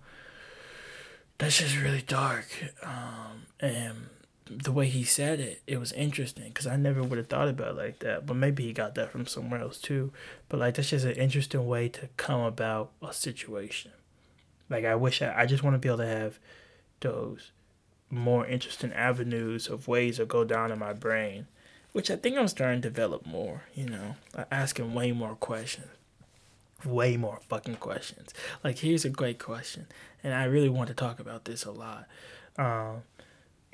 That's 1.38 1.56
just 1.56 1.80
really 1.80 2.02
dark. 2.02 2.48
Um, 2.82 3.46
and 3.60 4.08
the 4.46 4.72
way 4.72 4.86
he 4.86 5.04
said 5.04 5.40
it, 5.40 5.62
it 5.66 5.80
was 5.80 5.92
interesting 5.92 6.48
because 6.48 6.66
I 6.66 6.76
never 6.76 7.02
would 7.02 7.18
have 7.18 7.28
thought 7.28 7.48
about 7.48 7.72
it 7.72 7.76
like 7.76 7.98
that. 8.00 8.26
But 8.26 8.36
maybe 8.36 8.64
he 8.64 8.72
got 8.72 8.94
that 8.94 9.10
from 9.10 9.26
somewhere 9.26 9.60
else 9.60 9.78
too. 9.78 10.12
But 10.48 10.60
like 10.60 10.74
that's 10.74 10.90
just 10.90 11.04
an 11.04 11.12
interesting 11.12 11.66
way 11.66 11.88
to 11.90 12.08
come 12.16 12.40
about 12.40 12.92
a 13.02 13.12
situation. 13.12 13.92
Like 14.68 14.84
I 14.84 14.94
wish 14.94 15.22
I, 15.22 15.42
I 15.42 15.46
just 15.46 15.62
want 15.62 15.74
to 15.74 15.78
be 15.78 15.88
able 15.88 15.98
to 15.98 16.06
have 16.06 16.38
those 17.00 17.52
more 18.10 18.46
interesting 18.46 18.92
avenues 18.92 19.66
of 19.68 19.88
ways 19.88 20.18
to 20.18 20.26
go 20.26 20.44
down 20.44 20.70
in 20.70 20.78
my 20.78 20.92
brain, 20.92 21.46
which 21.92 22.10
I 22.10 22.16
think 22.16 22.36
I'm 22.36 22.48
starting 22.48 22.82
to 22.82 22.88
develop 22.88 23.26
more. 23.26 23.62
You 23.74 23.88
know, 23.88 24.16
asking 24.50 24.92
way 24.92 25.12
more 25.12 25.36
questions, 25.36 25.88
way 26.84 27.16
more 27.16 27.40
fucking 27.48 27.76
questions. 27.76 28.34
Like 28.62 28.78
here's 28.78 29.06
a 29.06 29.10
great 29.10 29.38
question, 29.38 29.86
and 30.22 30.34
I 30.34 30.44
really 30.44 30.68
want 30.68 30.88
to 30.88 30.94
talk 30.94 31.18
about 31.18 31.46
this 31.46 31.64
a 31.64 31.70
lot. 31.70 32.06
Um, 32.56 33.02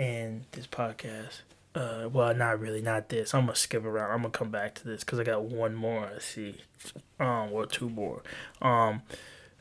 and 0.00 0.44
this 0.52 0.66
podcast. 0.66 1.42
Uh, 1.74 2.08
well, 2.12 2.34
not 2.34 2.58
really, 2.58 2.82
not 2.82 3.10
this. 3.10 3.32
I'm 3.34 3.42
gonna 3.42 3.54
skip 3.54 3.84
around. 3.84 4.10
I'm 4.10 4.22
gonna 4.22 4.30
come 4.30 4.50
back 4.50 4.74
to 4.76 4.84
this 4.84 5.04
because 5.04 5.20
I 5.20 5.24
got 5.24 5.44
one 5.44 5.74
more. 5.74 6.10
I 6.16 6.18
see, 6.18 6.56
um, 7.20 7.50
or 7.52 7.66
two 7.66 7.88
more. 7.88 8.22
Um, 8.60 9.02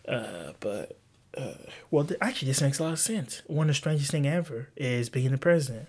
Uh, 0.08 0.54
but 0.60 0.98
uh, 1.38 1.54
well, 1.92 2.04
th- 2.04 2.18
actually, 2.20 2.48
this 2.48 2.62
makes 2.62 2.80
a 2.80 2.84
lot 2.84 2.94
of 2.94 3.00
sense. 3.00 3.44
One 3.46 3.66
of 3.70 3.76
the 3.76 3.78
strangest 3.78 4.10
thing 4.10 4.26
ever 4.26 4.70
is 4.76 5.10
being 5.10 5.30
the 5.32 5.38
president. 5.38 5.88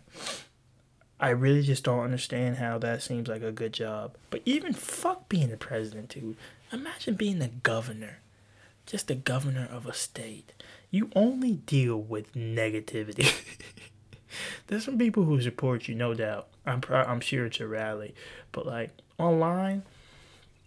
I 1.19 1.31
really 1.31 1.63
just 1.63 1.85
don't 1.85 2.01
understand 2.05 2.57
how 2.57 2.77
that 2.79 3.03
seems 3.03 3.29
like 3.29 3.43
a 3.43 3.53
good 3.53 3.73
job. 3.73 4.17
But 4.29 4.43
even 4.45 4.75
fuck 4.75 5.29
being 5.31 5.49
the 5.49 5.57
president, 5.57 6.11
dude. 6.11 6.37
Imagine 6.73 7.15
being 7.15 7.39
the 7.39 7.49
governor, 7.63 8.19
just 8.85 9.09
the 9.09 9.15
governor 9.15 9.67
of 9.71 9.87
a 9.87 9.95
state. 9.95 10.53
You 10.91 11.11
only 11.15 11.53
deal 11.55 11.97
with 11.97 12.35
negativity. 12.35 13.33
There's 14.67 14.85
some 14.85 14.99
people 14.99 15.25
who 15.25 15.41
support 15.41 15.89
you, 15.89 15.95
no 15.95 16.15
doubt. 16.15 16.49
I'm 16.67 16.81
pr- 16.81 16.95
I'm 16.95 17.21
sure 17.21 17.47
it's 17.47 17.61
a 17.61 17.67
rally, 17.67 18.15
but 18.53 18.67
like 18.67 18.91
online, 19.19 19.83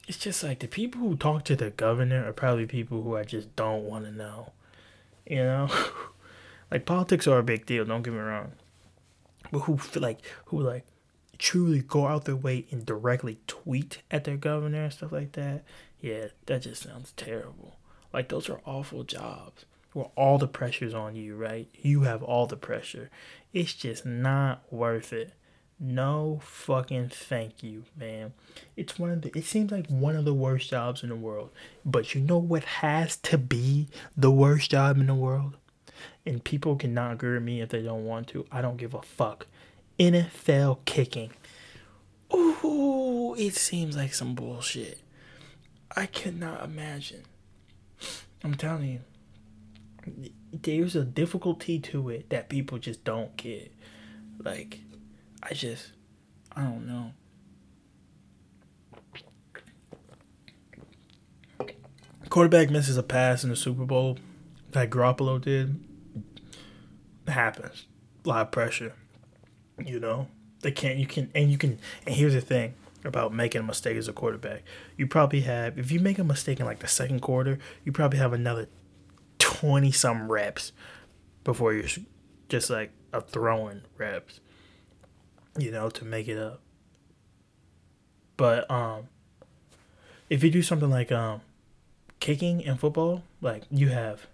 it's 0.07 0.17
just 0.17 0.43
like 0.43 0.59
the 0.59 0.67
people 0.67 1.01
who 1.01 1.15
talk 1.15 1.45
to 1.45 1.55
the 1.55 1.69
governor 1.69 2.27
are 2.27 2.33
probably 2.33 2.65
people 2.65 3.01
who 3.01 3.15
I 3.15 3.23
just 3.23 3.55
don't 3.55 3.83
want 3.83 4.05
to 4.05 4.11
know. 4.11 4.51
You 5.25 5.43
know, 5.43 5.69
like 6.71 6.85
politics 6.85 7.27
are 7.27 7.39
a 7.39 7.43
big 7.43 7.65
deal. 7.65 7.85
Don't 7.85 8.01
get 8.01 8.13
me 8.13 8.19
wrong, 8.19 8.53
but 9.51 9.59
who 9.59 9.79
like 9.99 10.19
who 10.45 10.59
like 10.59 10.85
truly 11.37 11.81
go 11.81 12.07
out 12.07 12.25
their 12.25 12.35
way 12.35 12.65
and 12.71 12.85
directly 12.85 13.37
tweet 13.47 14.01
at 14.11 14.23
their 14.23 14.37
governor 14.37 14.83
and 14.85 14.93
stuff 14.93 15.11
like 15.11 15.33
that. 15.33 15.63
Yeah, 16.01 16.27
that 16.47 16.63
just 16.63 16.83
sounds 16.83 17.13
terrible. 17.15 17.77
Like 18.11 18.29
those 18.29 18.49
are 18.49 18.61
awful 18.65 19.03
jobs 19.03 19.65
where 19.93 20.09
all 20.15 20.37
the 20.37 20.47
pressure's 20.47 20.93
on 20.93 21.15
you, 21.15 21.35
right? 21.35 21.67
You 21.73 22.01
have 22.01 22.23
all 22.23 22.47
the 22.47 22.57
pressure. 22.57 23.09
It's 23.53 23.73
just 23.73 24.05
not 24.05 24.63
worth 24.71 25.13
it. 25.13 25.33
No 25.79 26.39
fucking 26.43 27.09
thank 27.09 27.61
you, 27.63 27.83
man. 27.97 28.33
It's 28.75 28.97
one 28.97 29.09
of 29.09 29.21
the 29.21 29.37
it 29.37 29.45
seems 29.45 29.71
like 29.71 29.87
one 29.87 30.15
of 30.15 30.25
the 30.25 30.33
worst 30.33 30.69
jobs 30.69 31.03
in 31.03 31.09
the 31.09 31.15
world. 31.15 31.51
But 31.85 32.15
you 32.15 32.21
know 32.21 32.37
what 32.37 32.63
has 32.63 33.17
to 33.17 33.37
be 33.37 33.89
the 34.15 34.31
worst 34.31 34.71
job 34.71 34.97
in 34.97 35.07
the 35.07 35.15
world? 35.15 35.57
And 36.25 36.43
people 36.43 36.75
cannot 36.75 37.13
agree 37.13 37.33
with 37.33 37.43
me 37.43 37.61
if 37.61 37.69
they 37.69 37.81
don't 37.81 38.05
want 38.05 38.27
to. 38.29 38.45
I 38.51 38.61
don't 38.61 38.77
give 38.77 38.93
a 38.93 39.01
fuck. 39.01 39.47
NFL 39.99 40.79
kicking. 40.85 41.31
Ooh, 42.33 43.35
it 43.37 43.55
seems 43.55 43.95
like 43.95 44.13
some 44.13 44.35
bullshit. 44.35 44.99
I 45.95 46.07
cannot 46.07 46.63
imagine. 46.63 47.23
I'm 48.43 48.55
telling 48.55 48.89
you. 48.89 48.99
There's 50.51 50.95
a 50.95 51.03
difficulty 51.03 51.79
to 51.79 52.09
it 52.09 52.29
that 52.29 52.49
people 52.49 52.77
just 52.77 53.03
don't 53.03 53.35
get. 53.37 53.73
Like, 54.39 54.81
I 55.41 55.53
just, 55.53 55.91
I 56.55 56.61
don't 56.63 56.87
know. 56.87 57.11
Quarterback 62.29 62.69
misses 62.71 62.97
a 62.97 63.03
pass 63.03 63.43
in 63.43 63.51
the 63.51 63.55
Super 63.55 63.85
Bowl, 63.85 64.17
like 64.73 64.89
Garoppolo 64.89 65.39
did. 65.39 65.79
It 67.27 67.31
happens. 67.31 67.85
A 68.25 68.29
lot 68.29 68.41
of 68.41 68.51
pressure. 68.51 68.93
You 69.83 69.99
know, 69.99 70.27
they 70.61 70.71
can't. 70.71 70.97
You 70.97 71.05
can, 71.05 71.31
and 71.35 71.51
you 71.51 71.57
can. 71.57 71.79
And 72.05 72.15
here's 72.15 72.33
the 72.33 72.41
thing 72.41 72.73
about 73.05 73.33
making 73.33 73.61
a 73.61 73.63
mistake 73.63 73.97
as 73.97 74.07
a 74.07 74.13
quarterback. 74.13 74.63
You 74.97 75.07
probably 75.07 75.41
have, 75.41 75.77
if 75.77 75.91
you 75.91 75.99
make 75.99 76.17
a 76.19 76.23
mistake 76.23 76.59
in 76.59 76.65
like 76.65 76.79
the 76.79 76.87
second 76.87 77.19
quarter, 77.19 77.59
you 77.83 77.91
probably 77.91 78.17
have 78.19 78.33
another 78.33 78.67
twenty 79.53 79.91
some 79.91 80.31
reps 80.31 80.71
before 81.43 81.73
you're 81.73 81.89
just 82.49 82.69
like 82.69 82.91
a 83.11 83.21
throwing 83.21 83.81
reps 83.97 84.39
you 85.57 85.71
know, 85.71 85.89
to 85.89 86.05
make 86.05 86.27
it 86.27 86.37
up. 86.37 86.61
But 88.37 88.69
um 88.69 89.07
if 90.29 90.43
you 90.43 90.49
do 90.49 90.61
something 90.61 90.89
like 90.89 91.11
um 91.11 91.41
kicking 92.19 92.61
in 92.61 92.77
football, 92.77 93.23
like 93.41 93.63
you 93.69 93.89
have 93.89 94.27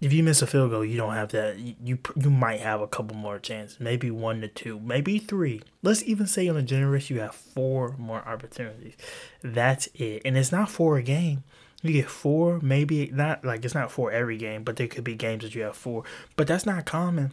if 0.00 0.12
you 0.12 0.24
miss 0.24 0.42
a 0.42 0.48
field 0.48 0.70
goal, 0.70 0.84
you 0.84 0.96
don't 0.96 1.14
have 1.14 1.28
that. 1.30 1.58
You 1.58 1.98
you 2.16 2.30
might 2.30 2.60
have 2.60 2.80
a 2.80 2.88
couple 2.88 3.16
more 3.16 3.38
chances, 3.38 3.78
maybe 3.78 4.10
one 4.10 4.40
to 4.40 4.48
two, 4.48 4.80
maybe 4.80 5.18
three. 5.18 5.62
Let's 5.82 6.02
even 6.04 6.26
say 6.26 6.48
on 6.48 6.56
a 6.56 6.62
generous, 6.62 7.10
you 7.10 7.20
have 7.20 7.34
four 7.34 7.94
more 7.98 8.26
opportunities. 8.26 8.96
That's 9.42 9.88
it, 9.94 10.22
and 10.24 10.36
it's 10.36 10.50
not 10.50 10.70
for 10.70 10.96
a 10.96 11.02
game. 11.02 11.44
You 11.82 11.92
get 11.92 12.08
four, 12.08 12.60
maybe 12.62 13.10
not 13.12 13.44
like 13.44 13.64
it's 13.64 13.74
not 13.74 13.90
for 13.90 14.12
every 14.12 14.36
game, 14.36 14.62
but 14.62 14.76
there 14.76 14.86
could 14.86 15.04
be 15.04 15.16
games 15.16 15.42
that 15.42 15.54
you 15.54 15.62
have 15.62 15.76
four. 15.76 16.04
But 16.36 16.46
that's 16.46 16.64
not 16.64 16.84
common 16.86 17.32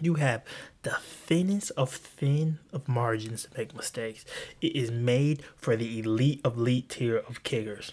you 0.00 0.14
have 0.14 0.42
the 0.82 0.96
thinnest 1.00 1.72
of 1.76 1.90
thin 1.90 2.58
of 2.72 2.88
margins 2.88 3.44
to 3.44 3.58
make 3.58 3.74
mistakes. 3.74 4.24
It 4.60 4.76
is 4.76 4.90
made 4.90 5.42
for 5.56 5.76
the 5.76 5.98
elite 5.98 6.40
of 6.44 6.56
elite 6.56 6.88
tier 6.88 7.16
of 7.16 7.42
kickers. 7.42 7.92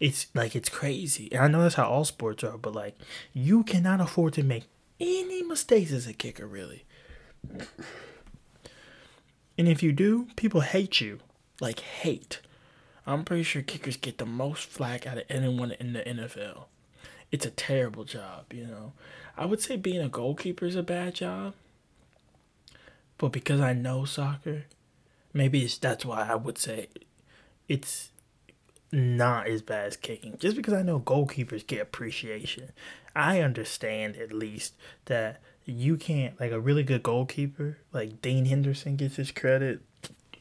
It's 0.00 0.28
like 0.34 0.54
it's 0.54 0.68
crazy. 0.68 1.30
And 1.32 1.42
I 1.42 1.48
know 1.48 1.62
that's 1.62 1.74
how 1.74 1.88
all 1.88 2.04
sports 2.04 2.44
are, 2.44 2.56
but 2.56 2.74
like 2.74 2.98
you 3.32 3.64
cannot 3.64 4.00
afford 4.00 4.34
to 4.34 4.42
make 4.42 4.64
any 5.00 5.42
mistakes 5.42 5.92
as 5.92 6.06
a 6.06 6.12
kicker, 6.12 6.46
really. 6.46 6.84
And 9.56 9.68
if 9.68 9.82
you 9.82 9.92
do, 9.92 10.28
people 10.36 10.60
hate 10.60 11.00
you. 11.00 11.18
Like 11.60 11.80
hate. 11.80 12.40
I'm 13.08 13.24
pretty 13.24 13.42
sure 13.42 13.62
kickers 13.62 13.96
get 13.96 14.18
the 14.18 14.26
most 14.26 14.66
flack 14.66 15.06
out 15.06 15.16
of 15.16 15.24
anyone 15.30 15.72
in 15.72 15.94
the 15.94 16.00
NFL. 16.00 16.64
It's 17.32 17.46
a 17.46 17.50
terrible 17.50 18.04
job, 18.04 18.52
you 18.52 18.66
know. 18.66 18.92
I 19.34 19.46
would 19.46 19.62
say 19.62 19.76
being 19.76 20.02
a 20.02 20.10
goalkeeper 20.10 20.66
is 20.66 20.76
a 20.76 20.82
bad 20.82 21.14
job. 21.14 21.54
But 23.16 23.32
because 23.32 23.62
I 23.62 23.72
know 23.72 24.04
soccer, 24.04 24.64
maybe 25.32 25.66
that's 25.66 26.04
why 26.04 26.28
I 26.28 26.34
would 26.34 26.58
say 26.58 26.88
it's 27.66 28.10
not 28.92 29.46
as 29.46 29.62
bad 29.62 29.86
as 29.86 29.96
kicking. 29.96 30.36
Just 30.38 30.54
because 30.54 30.74
I 30.74 30.82
know 30.82 31.00
goalkeepers 31.00 31.66
get 31.66 31.80
appreciation. 31.80 32.72
I 33.16 33.40
understand 33.40 34.16
at 34.16 34.34
least 34.34 34.74
that 35.06 35.40
you 35.64 35.96
can't 35.96 36.38
like 36.38 36.52
a 36.52 36.60
really 36.60 36.82
good 36.82 37.02
goalkeeper, 37.02 37.78
like 37.90 38.20
Dean 38.20 38.44
Henderson 38.44 38.96
gets 38.96 39.16
his 39.16 39.30
credit. 39.30 39.80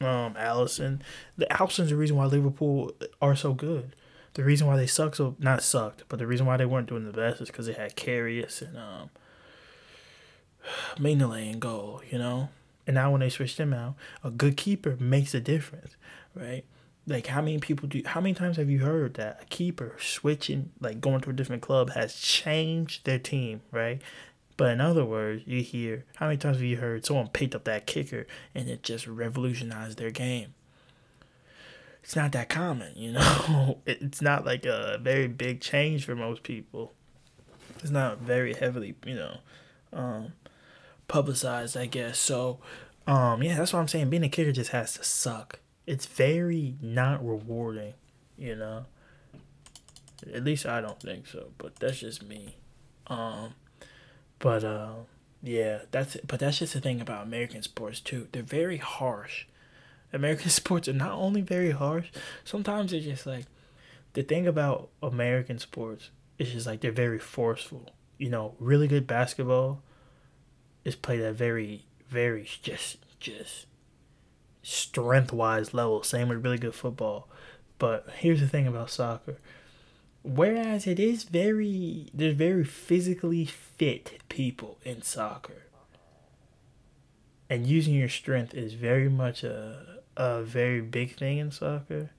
Um, 0.01 0.36
Alisson. 0.36 1.01
The 1.38 1.45
Alisson's 1.47 1.89
the 1.89 1.95
reason 1.95 2.15
why 2.15 2.25
Liverpool 2.25 2.93
are 3.21 3.36
so 3.36 3.53
good 3.53 3.95
the 4.38 4.43
reason 4.43 4.67
why 4.67 4.77
they 4.77 4.86
suck 4.86 5.15
so 5.15 5.36
not 5.39 5.63
sucked, 5.63 6.03
but 6.10 6.19
the 6.19 6.27
reason 6.27 6.45
why 6.45 6.57
they 6.57 6.65
weren't 6.65 6.88
doing 6.88 7.05
the 7.05 7.12
best 7.12 7.41
is 7.41 7.47
because 7.47 7.65
they 7.65 7.73
had 7.73 7.95
Karius 7.95 8.62
and 8.62 8.77
um 8.77 9.10
Mignolet 10.97 11.51
in 11.51 11.60
goal, 11.60 12.01
you 12.10 12.19
know. 12.19 12.49
And 12.86 12.93
now 12.93 13.12
when 13.12 13.21
they 13.21 13.29
switched 13.29 13.60
him 13.60 13.73
out, 13.73 13.95
a 14.23 14.29
good 14.29 14.55
keeper 14.55 14.95
makes 14.99 15.33
a 15.33 15.39
difference, 15.39 15.95
right? 16.36 16.63
Like 17.07 17.25
how 17.25 17.41
many 17.41 17.57
people 17.57 17.88
do? 17.88 18.03
How 18.05 18.21
many 18.21 18.36
times 18.36 18.57
have 18.57 18.69
you 18.69 18.79
heard 18.79 19.15
that 19.15 19.39
a 19.41 19.45
keeper 19.45 19.95
switching, 19.99 20.69
like 20.79 21.01
going 21.01 21.21
to 21.21 21.31
a 21.31 21.33
different 21.33 21.63
club, 21.63 21.89
has 21.93 22.15
changed 22.15 23.05
their 23.05 23.19
team, 23.19 23.62
right? 23.71 24.03
But 24.58 24.72
in 24.72 24.82
other 24.82 25.06
words, 25.06 25.43
you 25.46 25.62
hear 25.62 26.06
how 26.15 26.26
many 26.28 26.38
times 26.38 26.58
have 26.58 26.63
you 26.63 26.78
heard 26.78 27.06
someone 27.06 27.28
picked 27.30 27.54
up 27.56 27.63
that 27.65 27.86
kicker 27.86 28.26
and 28.56 28.67
it 28.67 28.84
just 28.84 29.08
revolutionized 29.08 29.98
their 29.98 30.12
game? 30.12 30.56
it's 32.08 32.15
not 32.15 32.32
that 32.32 32.48
common, 32.48 32.93
you 32.96 33.12
know. 33.12 33.80
It's 33.86 34.22
not 34.22 34.46
like 34.46 34.65
a 34.65 34.98
very 35.02 35.28
big 35.28 35.60
change 35.60 36.06
for 36.06 36.15
most 36.15 36.41
people. 36.41 36.93
It's 37.80 37.91
not 37.91 38.20
very 38.20 38.54
heavily, 38.54 38.96
you 39.06 39.15
know, 39.15 39.38
um, 39.91 40.32
publicized, 41.10 41.76
I 41.76 41.86
guess. 41.86 42.17
So, 42.17 42.60
um, 43.08 43.43
yeah, 43.43 43.58
that's 43.58 43.74
what 43.74 43.80
I'm 43.80 43.89
saying. 43.89 44.10
Being 44.10 44.24
a 44.24 44.30
kicker 44.30 44.54
just 44.54 44.72
has 44.72 44.93
to 44.93 45.04
suck. 45.04 45.60
It's 45.86 46.06
very 46.06 46.76
not 46.82 47.26
rewarding, 47.28 47.93
you 48.38 48.56
know. 48.56 48.86
At 50.34 50.46
least 50.46 50.65
I 50.65 50.80
don't 50.80 51.02
think 51.02 51.28
so, 51.28 51.50
but 51.58 51.76
that's 51.76 52.00
just 52.00 52.24
me. 52.24 52.56
Um, 53.08 53.54
but 54.39 54.63
uh, 54.63 54.93
yeah, 55.41 55.80
that's 55.91 56.17
but 56.26 56.39
that's 56.39 56.60
just 56.60 56.73
the 56.73 56.82
thing 56.82 57.02
about 57.02 57.26
American 57.26 57.62
sports 57.62 58.00
too. 58.00 58.28
They're 58.32 58.43
very 58.43 58.78
harsh 58.78 59.45
American 60.13 60.50
sports 60.50 60.88
are 60.88 60.94
not 60.94 61.13
only 61.13 61.42
very 61.42 61.71
harsh, 61.71 62.08
sometimes 62.44 62.94
it's 62.94 63.06
just 63.06 63.25
like 63.25 63.46
the 64.13 64.23
thing 64.23 64.48
about 64.48 64.90
American 65.02 65.60
sports 65.60 66.10
is 66.38 66.52
just 66.52 66.67
like 66.67 66.81
they're 66.81 66.92
very 66.92 67.19
forceful. 67.19 67.90
You 68.17 68.29
know, 68.29 68.56
really 68.60 68.88
good 68.88 69.06
basketball 69.06 69.83
is 70.83 70.96
played 70.96 71.21
at 71.21 71.35
very, 71.35 71.85
very 72.10 72.48
just 72.62 72.98
just 73.19 73.67
strength 74.63 75.31
wise 75.33 75.73
level. 75.73 76.04
Same 76.04 76.29
with 76.29 76.44
really 76.44 76.58
good 76.58 76.75
football. 76.75 77.27
But 77.79 78.08
here's 78.17 78.40
the 78.40 78.48
thing 78.48 78.65
about 78.65 78.90
soccer. 78.90 79.38
Whereas 80.24 80.88
it 80.88 81.00
is 81.00 81.24
very 81.24 82.08
there's 82.13 82.36
very 82.36 82.63
physically 82.63 83.46
fit 83.46 84.20
people 84.30 84.78
in 84.84 85.02
soccer. 85.02 85.63
And 87.50 87.65
using 87.65 87.94
your 87.94 88.10
strength 88.10 88.54
is 88.54 88.74
very 88.74 89.10
much 89.10 89.44
a 89.44 90.00
a 90.18 90.44
very 90.44 90.82
big 90.82 91.15
thing 91.15 91.38
in 91.38 91.52
soccer. 91.52 92.10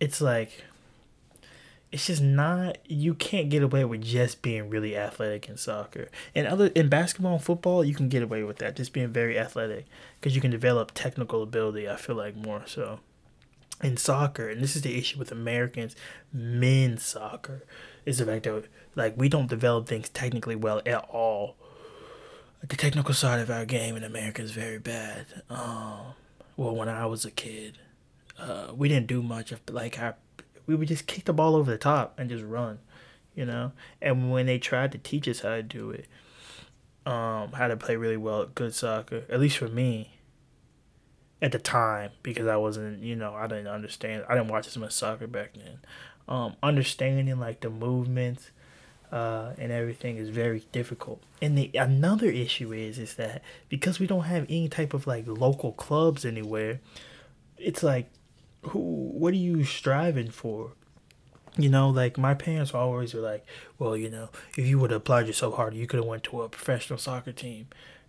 It's 0.00 0.20
like 0.20 0.64
it's 1.92 2.06
just 2.06 2.22
not 2.22 2.78
you 2.88 3.14
can't 3.14 3.50
get 3.50 3.62
away 3.62 3.84
with 3.84 4.02
just 4.02 4.40
being 4.40 4.70
really 4.70 4.96
athletic 4.96 5.48
in 5.48 5.58
soccer. 5.58 6.08
And 6.34 6.46
other 6.46 6.68
in 6.68 6.88
basketball 6.88 7.34
and 7.34 7.44
football, 7.44 7.84
you 7.84 7.94
can 7.94 8.08
get 8.08 8.22
away 8.22 8.42
with 8.42 8.56
that 8.58 8.76
just 8.76 8.92
being 8.92 9.08
very 9.12 9.38
athletic 9.38 9.86
because 10.18 10.34
you 10.34 10.40
can 10.40 10.50
develop 10.50 10.92
technical 10.94 11.42
ability, 11.42 11.88
I 11.88 11.96
feel 11.96 12.16
like 12.16 12.34
more 12.34 12.62
so. 12.66 13.00
In 13.82 13.96
soccer, 13.96 14.48
and 14.48 14.62
this 14.62 14.76
is 14.76 14.82
the 14.82 14.96
issue 14.96 15.18
with 15.18 15.32
Americans 15.32 15.96
men's 16.32 17.04
soccer, 17.04 17.64
is 18.04 18.18
the 18.18 18.26
fact 18.26 18.44
that 18.44 18.64
like 18.94 19.14
we 19.16 19.28
don't 19.28 19.48
develop 19.48 19.86
things 19.86 20.08
technically 20.08 20.56
well 20.56 20.82
at 20.86 21.04
all. 21.08 21.56
The 22.60 22.76
technical 22.76 23.14
side 23.14 23.40
of 23.40 23.50
our 23.50 23.64
game 23.64 23.96
in 23.96 24.04
America 24.04 24.40
is 24.42 24.52
very 24.52 24.78
bad. 24.78 25.42
Um, 25.50 26.14
well, 26.56 26.76
when 26.76 26.88
I 26.88 27.06
was 27.06 27.24
a 27.24 27.30
kid, 27.30 27.78
uh, 28.38 28.68
we 28.74 28.88
didn't 28.88 29.08
do 29.08 29.22
much 29.22 29.50
of 29.50 29.60
like 29.68 29.98
our, 29.98 30.14
we 30.66 30.76
would 30.76 30.88
just 30.88 31.06
kick 31.06 31.24
the 31.24 31.32
ball 31.32 31.56
over 31.56 31.70
the 31.70 31.78
top 31.78 32.18
and 32.18 32.30
just 32.30 32.44
run, 32.44 32.78
you 33.34 33.44
know. 33.44 33.72
And 34.00 34.30
when 34.30 34.46
they 34.46 34.58
tried 34.58 34.92
to 34.92 34.98
teach 34.98 35.26
us 35.26 35.40
how 35.40 35.56
to 35.56 35.62
do 35.62 35.90
it, 35.90 36.06
um, 37.04 37.52
how 37.52 37.66
to 37.66 37.76
play 37.76 37.96
really 37.96 38.16
well, 38.16 38.46
good 38.46 38.74
soccer, 38.74 39.24
at 39.28 39.40
least 39.40 39.58
for 39.58 39.68
me, 39.68 40.11
at 41.42 41.50
the 41.50 41.58
time 41.58 42.12
because 42.22 42.46
I 42.46 42.56
wasn't, 42.56 43.02
you 43.02 43.16
know, 43.16 43.34
I 43.34 43.48
didn't 43.48 43.66
understand. 43.66 44.24
I 44.28 44.36
didn't 44.36 44.48
watch 44.48 44.68
as 44.68 44.78
much 44.78 44.92
soccer 44.92 45.26
back 45.26 45.54
then. 45.54 45.80
Um, 46.28 46.54
understanding 46.62 47.38
like 47.40 47.60
the 47.60 47.68
movements 47.68 48.52
uh, 49.10 49.52
and 49.58 49.72
everything 49.72 50.16
is 50.16 50.30
very 50.30 50.64
difficult. 50.70 51.20
And 51.42 51.58
the 51.58 51.70
another 51.74 52.28
issue 52.28 52.72
is 52.72 52.96
is 52.96 53.16
that 53.16 53.42
because 53.68 53.98
we 53.98 54.06
don't 54.06 54.24
have 54.24 54.44
any 54.44 54.68
type 54.68 54.94
of 54.94 55.06
like 55.06 55.26
local 55.26 55.72
clubs 55.72 56.24
anywhere, 56.24 56.80
it's 57.58 57.82
like, 57.82 58.08
who? 58.62 58.78
What 58.78 59.34
are 59.34 59.36
you 59.36 59.64
striving 59.64 60.30
for? 60.30 60.72
You 61.58 61.68
know, 61.68 61.90
like 61.90 62.16
my 62.16 62.32
parents 62.32 62.72
always 62.72 63.12
were 63.12 63.20
like, 63.20 63.44
well, 63.78 63.96
you 63.96 64.08
know, 64.08 64.30
if 64.56 64.66
you 64.66 64.78
would 64.78 64.92
have 64.92 65.02
applied 65.02 65.26
yourself 65.26 65.56
harder, 65.56 65.76
you 65.76 65.86
could 65.86 65.98
have 65.98 66.06
went 66.08 66.22
to 66.24 66.40
a 66.40 66.48
professional 66.48 66.98
soccer 66.98 67.32
team. 67.32 67.66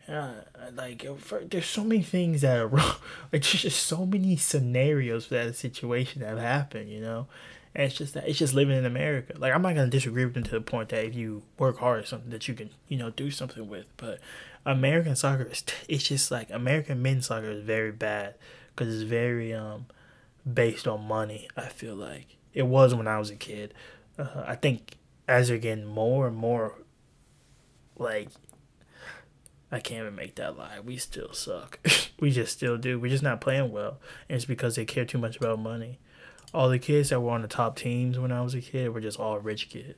Uh, 0.08 0.34
like 0.76 1.06
for, 1.20 1.40
there's 1.46 1.66
so 1.66 1.84
many 1.84 2.02
things 2.02 2.42
that 2.42 2.58
are 2.58 2.68
wrong. 2.68 2.96
Like 3.32 3.44
there's 3.44 3.62
just 3.62 3.84
so 3.84 4.06
many 4.06 4.36
scenarios 4.36 5.26
for 5.26 5.36
that 5.36 5.56
situation 5.56 6.22
that 6.22 6.30
have 6.30 6.40
happened, 6.40 6.90
you 6.90 7.00
know. 7.00 7.28
And 7.76 7.86
it's 7.86 7.96
just 7.96 8.14
that 8.14 8.28
it's 8.28 8.38
just 8.38 8.54
living 8.54 8.78
in 8.78 8.86
America. 8.86 9.34
Like 9.38 9.54
I'm 9.54 9.62
not 9.62 9.76
gonna 9.76 9.88
disagree 9.90 10.26
with 10.26 10.34
them 10.36 10.44
to 10.44 10.52
the 10.52 10.62
point 10.62 10.90
that 10.90 11.06
if 11.06 11.16
you 11.16 11.44
work 11.58 11.78
hard 11.78 12.06
something 12.08 12.30
that 12.30 12.48
you 12.48 12.54
can 12.54 12.70
you 12.88 12.98
know 12.98 13.10
do 13.10 13.32
something 13.32 13.68
with. 13.68 13.86
But 13.98 14.20
American 14.66 15.16
soccer 15.16 15.44
is 15.44 15.64
it's 15.88 16.04
just 16.04 16.32
like 16.32 16.50
American 16.52 17.02
men's 17.02 17.28
soccer 17.28 17.50
is 17.50 17.64
very 17.64 17.92
bad 17.92 18.36
because 18.76 18.94
it's 18.94 19.10
very 19.10 19.54
um 19.54 19.86
based 20.52 20.88
on 20.88 21.06
money. 21.08 21.48
I 21.56 21.68
feel 21.68 21.96
like 21.96 22.38
it 22.54 22.64
was 22.64 22.94
when 22.94 23.08
I 23.08 23.18
was 23.18 23.30
a 23.30 23.36
kid. 23.36 23.74
Uh, 24.20 24.44
I 24.46 24.56
think 24.56 24.98
as 25.28 25.48
they're 25.48 25.58
getting 25.58 25.86
more 25.86 26.28
and 26.28 26.36
more 26.36 26.76
like 27.98 28.30
I 29.74 29.80
can't 29.80 30.02
even 30.02 30.16
make 30.16 30.36
that 30.36 30.56
lie. 30.56 30.80
We 30.86 30.98
still 30.98 31.34
suck. 31.34 31.80
we 32.20 32.30
just 32.30 32.54
still 32.54 32.78
do. 32.78 33.00
We're 33.00 33.10
just 33.10 33.24
not 33.24 33.42
playing 33.42 33.72
well. 33.72 33.98
And 34.30 34.36
it's 34.36 34.46
because 34.46 34.76
they 34.76 34.86
care 34.86 35.04
too 35.04 35.18
much 35.18 35.38
about 35.38 35.58
money. 35.58 35.98
All 36.54 36.70
the 36.70 36.78
kids 36.78 37.10
that 37.10 37.20
were 37.22 37.32
on 37.32 37.42
the 37.42 37.48
top 37.48 37.76
teams 37.76 38.20
when 38.20 38.32
I 38.32 38.42
was 38.42 38.54
a 38.54 38.62
kid 38.62 38.94
were 38.94 39.02
just 39.02 39.20
all 39.20 39.40
rich 39.40 39.70
kids. 39.70 39.98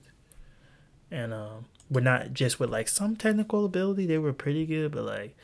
And 1.12 1.34
um, 1.34 1.66
we're 1.92 2.00
not 2.00 2.32
just 2.32 2.58
with 2.58 2.70
like 2.70 2.88
some 2.88 3.18
technical 3.18 3.66
ability. 3.66 4.06
They 4.06 4.18
were 4.18 4.32
pretty 4.32 4.66
good, 4.66 4.94
but 4.94 5.04
like, 5.04 5.36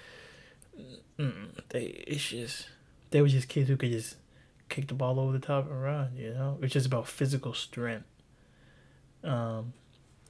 they 1.70 1.84
it's 2.08 2.30
just 2.30 2.70
they 3.10 3.22
were 3.22 3.28
just 3.28 3.50
kids 3.50 3.68
who 3.68 3.76
could 3.76 3.92
just 3.92 4.16
kick 4.70 4.88
the 4.88 4.94
ball 4.94 5.20
over 5.20 5.34
the 5.34 5.46
top 5.46 5.70
and 5.70 5.84
run. 5.84 6.12
You 6.16 6.34
know, 6.34 6.58
it's 6.62 6.72
just 6.72 6.88
about 6.88 7.10
physical 7.10 7.54
strength. 7.54 8.06
Um, 9.26 9.74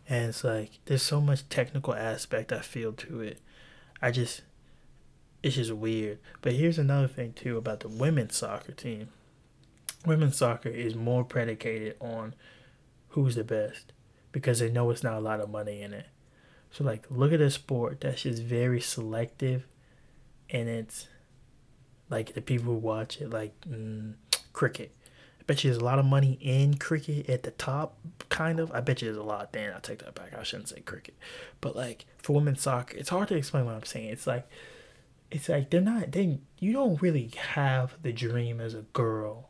and 0.10 0.30
it's 0.30 0.44
like 0.44 0.80
there's 0.86 1.04
so 1.04 1.22
much 1.22 1.48
technical 1.50 1.94
aspect 1.94 2.52
I 2.52 2.62
feel 2.62 2.94
to 2.94 3.22
it 3.22 3.40
I 4.02 4.12
just 4.12 4.42
it's 5.44 5.56
just 5.56 5.72
weird. 5.72 6.20
But 6.42 6.54
here's 6.54 6.78
another 6.78 7.08
thing 7.08 7.34
too 7.34 7.58
about 7.58 7.80
the 7.80 7.88
women's 7.88 8.36
soccer 8.36 8.72
team. 8.72 9.10
Women's 10.06 10.38
soccer 10.38 10.70
is 10.70 10.96
more 10.96 11.24
predicated 11.24 11.96
on 12.00 12.34
who's 13.10 13.36
the 13.36 13.44
best 13.44 13.94
because 14.32 14.60
they 14.60 14.70
know 14.70 14.90
it's 14.90 15.04
not 15.04 15.16
a 15.16 15.20
lot 15.20 15.40
of 15.40 15.50
money 15.50 15.82
in 15.82 15.94
it. 15.94 16.08
So 16.72 16.84
like 16.84 17.06
look 17.10 17.34
at 17.34 17.42
a 17.42 17.52
sport 17.52 18.02
that's 18.02 18.24
just 18.24 18.42
very 18.42 18.80
selective 18.80 19.66
and 20.50 20.70
it's 20.70 21.08
like 22.10 22.34
the 22.34 22.42
people 22.42 22.74
who 22.74 22.80
watch 22.80 23.22
it 23.22 23.30
like 23.30 23.54
mm, 23.62 24.14
cricket. 24.54 24.96
I 25.42 25.44
bet 25.48 25.64
you 25.64 25.72
there's 25.72 25.82
a 25.82 25.86
lot 25.86 25.98
of 25.98 26.06
money 26.06 26.38
in 26.40 26.76
cricket 26.76 27.28
at 27.28 27.42
the 27.42 27.52
top, 27.52 27.98
kind 28.30 28.60
of. 28.60 28.72
I 28.72 28.80
bet 28.80 29.02
you 29.02 29.08
there's 29.08 29.18
a 29.18 29.24
lot. 29.24 29.54
Then 29.54 29.74
I'll 29.74 29.80
take 29.80 30.00
that 30.00 30.14
back. 30.14 30.34
I 30.38 30.44
shouldn't 30.44 30.70
say 30.70 30.82
cricket, 30.82 31.16
but 31.62 31.76
like 31.76 32.06
for 32.20 32.34
women's 32.34 32.62
soccer, 32.62 32.96
it's 32.96 33.10
hard 33.10 33.28
to 33.30 33.36
explain 33.36 33.66
what 33.66 33.74
I'm 33.74 33.84
saying. 33.84 34.10
It's 34.10 34.28
like, 34.28 34.48
it's 35.32 35.50
like 35.50 35.72
they're 35.72 35.82
not. 35.82 36.12
They 36.12 36.40
you 36.60 36.74
don't 36.74 37.02
really 37.02 37.32
have 37.54 37.96
the 38.04 38.14
dream 38.14 38.62
as 38.62 38.76
a 38.76 38.84
girl. 38.94 39.50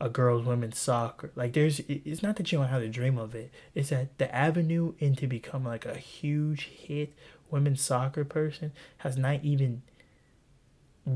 A 0.00 0.08
girl's 0.08 0.46
women's 0.46 0.78
soccer. 0.78 1.32
Like 1.34 1.54
there's, 1.54 1.80
it's 1.88 2.22
not 2.22 2.36
that 2.36 2.52
you 2.52 2.58
don't 2.58 2.68
have 2.68 2.82
the 2.82 2.88
dream 2.88 3.18
of 3.18 3.34
it. 3.34 3.50
It's 3.74 3.90
that 3.90 4.16
the 4.18 4.32
avenue 4.32 4.94
into 5.00 5.26
become 5.26 5.64
like 5.64 5.84
a 5.84 5.96
huge 5.96 6.66
hit 6.66 7.12
women's 7.50 7.80
soccer 7.80 8.24
person 8.24 8.70
has 8.98 9.16
not 9.16 9.42
even 9.42 9.82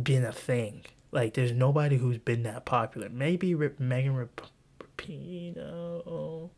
been 0.03 0.25
a 0.25 0.33
thing 0.33 0.83
like, 1.13 1.35
there's 1.35 1.53
nobody 1.53 1.99
who's 1.99 2.19
been 2.19 2.43
that 2.43 2.65
popular. 2.65 3.09
Maybe 3.11 3.55
Rip, 3.55 3.79
Megan 3.79 4.29
Rapinoe. 4.97 6.51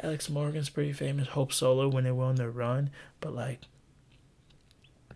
Alex 0.00 0.28
Morgan's 0.30 0.70
pretty 0.70 0.92
famous. 0.92 1.28
Hope 1.28 1.52
Solo 1.52 1.88
when 1.88 2.04
they 2.04 2.10
were 2.10 2.24
on 2.24 2.36
the 2.36 2.48
run, 2.50 2.90
but 3.20 3.34
like 3.34 3.60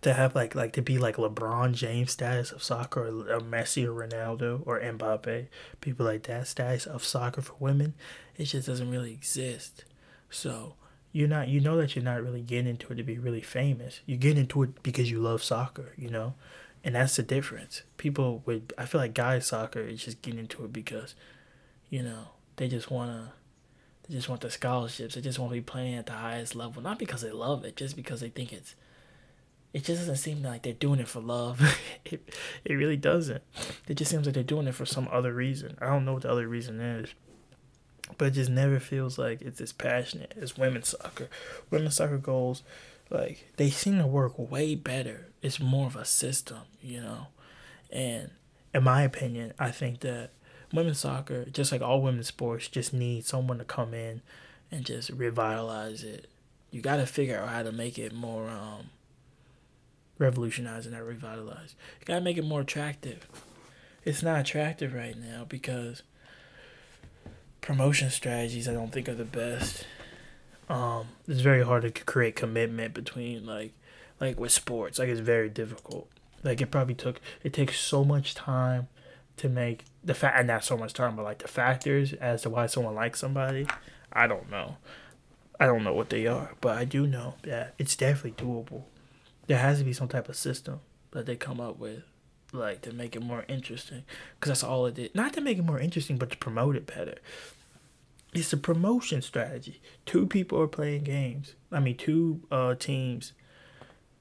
to 0.01 0.13
have 0.13 0.35
like 0.35 0.53
like 0.55 0.73
to 0.73 0.81
be 0.81 0.97
like 0.97 1.15
LeBron 1.15 1.73
James 1.73 2.11
status 2.11 2.51
of 2.51 2.63
soccer, 2.63 3.01
or, 3.01 3.33
or 3.33 3.39
Messi 3.41 3.85
or 3.85 4.07
Ronaldo 4.07 4.61
or 4.65 4.79
Mbappe, 4.79 5.47
people 5.81 6.05
like 6.05 6.23
that 6.23 6.47
status 6.47 6.85
of 6.85 7.03
soccer 7.03 7.41
for 7.41 7.55
women, 7.59 7.95
it 8.37 8.45
just 8.45 8.67
doesn't 8.67 8.91
really 8.91 9.11
exist. 9.11 9.83
So 10.29 10.75
you're 11.11 11.27
not 11.27 11.47
you 11.47 11.59
know 11.59 11.75
that 11.77 11.95
you're 11.95 12.05
not 12.05 12.23
really 12.23 12.41
getting 12.41 12.67
into 12.67 12.93
it 12.93 12.95
to 12.95 13.03
be 13.03 13.17
really 13.17 13.41
famous. 13.41 14.01
You 14.05 14.15
get 14.15 14.37
into 14.37 14.63
it 14.63 14.83
because 14.83 15.09
you 15.11 15.19
love 15.19 15.43
soccer, 15.43 15.93
you 15.97 16.09
know 16.09 16.35
and 16.87 16.95
that's 16.95 17.17
the 17.17 17.21
difference. 17.21 17.81
People 17.97 18.41
would 18.45 18.71
I 18.77 18.85
feel 18.85 19.01
like 19.01 19.13
guys 19.13 19.45
soccer 19.45 19.81
is 19.81 20.05
just 20.05 20.21
getting 20.21 20.39
into 20.39 20.63
it 20.63 20.71
because, 20.71 21.15
you 21.89 22.01
know, 22.01 22.29
they 22.55 22.69
just 22.69 22.89
wanna 22.89 23.33
they 24.07 24.15
just 24.15 24.29
want 24.29 24.39
the 24.39 24.49
scholarships. 24.49 25.15
They 25.15 25.19
just 25.19 25.37
want 25.37 25.51
to 25.51 25.57
be 25.57 25.61
playing 25.61 25.95
at 25.95 26.05
the 26.05 26.13
highest 26.13 26.55
level. 26.55 26.81
Not 26.81 26.97
because 26.97 27.21
they 27.21 27.31
love 27.31 27.65
it, 27.65 27.75
just 27.75 27.97
because 27.97 28.21
they 28.21 28.29
think 28.29 28.53
it's 28.53 28.75
it 29.73 29.83
just 29.83 29.99
doesn't 29.99 30.15
seem 30.15 30.41
like 30.41 30.63
they're 30.63 30.71
doing 30.71 31.01
it 31.01 31.09
for 31.09 31.19
love. 31.19 31.61
it 32.05 32.33
it 32.63 32.73
really 32.73 32.95
doesn't. 32.95 33.43
It 33.89 33.95
just 33.95 34.09
seems 34.09 34.25
like 34.25 34.35
they're 34.35 34.43
doing 34.43 34.65
it 34.67 34.75
for 34.75 34.85
some 34.85 35.09
other 35.11 35.33
reason. 35.33 35.77
I 35.81 35.87
don't 35.87 36.05
know 36.05 36.13
what 36.13 36.21
the 36.21 36.31
other 36.31 36.47
reason 36.47 36.79
is. 36.79 37.13
But 38.17 38.29
it 38.29 38.31
just 38.31 38.49
never 38.49 38.79
feels 38.79 39.17
like 39.17 39.41
it's 39.41 39.59
as 39.59 39.73
passionate 39.73 40.33
as 40.41 40.57
women's 40.57 40.87
soccer. 40.87 41.27
Women's 41.69 41.97
soccer 41.97 42.17
goals 42.17 42.63
like 43.09 43.51
they 43.57 43.69
seem 43.69 43.97
to 43.99 44.07
work 44.07 44.33
way 44.37 44.75
better. 44.75 45.27
It's 45.41 45.59
more 45.59 45.87
of 45.87 45.95
a 45.95 46.05
system, 46.05 46.59
you 46.81 47.01
know. 47.01 47.27
And 47.91 48.31
in 48.73 48.83
my 48.83 49.03
opinion, 49.03 49.53
I 49.59 49.71
think 49.71 50.01
that 50.01 50.31
women's 50.73 50.99
soccer, 50.99 51.45
just 51.45 51.71
like 51.71 51.81
all 51.81 52.01
women's 52.01 52.27
sports, 52.27 52.67
just 52.67 52.93
need 52.93 53.25
someone 53.25 53.57
to 53.59 53.65
come 53.65 53.93
in 53.93 54.21
and 54.71 54.85
just 54.85 55.09
revitalize 55.11 56.03
it. 56.03 56.27
You 56.71 56.81
got 56.81 56.97
to 56.97 57.05
figure 57.05 57.39
out 57.39 57.49
how 57.49 57.63
to 57.63 57.71
make 57.71 57.97
it 57.97 58.13
more 58.13 58.49
um 58.49 58.89
and 60.19 60.95
revitalize. 60.97 61.75
You 61.99 62.05
got 62.05 62.15
to 62.15 62.21
make 62.21 62.37
it 62.37 62.43
more 62.43 62.61
attractive. 62.61 63.27
It's 64.03 64.23
not 64.23 64.39
attractive 64.39 64.93
right 64.93 65.17
now 65.17 65.45
because 65.47 66.01
promotion 67.61 68.09
strategies 68.09 68.67
I 68.67 68.73
don't 68.73 68.91
think 68.91 69.07
are 69.09 69.15
the 69.15 69.25
best 69.25 69.85
um, 70.69 71.07
it's 71.27 71.41
very 71.41 71.63
hard 71.63 71.83
to 71.83 71.91
create 71.91 72.35
commitment 72.35 72.93
between 72.93 73.45
like 73.45 73.73
like 74.19 74.39
with 74.39 74.51
sports. 74.51 74.99
Like 74.99 75.09
it's 75.09 75.19
very 75.19 75.49
difficult. 75.49 76.09
Like 76.43 76.61
it 76.61 76.71
probably 76.71 76.95
took 76.95 77.21
it 77.43 77.53
takes 77.53 77.79
so 77.79 78.03
much 78.03 78.35
time 78.35 78.87
to 79.37 79.49
make 79.49 79.85
the 80.03 80.13
fact 80.13 80.37
and 80.37 80.47
not 80.47 80.63
so 80.63 80.77
much 80.77 80.93
time, 80.93 81.15
but 81.15 81.23
like 81.23 81.39
the 81.39 81.47
factors 81.47 82.13
as 82.13 82.41
to 82.41 82.49
why 82.49 82.65
someone 82.65 82.95
likes 82.95 83.19
somebody. 83.19 83.67
I 84.11 84.27
don't 84.27 84.49
know. 84.49 84.77
I 85.59 85.65
don't 85.65 85.83
know 85.83 85.93
what 85.93 86.09
they 86.09 86.27
are, 86.27 86.53
but 86.61 86.77
I 86.77 86.85
do 86.85 87.07
know 87.07 87.35
that 87.43 87.73
it's 87.79 87.95
definitely 87.95 88.43
doable. 88.43 88.83
There 89.47 89.57
has 89.57 89.79
to 89.79 89.85
be 89.85 89.93
some 89.93 90.07
type 90.07 90.29
of 90.29 90.35
system 90.35 90.81
that 91.11 91.25
they 91.25 91.35
come 91.35 91.59
up 91.59 91.79
with, 91.79 92.03
like 92.51 92.81
to 92.81 92.93
make 92.93 93.15
it 93.15 93.23
more 93.23 93.45
interesting, 93.47 94.03
because 94.35 94.49
that's 94.49 94.63
all 94.63 94.85
it 94.85 94.95
did. 94.95 95.15
Not 95.15 95.33
to 95.33 95.41
make 95.41 95.57
it 95.57 95.65
more 95.65 95.79
interesting, 95.79 96.17
but 96.17 96.29
to 96.31 96.37
promote 96.37 96.75
it 96.75 96.85
better 96.85 97.15
it's 98.39 98.53
a 98.53 98.57
promotion 98.57 99.21
strategy. 99.21 99.81
Two 100.05 100.25
people 100.27 100.59
are 100.61 100.67
playing 100.67 101.03
games. 101.03 101.55
I 101.71 101.79
mean, 101.79 101.97
two 101.97 102.41
uh 102.51 102.75
teams, 102.75 103.33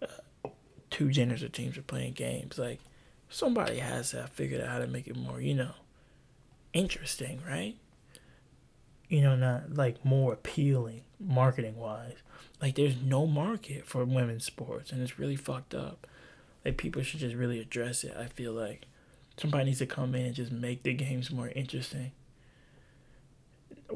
uh, 0.02 0.48
two 0.90 1.10
genders 1.10 1.42
of 1.42 1.52
teams 1.52 1.76
are 1.78 1.82
playing 1.82 2.14
games. 2.14 2.58
Like 2.58 2.80
somebody 3.28 3.78
has 3.78 4.10
to 4.10 4.22
have 4.22 4.30
figured 4.30 4.60
out 4.60 4.68
how 4.68 4.78
to 4.78 4.86
make 4.86 5.06
it 5.06 5.16
more, 5.16 5.40
you 5.40 5.54
know, 5.54 5.72
interesting, 6.72 7.40
right? 7.48 7.76
You 9.08 9.20
know, 9.20 9.36
not 9.36 9.74
like 9.74 10.04
more 10.04 10.32
appealing 10.32 11.02
marketing 11.20 11.76
wise. 11.76 12.16
Like 12.60 12.74
there's 12.74 12.96
no 13.02 13.26
market 13.26 13.86
for 13.86 14.04
women's 14.04 14.44
sports, 14.44 14.90
and 14.90 15.02
it's 15.02 15.18
really 15.18 15.36
fucked 15.36 15.74
up. 15.74 16.06
Like 16.64 16.76
people 16.76 17.02
should 17.02 17.20
just 17.20 17.36
really 17.36 17.60
address 17.60 18.02
it. 18.02 18.16
I 18.18 18.26
feel 18.26 18.52
like 18.52 18.86
Somebody 19.38 19.66
needs 19.66 19.78
to 19.80 19.86
come 19.86 20.14
in 20.14 20.24
and 20.24 20.34
just 20.34 20.50
make 20.50 20.82
the 20.82 20.94
games 20.94 21.30
more 21.30 21.48
interesting. 21.48 22.12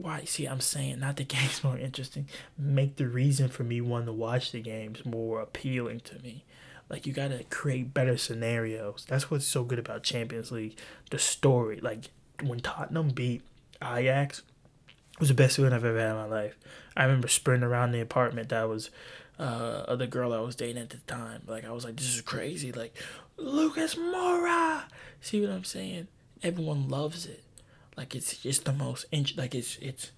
Why? 0.02 0.24
See, 0.24 0.46
I'm 0.46 0.60
saying 0.60 1.00
not 1.00 1.16
the 1.16 1.24
games 1.36 1.62
more 1.62 1.78
interesting. 1.78 2.28
Make 2.58 2.96
the 2.96 3.08
reason 3.08 3.48
for 3.48 3.64
me 3.64 3.80
wanting 3.80 4.06
to 4.06 4.12
watch 4.12 4.52
the 4.52 4.60
games 4.60 5.04
more 5.04 5.40
appealing 5.40 6.00
to 6.00 6.18
me. 6.20 6.44
Like 6.88 7.06
you 7.06 7.12
gotta 7.12 7.44
create 7.50 7.94
better 7.94 8.16
scenarios. 8.16 9.06
That's 9.08 9.30
what's 9.30 9.46
so 9.46 9.62
good 9.62 9.78
about 9.78 10.02
Champions 10.02 10.50
League. 10.50 10.76
The 11.10 11.18
story. 11.18 11.80
Like 11.80 12.10
when 12.42 12.60
Tottenham 12.60 13.10
beat 13.10 13.42
Ajax, 13.82 14.40
it 14.40 15.20
was 15.20 15.28
the 15.28 15.34
best 15.34 15.58
win 15.58 15.72
I've 15.72 15.84
ever 15.84 15.98
had 15.98 16.10
in 16.10 16.16
my 16.16 16.24
life. 16.24 16.56
I 16.96 17.04
remember 17.04 17.28
sprinting 17.28 17.68
around 17.68 17.92
the 17.92 18.00
apartment 18.00 18.48
that 18.48 18.68
was 18.68 18.90
uh 19.38 19.94
the 19.94 20.06
girl 20.06 20.32
I 20.32 20.40
was 20.40 20.56
dating 20.56 20.82
at 20.82 20.90
the 20.90 20.98
time. 20.98 21.42
Like 21.46 21.64
I 21.64 21.70
was 21.70 21.84
like, 21.84 21.96
this 21.96 22.12
is 22.12 22.20
crazy. 22.22 22.72
Like 22.72 22.96
Lucas 23.36 23.94
Moura. 23.94 24.82
See 25.20 25.40
what 25.40 25.50
I'm 25.50 25.64
saying? 25.64 26.08
Everyone 26.42 26.88
loves 26.88 27.26
it. 27.26 27.44
Like 28.00 28.14
it's 28.14 28.38
just 28.38 28.64
the 28.64 28.72
most 28.72 29.04
like 29.36 29.54
it's 29.54 29.76
it's. 29.82 30.12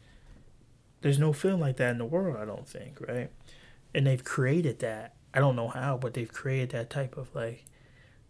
There's 1.01 1.19
no 1.19 1.33
film 1.33 1.59
like 1.59 1.79
that 1.79 1.91
in 1.91 1.99
the 1.99 2.05
world. 2.05 2.37
I 2.41 2.45
don't 2.45 2.69
think 2.69 3.01
right, 3.01 3.29
and 3.93 4.07
they've 4.07 4.23
created 4.23 4.79
that. 4.79 5.17
I 5.35 5.41
don't 5.41 5.57
know 5.57 5.67
how, 5.67 5.97
but 5.97 6.15
they've 6.15 6.33
created 6.33 6.71
that 6.71 6.91
type 6.91 7.17
of 7.17 7.35
like, 7.35 7.65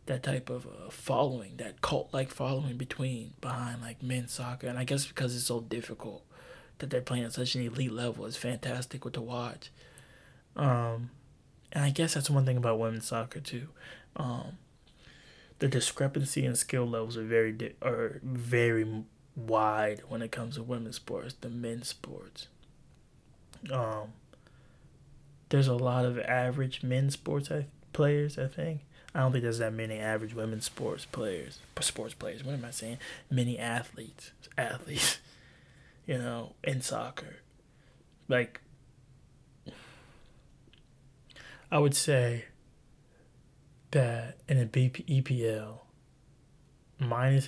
that 0.07 0.23
type 0.23 0.49
of 0.49 0.67
uh, 0.67 0.89
following, 0.89 1.59
that 1.59 1.83
cult 1.83 2.09
like 2.15 2.31
following 2.31 2.79
between 2.79 3.35
behind 3.43 3.83
like 3.83 4.03
men's 4.03 4.33
soccer, 4.33 4.69
and 4.69 4.79
I 4.79 4.85
guess 4.85 5.05
because 5.05 5.37
it's 5.37 5.45
so 5.45 5.61
difficult 5.61 6.25
that 6.79 6.89
they're 6.89 7.03
playing 7.03 7.25
at 7.25 7.35
such 7.35 7.55
an 7.55 7.61
elite 7.61 7.93
level, 7.93 8.25
it's 8.25 8.39
fantastic 8.39 9.03
to 9.03 9.21
watch. 9.21 9.71
Um, 10.57 11.11
and 11.73 11.85
I 11.85 11.91
guess 11.91 12.15
that's 12.15 12.31
one 12.31 12.47
thing 12.47 12.57
about 12.57 12.79
women's 12.79 13.07
soccer 13.07 13.41
too. 13.41 13.69
Um, 14.17 14.57
the 15.59 15.69
discrepancy 15.69 16.47
in 16.47 16.57
skill 16.57 16.87
levels 16.87 17.19
are 17.19 17.25
very 17.25 17.53
di- 17.53 17.75
are 17.83 18.19
very 18.23 19.05
wide 19.37 20.03
when 20.09 20.23
it 20.23 20.33
comes 20.33 20.57
to 20.57 20.63
women's 20.63 20.97
sports 20.97 21.35
than 21.41 21.61
men's 21.61 21.89
sports. 21.89 22.49
Um, 23.73 24.13
there's 25.49 25.69
a 25.69 25.75
lot 25.75 26.05
of 26.05 26.19
average 26.19 26.83
men's 26.83 27.15
sports 27.15 27.51
players. 27.93 28.39
I 28.39 28.47
think 28.47 28.81
I 29.15 29.21
don't 29.21 29.33
think 29.33 29.43
there's 29.43 29.59
that 29.59 29.73
many 29.73 29.99
average 29.99 30.35
women's 30.35 30.65
sports 30.65 31.05
players. 31.05 31.59
Sports 31.81 32.15
players. 32.15 32.43
What 32.45 32.55
am 32.55 32.65
I 32.65 32.71
saying? 32.71 32.99
Many 33.31 33.59
athletes. 33.59 34.33
Athletes. 34.57 35.19
You 36.05 36.19
know, 36.19 36.55
in 36.65 36.83
soccer, 36.83 37.37
like 38.27 38.61
I 41.71 41.79
would 41.79 41.95
say 41.95 42.47
that 43.93 44.39
in 44.49 44.59
a 44.59 44.67
BP, 44.67 45.23
EPL, 45.23 45.79
minus 46.99 47.47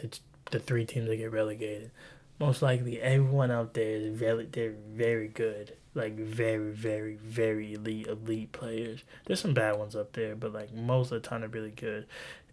the 0.55 0.61
three 0.61 0.85
teams 0.85 1.09
that 1.09 1.17
get 1.17 1.33
relegated, 1.33 1.91
most 2.39 2.63
likely 2.63 3.01
everyone 3.01 3.51
out 3.51 3.75
there 3.75 3.97
is 3.97 4.17
very 4.17 4.47
they're 4.47 4.75
very 4.95 5.29
good, 5.29 5.77
like 5.95 6.17
very 6.17 6.71
very 6.71 7.17
very 7.17 7.75
elite 7.75 8.07
elite 8.07 8.53
players. 8.53 9.03
There's 9.27 9.41
some 9.41 9.53
bad 9.53 9.79
ones 9.79 9.97
up 9.97 10.13
there, 10.13 10.37
but 10.37 10.53
like 10.53 10.73
most 10.73 11.11
of 11.11 11.21
the 11.21 11.29
time 11.29 11.41
they're 11.41 11.51
really 11.51 11.71
good. 11.71 12.07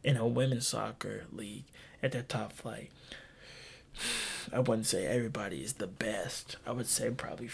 In 0.04 0.18
a 0.18 0.28
women's 0.28 0.68
soccer 0.68 1.26
league 1.32 1.66
at 2.02 2.12
that 2.14 2.28
top 2.28 2.54
flight, 2.54 2.90
I 4.54 4.60
wouldn't 4.60 4.88
say 4.88 5.06
everybody 5.06 5.58
is 5.64 5.74
the 5.74 5.86
best. 5.86 6.58
I 6.66 6.72
would 6.72 6.88
say 6.88 7.12
probably 7.12 7.50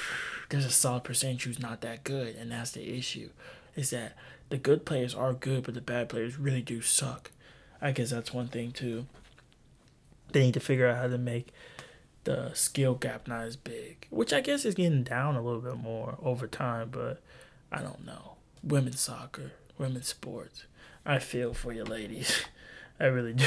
there's 0.50 0.64
a 0.64 0.70
solid 0.70 1.04
percentage 1.04 1.44
who's 1.44 1.60
not 1.60 1.80
that 1.82 2.02
good, 2.02 2.34
and 2.34 2.50
that's 2.50 2.72
the 2.72 2.98
issue. 2.98 3.30
Is 3.76 3.90
that 3.90 4.16
the 4.50 4.58
good 4.58 4.84
players 4.84 5.14
are 5.14 5.32
good, 5.32 5.62
but 5.62 5.74
the 5.74 5.80
bad 5.80 6.08
players 6.08 6.38
really 6.38 6.60
do 6.60 6.82
suck. 6.82 7.30
I 7.80 7.92
guess 7.92 8.10
that's 8.10 8.34
one 8.34 8.48
thing 8.48 8.72
too. 8.72 9.06
They 10.32 10.40
need 10.40 10.54
to 10.54 10.60
figure 10.60 10.88
out 10.88 10.96
how 10.96 11.08
to 11.08 11.18
make 11.18 11.52
the 12.24 12.52
skill 12.54 12.94
gap 12.94 13.26
not 13.26 13.42
as 13.42 13.56
big, 13.56 14.06
which 14.10 14.32
I 14.32 14.40
guess 14.40 14.64
is 14.64 14.74
getting 14.74 15.02
down 15.02 15.36
a 15.36 15.42
little 15.42 15.60
bit 15.60 15.76
more 15.76 16.16
over 16.22 16.46
time, 16.46 16.90
but 16.90 17.20
I 17.70 17.82
don't 17.82 18.04
know. 18.04 18.36
Women's 18.62 19.00
soccer, 19.00 19.52
women's 19.78 20.08
sports. 20.08 20.64
I 21.04 21.18
feel 21.18 21.52
for 21.52 21.72
you 21.72 21.84
ladies. 21.84 22.44
I 23.00 23.06
really 23.06 23.32
do. 23.32 23.46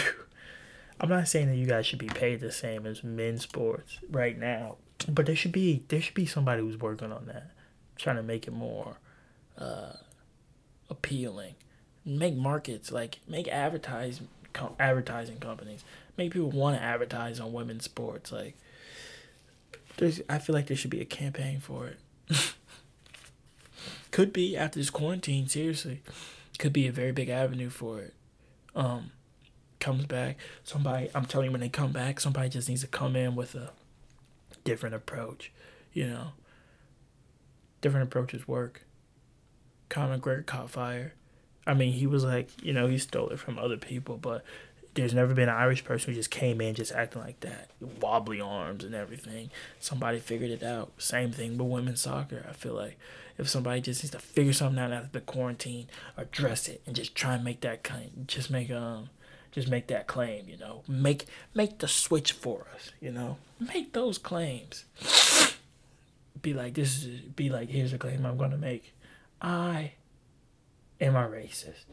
I'm 0.99 1.09
not 1.09 1.27
saying 1.27 1.47
that 1.47 1.55
you 1.57 1.65
guys 1.65 1.85
should 1.85 1.99
be 1.99 2.07
paid 2.07 2.39
the 2.39 2.51
same 2.51 2.85
as 2.85 3.03
men's 3.03 3.43
sports 3.43 3.99
right 4.09 4.37
now, 4.37 4.77
but 5.07 5.25
there 5.25 5.35
should 5.35 5.51
be 5.51 5.83
there 5.87 6.01
should 6.01 6.13
be 6.13 6.25
somebody 6.25 6.61
who's 6.61 6.77
working 6.77 7.11
on 7.11 7.25
that, 7.27 7.51
trying 7.97 8.15
to 8.15 8.23
make 8.23 8.47
it 8.47 8.53
more 8.53 8.97
uh, 9.57 9.93
appealing. 10.89 11.55
Make 12.05 12.35
markets 12.35 12.91
like 12.91 13.19
make 13.27 13.47
advertise 13.47 14.21
advertising 14.79 15.37
companies 15.39 15.83
make 16.17 16.31
people 16.31 16.51
want 16.51 16.77
to 16.77 16.83
advertise 16.83 17.39
on 17.39 17.53
women's 17.53 17.85
sports. 17.85 18.31
Like, 18.31 18.55
there's 19.97 20.21
I 20.29 20.39
feel 20.39 20.53
like 20.55 20.67
there 20.67 20.77
should 20.77 20.91
be 20.91 21.01
a 21.01 21.05
campaign 21.05 21.59
for 21.59 21.87
it. 21.87 21.99
Could 24.11 24.31
be 24.31 24.55
after 24.55 24.79
this 24.79 24.89
quarantine. 24.89 25.47
Seriously, 25.49 26.01
could 26.57 26.71
be 26.71 26.87
a 26.87 26.91
very 26.91 27.11
big 27.11 27.27
avenue 27.27 27.69
for 27.69 27.99
it. 27.99 28.13
Um, 28.73 29.11
comes 29.81 30.05
back. 30.05 30.37
Somebody, 30.63 31.09
I'm 31.13 31.25
telling 31.25 31.47
you, 31.47 31.51
when 31.51 31.59
they 31.59 31.67
come 31.67 31.91
back, 31.91 32.21
somebody 32.21 32.47
just 32.47 32.69
needs 32.69 32.79
to 32.79 32.87
come 32.87 33.17
in 33.17 33.35
with 33.35 33.55
a 33.55 33.71
different 34.63 34.95
approach. 34.95 35.51
You 35.91 36.07
know, 36.07 36.27
different 37.81 38.07
approaches 38.07 38.47
work. 38.47 38.85
Conor 39.89 40.17
McGregor 40.17 40.45
caught 40.45 40.69
fire. 40.69 41.13
I 41.67 41.73
mean, 41.73 41.93
he 41.93 42.07
was 42.07 42.23
like, 42.23 42.49
you 42.63 42.73
know, 42.73 42.87
he 42.87 42.97
stole 42.97 43.29
it 43.29 43.39
from 43.39 43.59
other 43.59 43.77
people, 43.77 44.17
but 44.17 44.45
there's 44.95 45.13
never 45.13 45.33
been 45.33 45.49
an 45.49 45.55
Irish 45.55 45.83
person 45.83 46.11
who 46.13 46.19
just 46.19 46.31
came 46.31 46.61
in 46.61 46.73
just 46.73 46.91
acting 46.93 47.21
like 47.21 47.41
that, 47.41 47.69
wobbly 48.01 48.41
arms 48.41 48.83
and 48.83 48.95
everything. 48.95 49.51
Somebody 49.79 50.19
figured 50.19 50.49
it 50.49 50.63
out. 50.63 50.93
Same 50.97 51.31
thing 51.31 51.57
with 51.57 51.67
women's 51.67 52.01
soccer. 52.01 52.45
I 52.49 52.53
feel 52.53 52.73
like 52.73 52.97
if 53.37 53.49
somebody 53.49 53.81
just 53.81 54.03
needs 54.03 54.11
to 54.11 54.19
figure 54.19 54.53
something 54.53 54.81
out 54.81 54.93
after 54.93 55.09
the 55.11 55.21
quarantine, 55.21 55.87
address 56.15 56.67
it, 56.67 56.81
and 56.85 56.95
just 56.95 57.13
try 57.13 57.35
and 57.35 57.43
make 57.43 57.61
that 57.61 57.83
claim, 57.83 58.23
just 58.25 58.49
make 58.49 58.71
um, 58.71 59.09
just 59.51 59.67
make 59.67 59.87
that 59.87 60.07
claim. 60.07 60.47
You 60.47 60.57
know, 60.57 60.83
make 60.87 61.25
make 61.53 61.79
the 61.79 61.87
switch 61.87 62.31
for 62.31 62.67
us. 62.73 62.91
You 63.01 63.11
know, 63.11 63.37
make 63.59 63.93
those 63.93 64.17
claims. 64.17 64.85
Be 66.41 66.53
like 66.53 66.75
this 66.75 67.03
is 67.03 67.21
be 67.21 67.49
like 67.49 67.69
here's 67.69 67.91
a 67.91 67.97
claim 67.97 68.25
I'm 68.25 68.37
gonna 68.37 68.57
make. 68.57 68.93
I 69.41 69.93
am 71.01 71.15
a 71.15 71.27
racist. 71.27 71.85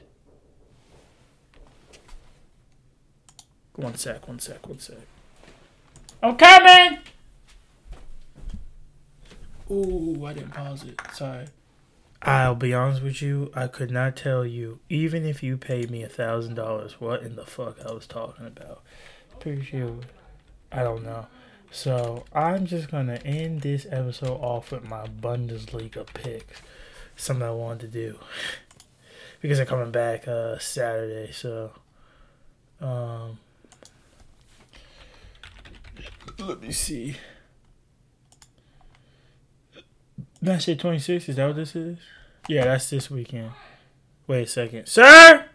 One 3.77 3.95
sec, 3.95 4.29
one 4.29 4.39
sec, 4.39 4.67
one 4.69 4.79
sec. 4.79 4.97
I'm 6.23 6.37
coming! 6.37 6.99
Ooh, 9.71 10.25
I 10.27 10.35
didn't 10.35 10.51
pause 10.51 10.85
it. 10.85 11.01
Sorry. 11.15 11.47
I'll 12.21 12.55
be 12.55 12.73
honest 12.73 13.03
with 13.03 13.21
you, 13.21 13.51
I 13.55 13.67
could 13.67 13.91
not 13.91 14.17
tell 14.17 14.47
you, 14.47 14.79
even 14.89 15.25
if 15.25 15.43
you 15.43 15.57
paid 15.57 15.91
me 15.91 16.05
a 16.05 16.09
thousand 16.09 16.55
dollars, 16.55 17.01
what 17.01 17.23
in 17.23 17.35
the 17.35 17.45
fuck 17.45 17.79
I 17.85 17.93
was 17.93 18.07
talking 18.07 18.47
about. 18.47 18.83
Pretty 19.41 19.65
sure. 19.65 19.97
I 20.71 20.85
don't 20.85 21.03
know. 21.03 21.27
So 21.73 22.25
I'm 22.33 22.67
just 22.67 22.91
gonna 22.91 23.19
end 23.25 23.63
this 23.63 23.87
episode 23.91 24.37
off 24.41 24.71
with 24.71 24.85
my 24.85 25.07
Bundesliga 25.07 26.07
picks. 26.15 26.61
Something 27.17 27.49
I 27.49 27.51
wanted 27.51 27.93
to 27.93 27.99
do. 28.09 28.19
Because 29.41 29.59
I'm 29.59 29.67
coming 29.67 29.91
back 29.91 30.29
uh 30.29 30.57
Saturday, 30.61 31.33
so 31.33 31.73
um 32.81 33.39
let 36.47 36.61
me 36.61 36.73
see. 36.73 37.17
That's 40.41 40.65
day 40.67 40.75
26, 40.75 41.29
is 41.29 41.37
that 41.37 41.47
what 41.47 41.57
this 41.57 41.77
is? 41.77 41.99
Yeah, 42.49 42.65
that's 42.65 42.91
this 42.91 43.11
weekend. 43.11 43.53
Wait 44.27 44.43
a 44.43 44.47
second. 44.47 44.87
Sir! 44.87 45.47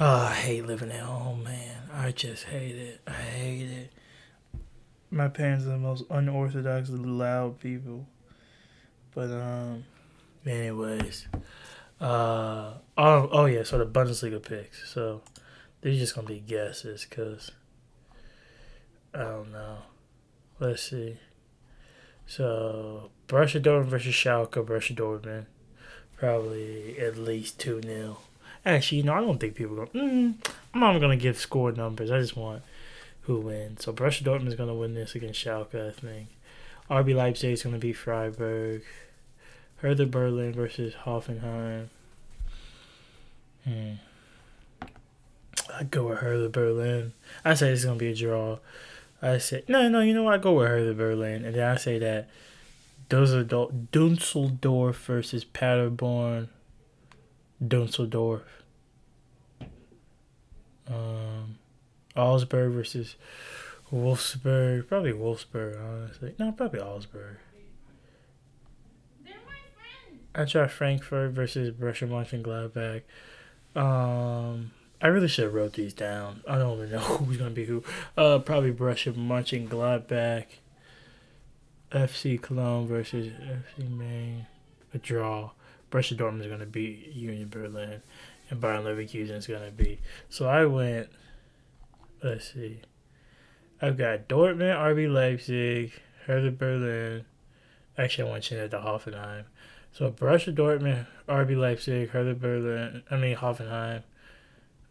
Oh, 0.00 0.22
I 0.22 0.32
hate 0.32 0.66
living 0.66 0.90
at 0.90 1.02
home, 1.02 1.44
man. 1.44 1.76
I 1.92 2.10
just 2.10 2.44
hate 2.44 2.74
it. 2.74 3.00
I 3.06 3.12
hate 3.12 3.70
it. 3.70 3.92
My 5.12 5.28
parents 5.28 5.64
are 5.66 5.68
the 5.68 5.78
most 5.78 6.04
unorthodox, 6.10 6.90
loud 6.90 7.60
people. 7.60 8.04
But, 9.14 9.30
um, 9.30 9.84
anyways. 10.44 11.28
Uh, 12.00 12.74
oh, 12.98 13.28
oh 13.30 13.44
yeah, 13.44 13.62
so 13.62 13.78
the 13.78 13.86
Bundesliga 13.86 14.42
picks. 14.42 14.90
So, 14.90 15.22
these 15.84 16.00
just 16.00 16.14
gonna 16.14 16.26
be 16.26 16.40
guesses, 16.40 17.04
cause 17.04 17.50
I 19.12 19.18
don't 19.18 19.52
know. 19.52 19.76
Let's 20.58 20.82
see. 20.82 21.18
So 22.26 23.10
Borussia 23.28 23.62
Dortmund 23.62 23.88
versus 23.88 24.14
Schalke. 24.14 24.64
Borussia 24.64 24.96
Dortmund, 24.96 25.44
probably 26.16 26.98
at 26.98 27.18
least 27.18 27.60
two 27.60 27.82
0 27.82 28.16
Actually, 28.64 28.98
you 28.98 29.04
know, 29.04 29.12
I 29.12 29.20
don't 29.20 29.38
think 29.38 29.56
people 29.56 29.76
go. 29.76 29.86
Mm, 29.86 30.36
I'm 30.72 30.80
not 30.80 30.98
gonna 31.00 31.18
give 31.18 31.36
score 31.36 31.70
numbers. 31.70 32.10
I 32.10 32.18
just 32.18 32.34
want 32.34 32.62
who 33.22 33.40
wins. 33.40 33.84
So 33.84 33.92
Borussia 33.92 34.22
Dortmund 34.22 34.48
is 34.48 34.54
gonna 34.54 34.74
win 34.74 34.94
this 34.94 35.14
against 35.14 35.44
Schalke. 35.44 35.88
I 35.88 35.92
think. 35.92 36.28
RB 36.90 37.14
Leipzig 37.14 37.52
is 37.52 37.62
gonna 37.62 37.76
be 37.76 37.92
Freiburg. 37.92 38.82
Hertha 39.76 40.06
Berlin 40.06 40.54
versus 40.54 40.94
Hoffenheim. 41.04 41.88
Hmm. 43.64 43.96
I 45.72 45.84
go 45.84 46.08
with 46.08 46.18
Hertha 46.18 46.48
Berlin. 46.48 47.12
I 47.44 47.54
say 47.54 47.70
it's 47.70 47.84
gonna 47.84 47.98
be 47.98 48.08
a 48.10 48.14
draw. 48.14 48.58
I 49.22 49.38
say 49.38 49.64
no, 49.68 49.88
no. 49.88 50.00
You 50.00 50.14
know 50.14 50.24
what? 50.24 50.34
I 50.34 50.38
go 50.38 50.54
with 50.54 50.68
Hertha 50.68 50.94
Berlin, 50.94 51.44
and 51.44 51.54
then 51.54 51.68
I 51.68 51.76
say 51.76 51.98
that 51.98 52.28
Dusseldorf, 53.08 53.70
Dusseldorf 53.90 54.96
versus 55.04 55.44
Paderborn. 55.44 56.48
Dusseldorf. 57.66 58.42
Um, 60.86 61.58
Augsburg 62.16 62.72
versus 62.72 63.16
Wolfsburg. 63.92 64.88
Probably 64.88 65.12
Wolfsburg, 65.12 65.82
honestly. 65.82 66.34
No, 66.38 66.52
probably 66.52 66.80
Augsburg. 66.80 67.38
Eintracht 70.34 70.70
Frankfurt 70.70 71.30
versus 71.30 71.70
Borussia 71.70 72.08
Mönchengladbach. 72.08 73.02
Um, 73.76 74.72
I 75.00 75.08
really 75.08 75.28
should 75.28 75.44
have 75.44 75.54
wrote 75.54 75.74
these 75.74 75.92
down. 75.92 76.42
I 76.48 76.58
don't 76.58 76.78
even 76.78 76.90
know 76.90 76.98
who's 77.00 77.36
gonna 77.36 77.50
be 77.50 77.66
who. 77.66 77.82
Uh, 78.16 78.38
probably 78.38 78.72
Borussia 78.72 79.12
Mönchengladbach. 79.12 80.46
FC 81.92 82.40
Cologne 82.40 82.86
versus 82.86 83.28
FC 83.28 83.88
Maine. 83.88 84.46
A 84.92 84.98
draw. 84.98 85.50
Borussia 85.90 86.16
Dortmund 86.16 86.40
is 86.40 86.48
gonna 86.48 86.66
beat 86.66 87.12
Union 87.12 87.48
Berlin, 87.48 88.02
and 88.50 88.60
Bayern 88.60 88.84
Leverkusen 88.84 89.36
is 89.36 89.46
gonna 89.46 89.70
beat. 89.70 90.00
So 90.28 90.48
I 90.48 90.64
went. 90.66 91.08
Let's 92.22 92.52
see. 92.52 92.80
I've 93.82 93.98
got 93.98 94.28
Dortmund, 94.28 94.76
RB 94.76 95.12
Leipzig, 95.12 95.92
Hertha 96.26 96.50
Berlin. 96.50 97.26
Actually, 97.98 98.28
I 98.28 98.30
want 98.30 98.42
to 98.42 98.48
change 98.48 98.62
it 98.62 98.70
to 98.70 98.78
Hoffenheim. 98.78 99.44
So 99.92 100.10
Borussia 100.10 100.54
Dortmund, 100.54 101.06
RB 101.28 101.56
Leipzig, 101.56 102.10
Hertha 102.10 102.34
Berlin, 102.34 103.02
I 103.10 103.16
mean 103.16 103.36
Hoffenheim. 103.36 104.02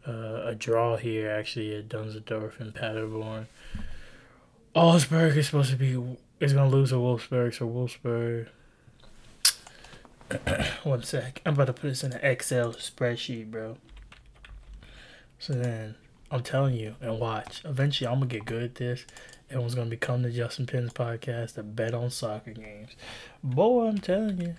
Uh, 0.05 0.47
a 0.47 0.55
draw 0.55 0.97
here 0.97 1.29
actually 1.29 1.75
at 1.75 1.87
Dusseldorf 1.87 2.59
and 2.59 2.75
Paderborn. 2.75 3.47
Augsburg 4.73 5.37
is 5.37 5.45
supposed 5.45 5.69
to 5.69 5.77
be 5.77 6.17
is 6.39 6.53
gonna 6.53 6.69
lose 6.69 6.89
to 6.89 6.95
Wolfsburg, 6.95 7.53
so 7.53 7.67
Wolfsburg. 7.67 8.47
One 10.83 11.03
sec. 11.03 11.41
I'm 11.45 11.53
about 11.53 11.67
to 11.67 11.73
put 11.73 11.83
this 11.83 12.03
in 12.03 12.13
an 12.13 12.19
Excel 12.21 12.73
spreadsheet, 12.73 13.49
bro. 13.49 13.77
So 15.39 15.53
then 15.53 15.95
I'm 16.31 16.43
telling 16.43 16.75
you, 16.75 16.95
and 16.99 17.19
watch. 17.19 17.61
Eventually 17.63 18.07
I'm 18.07 18.15
gonna 18.15 18.25
get 18.25 18.45
good 18.45 18.63
at 18.63 18.75
this. 18.75 19.05
Everyone's 19.49 19.75
gonna 19.75 19.89
become 19.89 20.23
the 20.23 20.31
Justin 20.31 20.65
Pins 20.65 20.91
podcast 20.91 21.53
to 21.55 21.63
bet 21.63 21.93
on 21.93 22.09
soccer 22.09 22.51
games. 22.51 22.91
Boy, 23.43 23.87
I'm 23.87 23.99
telling 23.99 24.41
you. 24.41 24.55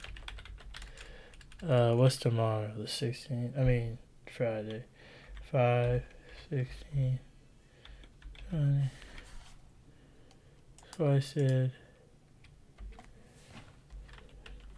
Uh, 1.68 1.94
what's 1.94 2.16
tomorrow? 2.16 2.70
The 2.76 2.84
16th? 2.84 3.58
I 3.58 3.62
mean, 3.64 3.98
Friday. 4.30 4.84
5, 5.54 6.02
16, 6.50 7.20
20. 8.50 8.90
So 10.96 11.08
I 11.08 11.20
said 11.20 11.70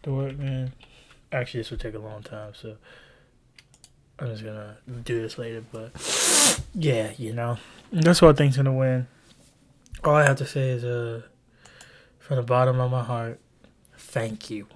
Dortmund. 0.04 0.72
Actually, 1.32 1.60
this 1.60 1.70
will 1.70 1.78
take 1.78 1.94
a 1.94 1.98
long 1.98 2.22
time, 2.22 2.52
so 2.52 2.76
I'm 4.18 4.26
just 4.26 4.44
gonna 4.44 4.76
do 5.02 5.22
this 5.22 5.38
later. 5.38 5.64
But 5.72 5.92
yeah, 6.74 7.12
you 7.16 7.32
know, 7.32 7.56
that's 7.90 8.20
what 8.20 8.34
I 8.34 8.36
think's 8.36 8.58
gonna 8.58 8.70
win. 8.70 9.06
All 10.04 10.14
I 10.14 10.26
have 10.26 10.36
to 10.36 10.46
say 10.46 10.68
is, 10.72 10.84
uh, 10.84 11.22
from 12.18 12.36
the 12.36 12.42
bottom 12.42 12.80
of 12.80 12.90
my 12.90 13.02
heart, 13.02 13.40
thank 13.96 14.50
you 14.50 14.66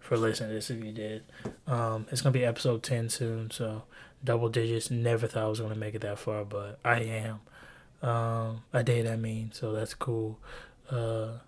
for 0.00 0.16
listening 0.16 0.48
to 0.48 0.54
this 0.56 0.70
if 0.70 0.84
you 0.84 0.90
did. 0.90 1.22
Um, 1.68 2.08
it's 2.10 2.20
gonna 2.20 2.32
be 2.32 2.44
episode 2.44 2.82
ten 2.82 3.08
soon, 3.08 3.52
so 3.52 3.84
double 4.24 4.48
digits. 4.48 4.90
Never 4.90 5.26
thought 5.26 5.44
I 5.44 5.48
was 5.48 5.60
gonna 5.60 5.74
make 5.74 5.94
it 5.94 6.02
that 6.02 6.18
far, 6.18 6.44
but 6.44 6.78
I 6.84 7.00
am. 7.00 7.40
Um, 8.02 8.62
I 8.72 8.82
did. 8.82 9.06
I 9.06 9.16
mean, 9.16 9.50
so 9.52 9.72
that's 9.72 9.94
cool. 9.94 10.38
Uh, 10.90 11.38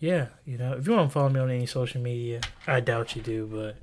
yeah, 0.00 0.26
you 0.44 0.58
know, 0.58 0.74
if 0.74 0.86
you 0.86 0.92
want 0.92 1.10
to 1.10 1.12
follow 1.12 1.28
me 1.28 1.40
on 1.40 1.50
any 1.50 1.66
social 1.66 2.00
media, 2.00 2.40
I 2.66 2.80
doubt 2.80 3.16
you 3.16 3.22
do, 3.22 3.46
but 3.46 3.76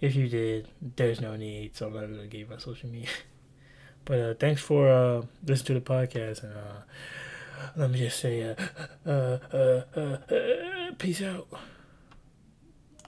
if 0.00 0.14
you 0.16 0.28
did, 0.28 0.68
there's 0.96 1.20
no 1.20 1.36
need, 1.36 1.76
so 1.76 1.86
I'm 1.86 1.94
not 1.94 2.00
gonna 2.00 2.26
give 2.26 2.50
my 2.50 2.58
social 2.58 2.88
media. 2.88 3.08
but 4.04 4.18
uh, 4.18 4.34
thanks 4.34 4.60
for 4.60 4.88
uh, 4.88 5.22
listening 5.46 5.80
to 5.80 5.84
the 5.84 5.94
podcast, 5.94 6.42
and 6.42 6.54
uh, 6.54 6.82
let 7.76 7.90
me 7.90 7.98
just 7.98 8.18
say, 8.18 8.42
uh, 8.42 8.54
uh, 9.06 9.38
uh, 9.52 9.82
uh, 9.96 10.34
uh 10.34 10.92
peace 10.98 11.22
out. 11.22 11.46